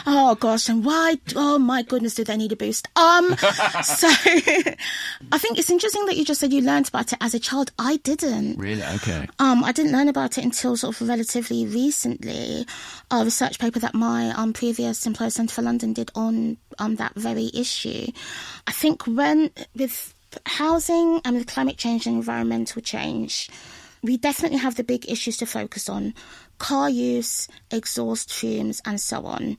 oh 0.07 0.35
gosh, 0.40 0.69
and 0.69 0.85
why? 0.85 1.19
Oh 1.37 1.59
my 1.59 1.83
goodness, 1.83 2.14
do 2.14 2.25
they 2.25 2.37
need 2.37 2.53
a 2.53 2.57
boost? 2.57 2.88
Um, 2.97 3.37
so 3.83 4.09
I 5.33 5.38
think 5.38 5.59
it's 5.59 5.71
interesting 5.71 6.07
that 6.07 6.17
you 6.17 6.25
just 6.25 6.40
said 6.40 6.52
you 6.52 6.63
learned 6.63 6.88
about 6.88 7.13
it 7.13 7.19
as 7.21 7.35
a 7.35 7.38
child. 7.38 7.73
I 7.79 7.96
didn't. 7.98 8.57
Really? 8.59 8.83
Okay. 8.83 9.29
Um, 9.38 9.63
I 9.63 9.73
didn't 9.73 9.92
learn 9.92 10.09
about 10.09 10.38
it 10.38 10.44
until 10.44 10.77
sort 10.77 11.00
of 11.00 11.09
relatively 11.09 11.67
recently. 11.67 12.67
A 13.11 13.25
research 13.25 13.59
paper 13.59 13.79
that 13.81 13.94
my 13.94 14.31
um 14.31 14.52
previous 14.52 15.07
employer 15.07 15.31
Centre 15.31 15.54
for 15.54 15.63
London 15.63 15.92
did 15.92 16.11
on 16.15 16.57
um 16.79 16.96
that 16.96 17.15
very 17.15 17.50
issue. 17.54 18.07
I 18.67 18.73
think 18.73 19.07
when 19.07 19.50
with 19.77 20.15
housing 20.46 21.21
and 21.25 21.37
with 21.37 21.46
climate 21.46 21.77
change 21.77 22.07
and 22.07 22.17
environmental 22.17 22.81
change 22.81 23.50
we 24.02 24.17
definitely 24.17 24.59
have 24.59 24.77
the 24.77 24.85
big 24.85 25.09
issues 25.11 25.37
to 25.38 25.46
focus 25.46 25.88
on 25.88 26.15
car 26.61 26.88
use, 26.88 27.48
exhaust 27.73 28.33
fumes, 28.33 28.81
and 28.85 29.00
so 29.00 29.25
on. 29.27 29.56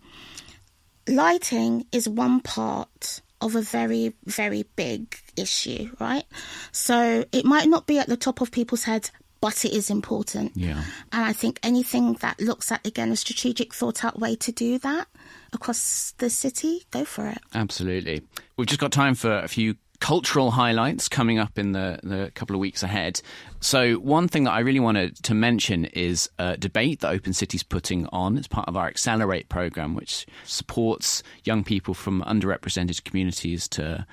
Lighting 1.09 1.85
is 1.91 2.07
one 2.07 2.39
part 2.39 3.21
of 3.41 3.55
a 3.55 3.61
very, 3.61 4.13
very 4.25 4.63
big 4.75 5.17
issue, 5.35 5.89
right? 5.99 6.23
So 6.71 7.25
it 7.31 7.43
might 7.43 7.67
not 7.67 7.87
be 7.87 7.97
at 7.97 8.07
the 8.07 8.15
top 8.15 8.39
of 8.39 8.51
people's 8.51 8.83
heads, 8.83 9.11
but 9.41 9.65
it 9.65 9.73
is 9.73 9.89
important. 9.89 10.51
Yeah. 10.55 10.83
And 11.11 11.25
I 11.25 11.33
think 11.33 11.59
anything 11.63 12.13
that 12.21 12.39
looks 12.39 12.71
at, 12.71 12.85
again, 12.85 13.11
a 13.11 13.15
strategic, 13.15 13.73
thought 13.73 14.05
out 14.05 14.19
way 14.19 14.35
to 14.35 14.51
do 14.51 14.77
that 14.77 15.07
across 15.51 16.13
the 16.19 16.29
city, 16.29 16.83
go 16.91 17.03
for 17.03 17.27
it. 17.27 17.39
Absolutely. 17.55 18.21
We've 18.55 18.67
just 18.67 18.79
got 18.79 18.91
time 18.91 19.15
for 19.15 19.39
a 19.39 19.47
few 19.47 19.75
cultural 20.01 20.51
highlights 20.51 21.07
coming 21.07 21.39
up 21.39 21.57
in 21.57 21.71
the, 21.71 21.99
the 22.03 22.31
couple 22.35 22.55
of 22.55 22.59
weeks 22.59 22.83
ahead. 22.83 23.21
So, 23.61 23.93
one 23.95 24.27
thing 24.27 24.43
that 24.43 24.51
I 24.51 24.59
really 24.59 24.79
wanted 24.79 25.15
to 25.23 25.33
mention 25.33 25.85
is 25.85 26.29
a 26.37 26.57
debate 26.57 26.99
that 26.99 27.11
Open 27.11 27.31
City's 27.31 27.63
putting 27.63 28.07
on 28.07 28.37
It's 28.37 28.47
part 28.47 28.67
of 28.67 28.75
our 28.75 28.87
Accelerate 28.87 29.47
program, 29.47 29.95
which 29.95 30.25
supports 30.43 31.23
young 31.43 31.63
people 31.63 31.93
from 31.93 32.23
underrepresented 32.23 33.03
communities 33.05 33.69
to 33.69 34.05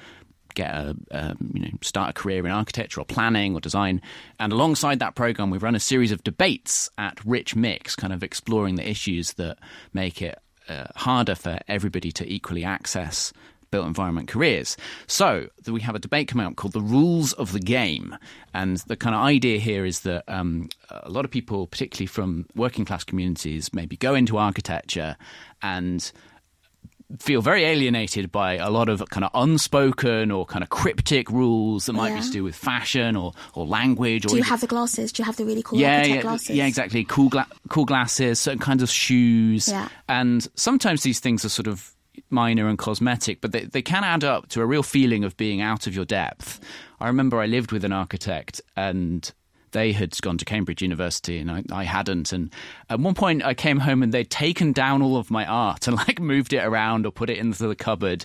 get 0.55 0.71
a 0.71 0.97
you 1.53 1.61
know 1.61 1.69
start 1.83 2.11
a 2.11 2.13
career 2.13 2.45
in 2.45 2.53
architecture 2.53 3.01
or 3.01 3.05
planning 3.07 3.55
or 3.55 3.61
design. 3.61 4.03
And 4.39 4.53
alongside 4.53 4.99
that 4.99 5.15
program, 5.15 5.51
we've 5.51 5.63
run 5.63 5.75
a 5.75 5.81
series 5.81 6.13
of 6.13 6.23
debates 6.23 6.91
at 6.99 7.25
Rich 7.25 7.57
Mix, 7.57 7.97
kind 7.97 8.13
of 8.13 8.23
exploring 8.23 8.75
the 8.75 8.89
issues 8.89 9.33
that 9.35 9.59
make 9.95 10.21
it 10.21 10.39
uh, 10.69 10.89
harder 10.97 11.35
for 11.35 11.59
everybody 11.67 12.13
to 12.13 12.31
equally 12.31 12.65
access 12.65 13.33
built 13.71 13.87
environment 13.87 14.29
careers. 14.29 14.77
So 15.07 15.49
we 15.67 15.81
have 15.81 15.95
a 15.95 15.99
debate 15.99 16.29
coming 16.29 16.47
up 16.47 16.57
called 16.57 16.73
the 16.73 16.81
rules 16.81 17.33
of 17.35 17.53
the 17.53 17.61
game, 17.61 18.17
and 18.55 18.79
the 18.87 18.97
kind 18.97 19.15
of 19.15 19.23
idea 19.23 19.59
here 19.59 19.85
is 19.85 20.01
that 20.01 20.25
um, 20.29 20.69
a 20.91 21.11
lot 21.11 21.25
of 21.25 21.31
people, 21.31 21.67
particularly 21.67 22.07
from 22.07 22.47
working 22.55 22.85
class 22.85 23.05
communities, 23.05 23.73
maybe 23.73 23.97
go 23.97 24.15
into 24.15 24.39
architecture 24.39 25.17
and 25.63 26.13
feel 27.19 27.41
very 27.41 27.65
alienated 27.65 28.31
by 28.31 28.57
a 28.57 28.69
lot 28.69 28.91
of 28.91 29.03
kind 29.09 29.25
of 29.25 29.31
unspoken 29.33 30.31
or 30.31 30.45
kind 30.45 30.63
of 30.63 30.69
cryptic 30.69 31.31
rules 31.31 31.87
that 31.87 31.95
might 31.95 32.11
yeah. 32.11 32.17
be 32.17 32.23
to 32.23 32.31
do 32.31 32.45
with 32.45 32.55
fashion 32.55 33.17
or, 33.17 33.33
or 33.55 33.67
language. 33.67 34.27
Or 34.27 34.29
do 34.29 34.37
you 34.37 34.43
have 34.43 34.61
the 34.61 34.67
glasses? 34.67 35.11
Do 35.11 35.23
you 35.23 35.25
have 35.25 35.37
the 35.37 35.47
really 35.47 35.63
cool 35.63 35.79
yeah, 35.79 36.05
yeah, 36.05 36.21
glasses? 36.21 36.51
Yeah, 36.51 36.67
exactly. 36.67 37.05
Cool, 37.05 37.31
gla- 37.31 37.49
cool 37.71 37.87
glasses, 37.87 38.39
certain 38.39 38.59
kinds 38.59 38.83
of 38.83 38.91
shoes. 38.91 39.69
Yeah. 39.69 39.89
And 40.07 40.47
sometimes 40.55 41.03
these 41.03 41.19
things 41.19 41.47
are 41.47 41.49
sort 41.49 41.67
of 41.67 41.95
minor 42.31 42.69
and 42.69 42.79
cosmetic, 42.79 43.41
but 43.41 43.53
they, 43.53 43.65
they 43.65 43.83
can 43.83 44.05
add 44.05 44.25
up 44.25 44.49
to 44.51 44.61
a 44.61 44.67
real 44.67 44.83
feeling 44.83 45.25
of 45.25 45.37
being 45.37 45.61
out 45.61 45.87
of 45.87 45.95
your 45.95 46.05
depth. 46.05 46.61
I 47.01 47.07
remember 47.07 47.39
I 47.39 47.47
lived 47.47 47.73
with 47.73 47.85
an 47.85 47.93
architect 47.93 48.61
and 48.77 49.31
they 49.73 49.93
had 49.93 50.19
gone 50.23 50.39
to 50.39 50.45
Cambridge 50.45 50.83
University 50.83 51.39
and 51.39 51.51
I, 51.51 51.63
I, 51.71 51.85
hadn't. 51.85 52.33
And 52.33 52.53
at 52.89 53.01
one 53.01 53.15
point, 53.15 53.45
I 53.45 53.55
came 53.55 53.79
home 53.79 54.03
and 54.03 54.13
they'd 54.13 54.31
taken 54.31 54.73
down 54.73 55.03
all 55.03 55.17
of 55.17 55.31
my 55.31 55.45
art 55.47 55.87
and 55.87 55.97
like 56.09 56.21
moved 56.21 56.53
it 56.53 56.65
around 56.65 57.07
or 57.07 57.13
put 57.13 57.31
it 57.31 57.39
into 57.39 57.67
the 57.67 57.77
cupboard. 57.77 58.25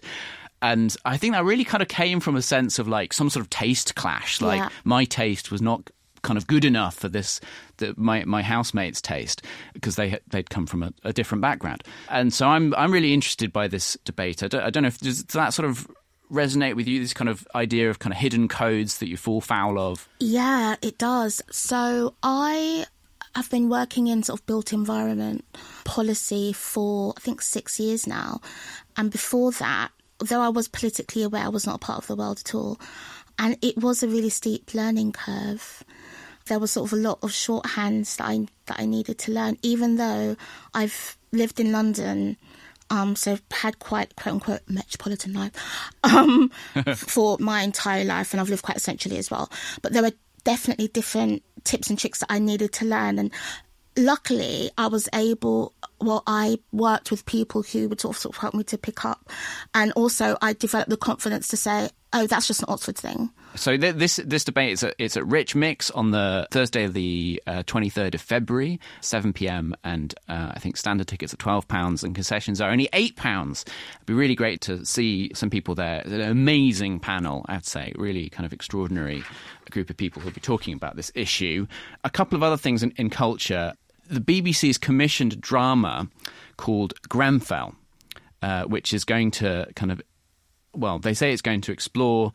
And 0.62 0.96
I 1.04 1.18
think 1.18 1.34
that 1.34 1.44
really 1.44 1.66
kind 1.66 1.82
of 1.82 1.90
came 1.90 2.22
from 2.22 2.36
a 2.36 2.42
sense 2.42 2.80
of 2.80 2.88
like 2.88 3.12
some 3.12 3.30
sort 3.30 3.42
of 3.42 3.50
taste 3.50 3.96
clash. 3.96 4.40
Like 4.42 4.60
yeah. 4.60 4.70
my 4.86 5.04
taste 5.04 5.52
was 5.52 5.62
not 5.62 5.90
kind 6.24 6.38
of 6.38 6.48
good 6.48 6.66
enough 6.66 6.96
for 6.96 7.10
this 7.10 7.40
the, 7.78 7.94
my 7.98 8.26
my 8.26 8.42
housemates' 8.42 9.02
taste 9.02 9.44
because 9.74 9.96
they 9.96 10.20
they'd 10.28 10.50
come 10.50 10.66
from 10.66 10.84
a, 10.84 10.94
a, 11.04 11.14
different 11.14 11.42
background, 11.42 11.84
and 12.10 12.34
so 12.34 12.48
I'm 12.48 12.74
I'm 12.76 12.92
really 12.92 13.14
interested 13.14 13.54
by 13.54 13.68
this 13.68 13.98
debate. 14.06 14.42
I 14.42 14.48
don't, 14.48 14.64
I 14.64 14.70
don't 14.70 14.84
know 14.84 14.88
if 14.88 14.98
does 14.98 15.24
that 15.26 15.54
sort 15.54 15.70
of 15.70 15.88
resonate 16.32 16.76
with 16.76 16.88
you 16.88 17.00
this 17.00 17.14
kind 17.14 17.30
of 17.30 17.48
idea 17.54 17.90
of 17.90 18.00
kind 18.00 18.12
of 18.12 18.20
hidden 18.20 18.48
codes 18.48 18.98
that 18.98 19.08
you 19.08 19.18
fall 19.18 19.40
foul 19.40 19.78
of? 19.80 20.10
Yeah 20.20 20.76
it 20.82 20.98
does. 20.98 21.42
So 21.52 22.16
i 22.24 22.86
have 23.36 23.50
been 23.50 23.68
working 23.70 24.08
in 24.08 24.22
sort 24.22 24.40
of 24.40 24.46
built 24.46 24.74
environment 24.74 25.44
policy 25.86 26.54
for 26.54 27.14
i 27.18 27.20
think 27.20 27.42
six 27.42 27.80
years 27.80 28.08
now. 28.08 28.42
And 28.98 29.12
before 29.12 29.52
that 29.54 29.92
though 30.20 30.42
i 30.42 30.50
was 30.50 30.68
politically 30.68 31.24
aware 31.24 31.44
i 31.44 31.50
was 31.50 31.66
not 31.66 31.76
a 31.76 31.80
part 31.80 32.00
of 32.00 32.08
the 32.08 32.16
world 32.16 32.40
at 32.40 32.56
all. 32.56 32.80
And 33.38 33.58
it 33.62 33.78
was 33.78 34.04
a 34.04 34.08
really 34.08 34.30
steep 34.30 34.74
learning 34.74 35.12
curve 35.12 35.84
there 36.46 36.60
was 36.60 36.72
sort 36.72 36.92
of 36.92 36.98
a 36.98 37.02
lot 37.02 37.20
of 37.22 37.32
shorthands 37.32 38.18
that 38.18 38.28
I 38.28 38.48
that 38.66 38.80
I 38.80 38.86
needed 38.86 39.18
to 39.20 39.32
learn, 39.32 39.58
even 39.62 39.96
though 39.96 40.36
I've 40.74 41.18
lived 41.32 41.60
in 41.60 41.72
London. 41.72 42.38
Um, 42.90 43.16
so 43.16 43.40
had 43.52 43.80
quite 43.80 44.16
quote 44.16 44.34
unquote 44.36 44.62
metropolitan 44.68 45.34
life 45.34 45.54
um, 46.04 46.52
for 46.96 47.38
my 47.40 47.62
entire 47.62 48.04
life, 48.04 48.34
and 48.34 48.42
I've 48.42 48.50
lived 48.50 48.64
quite 48.64 48.82
centrally 48.82 49.18
as 49.18 49.32
well. 49.32 49.50
But 49.82 49.94
there 49.94 50.04
were 50.04 50.12
definitely 50.44 50.90
different 50.90 51.44
tips 51.64 51.90
and 51.90 51.98
tricks 51.98 52.20
that 52.20 52.32
I 52.32 52.40
needed 52.40 52.74
to 52.74 52.86
learn, 52.86 53.20
and 53.20 53.32
luckily 53.98 54.72
I 54.78 54.88
was 54.88 55.08
able. 55.14 55.74
Well, 56.02 56.24
I 56.28 56.60
worked 56.74 57.12
with 57.12 57.26
people 57.26 57.64
who 57.64 57.88
would 57.88 58.02
sort 58.02 58.16
of, 58.16 58.22
sort 58.22 58.36
of 58.36 58.42
help 58.42 58.54
me 58.54 58.64
to 58.66 58.78
pick 58.78 59.06
up, 59.06 59.30
and 59.74 59.92
also 59.94 60.38
I 60.42 60.54
developed 60.54 60.90
the 60.90 60.98
confidence 60.98 61.48
to 61.50 61.58
say, 61.58 61.90
"Oh, 62.12 62.28
that's 62.28 62.48
just 62.48 62.62
an 62.62 62.70
Oxford 62.70 62.98
thing." 62.98 63.32
So 63.56 63.78
th- 63.78 63.96
this 63.96 64.18
this 64.26 64.44
debate 64.44 64.74
is 64.74 64.84
at, 64.84 64.96
it's 64.98 65.16
at 65.16 65.26
Rich 65.28 65.56
Mix 65.56 65.92
on 65.92 66.12
the 66.12 66.48
Thursday, 66.52 66.86
of 66.86 66.94
the 66.94 67.42
twenty 67.66 67.88
uh, 67.88 67.92
third 67.92 68.16
of 68.16 68.22
February, 68.22 68.80
seven 69.02 69.32
pm, 69.32 69.76
and 69.84 70.14
uh, 70.28 70.52
I 70.56 70.60
think 70.60 70.76
standard 70.78 71.08
tickets 71.08 71.34
are 71.34 71.38
twelve 71.38 71.68
pounds 71.68 72.04
and 72.04 72.16
concessions 72.16 72.60
are 72.62 72.72
only 72.72 72.90
eight 72.94 73.16
pounds. 73.16 73.64
It'd 73.96 74.06
be 74.08 74.14
really 74.14 74.36
great 74.36 74.62
to 74.62 74.86
see 74.86 75.32
some 75.34 75.50
people 75.50 75.76
there. 75.76 76.02
It's 76.02 76.12
an 76.12 76.22
amazing 76.22 77.00
panel, 77.00 77.46
I'd 77.48 77.66
say, 77.66 77.94
really 77.96 78.30
kind 78.30 78.46
of 78.46 78.54
extraordinary 78.54 79.24
group 79.70 79.90
of 79.90 79.98
people 79.98 80.22
who'll 80.22 80.32
be 80.32 80.42
talking 80.42 80.74
about 80.74 80.96
this 80.96 81.12
issue. 81.16 81.68
A 82.04 82.10
couple 82.10 82.36
of 82.36 82.44
other 82.44 82.58
things 82.58 82.84
in, 82.84 82.92
in 82.98 83.10
culture. 83.10 83.74
The 84.10 84.20
BBC's 84.20 84.78
commissioned 84.78 85.40
drama 85.42 86.08
called 86.58 86.94
Grenfell, 87.10 87.76
uh, 88.42 88.64
which 88.64 88.94
is 88.94 89.04
going 89.04 89.32
to 89.32 89.68
kind 89.76 89.92
of 89.92 90.02
well, 90.74 91.00
they 91.00 91.14
say 91.14 91.32
it's 91.32 91.42
going 91.42 91.62
to 91.62 91.72
explore 91.72 92.34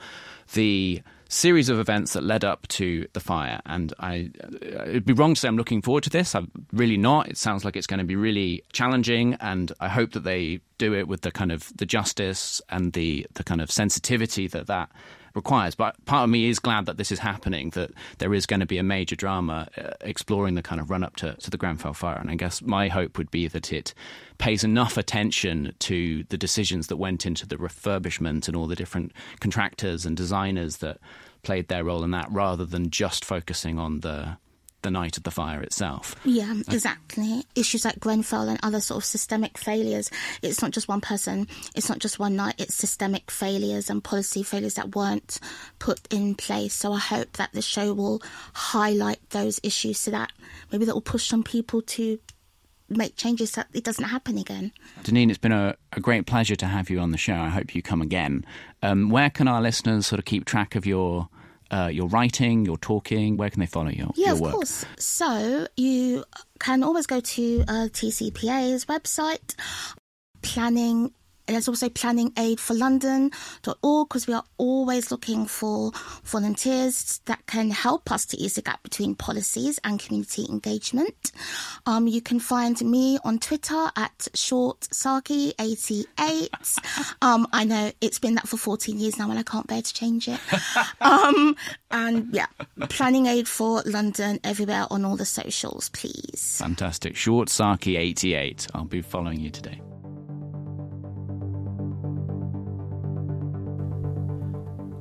the 0.55 1.03
series 1.29 1.69
of 1.69 1.79
events 1.79 2.15
that 2.15 2.23
led 2.23 2.45
up 2.45 2.67
to 2.69 3.07
the 3.13 3.21
fire. 3.21 3.61
And 3.67 3.93
I, 4.01 4.31
uh, 4.43 4.85
it'd 4.85 5.05
be 5.05 5.13
wrong 5.13 5.35
to 5.35 5.41
say 5.41 5.49
I'm 5.49 5.57
looking 5.57 5.83
forward 5.83 6.05
to 6.05 6.11
this. 6.11 6.35
I'm 6.35 6.51
really 6.73 6.97
not. 6.97 7.29
It 7.29 7.37
sounds 7.37 7.65
like 7.65 7.77
it's 7.77 7.87
going 7.87 7.99
to 7.99 8.05
be 8.05 8.17
really 8.17 8.65
challenging, 8.73 9.35
and 9.35 9.71
I 9.81 9.89
hope 9.89 10.13
that 10.13 10.25
they 10.25 10.61
do 10.79 10.95
it 10.95 11.07
with 11.07 11.21
the 11.23 11.31
kind 11.31 11.53
of 11.53 11.71
the 11.77 11.87
justice 11.87 12.63
and 12.69 12.93
the 12.93 13.27
the 13.35 13.45
kind 13.45 13.61
of 13.61 13.71
sensitivity 13.71 14.47
that 14.49 14.69
that 14.69 14.91
requires. 15.35 15.75
But 15.75 16.03
part 16.05 16.25
of 16.25 16.31
me 16.31 16.49
is 16.49 16.59
glad 16.59 16.87
that 16.87 16.97
this 16.97 17.13
is 17.13 17.19
happening, 17.21 17.71
that 17.71 17.91
there 18.19 18.35
is 18.35 18.47
going 18.47 18.61
to 18.61 18.67
be 18.67 18.79
a 18.79 18.83
major 18.83 19.17
drama 19.17 19.69
uh, 19.77 19.91
exploring 20.01 20.55
the 20.55 20.63
kind 20.63 20.81
of 20.81 20.91
run 20.91 21.05
up 21.05 21.17
to, 21.17 21.35
to 21.35 21.51
the 21.51 21.57
Grenfell 21.57 21.95
fire. 21.95 22.19
And 22.19 22.31
I 22.31 22.35
guess 22.35 22.63
my 22.63 22.89
hope 22.89 23.19
would 23.19 23.31
be 23.31 23.49
that 23.49 23.73
it 23.73 23.95
pays 24.39 24.65
enough 24.65 24.97
attention 24.97 25.75
to 25.81 26.25
the 26.29 26.39
decisions 26.39 26.87
that 26.89 26.97
went 26.97 27.27
into 27.27 27.47
the 27.47 27.57
refurbishment 27.57 28.49
and 28.49 28.57
all 28.57 28.67
the 28.67 28.77
different 28.77 29.13
contractors 29.41 30.07
and 30.07 30.17
designers 30.17 30.79
that 30.79 30.99
played 31.43 31.69
their 31.69 31.85
role 31.85 32.05
in 32.05 32.11
that 32.11 32.31
rather 32.31 32.65
than 32.65 32.91
just 32.91 33.25
focusing 33.25 33.79
on 33.79 34.01
the 34.01 34.37
the 34.83 34.91
night 34.91 35.17
of 35.17 35.25
the 35.25 35.31
fire 35.31 35.61
itself. 35.63 36.15
Yeah, 36.25 36.55
exactly. 36.69 37.45
Issues 37.55 37.85
like 37.85 37.99
Grenfell 37.99 38.49
and 38.49 38.59
other 38.63 38.81
sort 38.81 38.99
of 38.99 39.05
systemic 39.05 39.59
failures. 39.59 40.11
It's 40.43 40.63
not 40.63 40.71
just 40.71 40.89
one 40.89 41.01
person, 41.01 41.49
it's 41.75 41.89
not 41.89 41.99
just 41.99 42.19
one 42.19 42.37
night, 42.37 42.55
it's 42.59 42.75
systemic 42.75 43.31
failures 43.31 43.91
and 43.91 44.03
policy 44.03 44.43
failures 44.43 44.75
that 44.75 44.95
weren't 44.95 45.41
put 45.79 46.01
in 46.13 46.35
place. 46.35 46.75
So 46.75 46.93
I 46.93 46.99
hope 46.99 47.33
that 47.35 47.53
the 47.53 47.63
show 47.63 47.93
will 47.93 48.23
highlight 48.55 49.19
those 49.31 49.61
issues 49.63 49.99
so 49.99 50.11
that 50.13 50.33
maybe 50.71 50.85
that 50.85 50.95
will 50.95 51.01
push 51.01 51.29
some 51.29 51.43
people 51.43 51.83
to 51.83 52.19
make 52.89 53.17
changes 53.17 53.53
so 53.53 53.61
that 53.61 53.69
it 53.75 53.85
doesn't 53.85 54.05
happen 54.05 54.39
again. 54.39 54.73
Deneen, 55.03 55.29
it's 55.29 55.39
been 55.39 55.53
a, 55.53 55.77
a, 55.93 56.01
great 56.01 56.27
pleasure 56.27 56.57
to 56.57 56.67
have 56.67 56.89
you 56.89 57.01
on 57.01 57.11
the 57.11 57.19
show. 57.19 57.35
I 57.35 57.49
hope 57.49 57.75
you 57.75 57.83
come 57.83 58.01
again. 58.01 58.47
Um, 58.83 59.11
where 59.11 59.29
can 59.29 59.47
our 59.47 59.61
listeners 59.61 60.07
sort 60.07 60.19
of 60.19 60.25
keep 60.25 60.47
track 60.47 60.75
of 60.75 60.87
your 60.87 61.29
uh, 61.71 61.91
your 61.93 62.09
writing, 62.09 62.65
your 62.65 62.79
talking? 62.79 63.37
Where 63.37 63.51
can 63.51 63.61
they 63.61 63.67
follow 63.67 63.91
your, 63.91 64.09
yeah, 64.15 64.33
of 64.33 64.41
work? 64.41 64.53
course. 64.53 64.85
So 64.99 65.67
you 65.77 66.25
can 66.59 66.83
always 66.83 67.07
go 67.07 67.21
to 67.21 67.65
uh, 67.69 67.89
TCPA's 67.91 68.87
website, 68.87 69.55
planning 70.43 71.13
there's 71.55 71.69
also 71.69 71.89
planning 71.89 72.33
aid 72.37 72.61
for 72.61 72.75
london.org 72.75 74.09
because 74.09 74.27
we 74.27 74.35
are 74.35 74.45
always 74.59 75.11
looking 75.11 75.47
for 75.47 75.93
volunteers 76.25 77.21
that 77.25 77.47
can 77.47 77.71
help 77.71 78.11
us 78.11 78.27
to 78.27 78.37
ease 78.37 78.55
the 78.55 78.63
gap 78.63 78.83
between 78.83 79.15
policies 79.15 79.79
and 79.85 80.01
community 80.01 80.47
engagement. 80.49 81.33
Um, 81.87 82.07
you 82.07 82.21
can 82.21 82.41
find 82.41 82.81
me 82.83 83.19
on 83.25 83.39
Twitter 83.39 83.91
at 83.97 84.19
shortsaki88. 84.35 86.49
Um, 87.23 87.47
I 87.53 87.65
know 87.65 87.93
it's 88.01 88.19
been 88.19 88.35
that 88.35 88.49
for 88.49 88.57
14 88.57 88.99
years 88.99 89.19
now 89.19 89.31
and 89.31 89.39
I 89.39 89.43
can't 89.43 89.67
bear 89.67 89.83
to 89.83 89.95
change 89.95 90.29
it. 90.29 90.41
Um, 91.01 91.57
and 91.91 92.35
yeah, 92.35 92.47
planning 92.89 93.27
aid 93.27 93.49
for 93.49 93.83
London 93.85 94.39
everywhere 94.45 94.87
on 94.91 95.05
all 95.05 95.17
the 95.17 95.25
socials, 95.25 95.89
please. 95.91 96.57
Fantastic. 96.59 97.15
Shortsaki88. 97.15 98.69
I'll 98.75 98.85
be 98.85 99.03
following 99.03 99.41
you 99.41 99.51
today. 99.51 99.81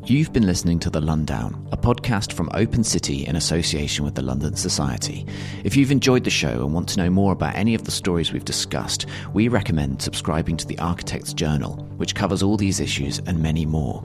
You've 0.10 0.32
been 0.32 0.48
listening 0.48 0.80
to 0.80 0.90
The 0.90 1.02
Londown, 1.02 1.68
a 1.74 1.76
podcast 1.76 2.32
from 2.32 2.50
Open 2.54 2.82
City 2.82 3.26
in 3.26 3.36
association 3.36 4.06
with 4.06 4.16
the 4.16 4.22
London 4.22 4.56
Society. 4.56 5.26
If 5.66 5.76
you've 5.76 5.92
enjoyed 5.92 6.24
the 6.24 6.30
show 6.30 6.64
and 6.64 6.74
want 6.74 6.88
to 6.90 7.00
know 7.04 7.10
more 7.10 7.34
about 7.34 7.56
any 7.56 7.76
of 7.76 7.84
the 7.84 7.92
stories 7.92 8.32
we've 8.32 8.46
discussed, 8.46 9.06
we 9.34 9.50
recommend 9.50 10.02
subscribing 10.02 10.56
to 10.58 10.66
the 10.66 10.80
Architect's 10.80 11.34
Journal, 11.34 11.86
which 11.98 12.16
covers 12.16 12.42
all 12.42 12.56
these 12.56 12.80
issues 12.80 13.20
and 13.20 13.44
many 13.44 13.66
more. 13.66 14.02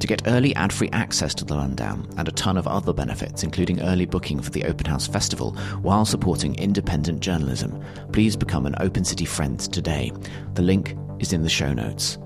To 0.00 0.08
get 0.08 0.26
early 0.26 0.56
ad 0.56 0.72
free 0.72 0.90
access 0.90 1.34
to 1.36 1.44
The 1.44 1.54
Londown 1.54 2.12
and 2.18 2.26
a 2.26 2.32
ton 2.32 2.56
of 2.56 2.66
other 2.66 2.92
benefits, 2.92 3.44
including 3.44 3.80
early 3.82 4.06
booking 4.06 4.40
for 4.40 4.50
the 4.50 4.64
Open 4.64 4.86
House 4.86 5.06
Festival 5.06 5.52
while 5.82 6.04
supporting 6.04 6.56
independent 6.56 7.20
journalism, 7.20 7.80
please 8.10 8.36
become 8.36 8.66
an 8.66 8.74
Open 8.80 9.04
City 9.04 9.24
friend 9.24 9.60
today. 9.60 10.10
The 10.54 10.62
link 10.62 10.96
is 11.20 11.32
in 11.32 11.44
the 11.44 11.48
show 11.48 11.72
notes. 11.72 12.18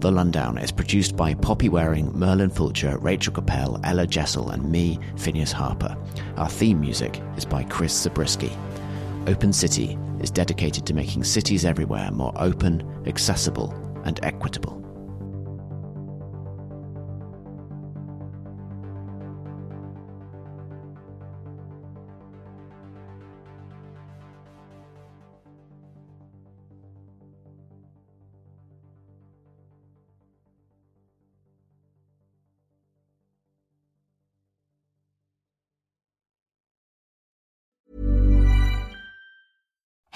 The 0.00 0.12
Londown 0.12 0.62
is 0.62 0.70
produced 0.70 1.16
by 1.16 1.34
Poppy 1.34 1.68
Waring, 1.68 2.16
Merlin 2.16 2.50
Fulcher, 2.50 2.96
Rachel 2.98 3.32
Capel, 3.32 3.80
Ella 3.82 4.06
Jessel, 4.06 4.50
and 4.50 4.70
me, 4.70 4.96
Phineas 5.16 5.50
Harper. 5.50 5.96
Our 6.36 6.48
theme 6.48 6.80
music 6.80 7.20
is 7.36 7.44
by 7.44 7.64
Chris 7.64 8.02
Zabriskie. 8.02 8.56
Open 9.26 9.52
City 9.52 9.98
is 10.20 10.30
dedicated 10.30 10.86
to 10.86 10.94
making 10.94 11.24
cities 11.24 11.64
everywhere 11.64 12.12
more 12.12 12.32
open, 12.36 12.88
accessible, 13.06 13.74
and 14.04 14.20
equitable. 14.22 14.77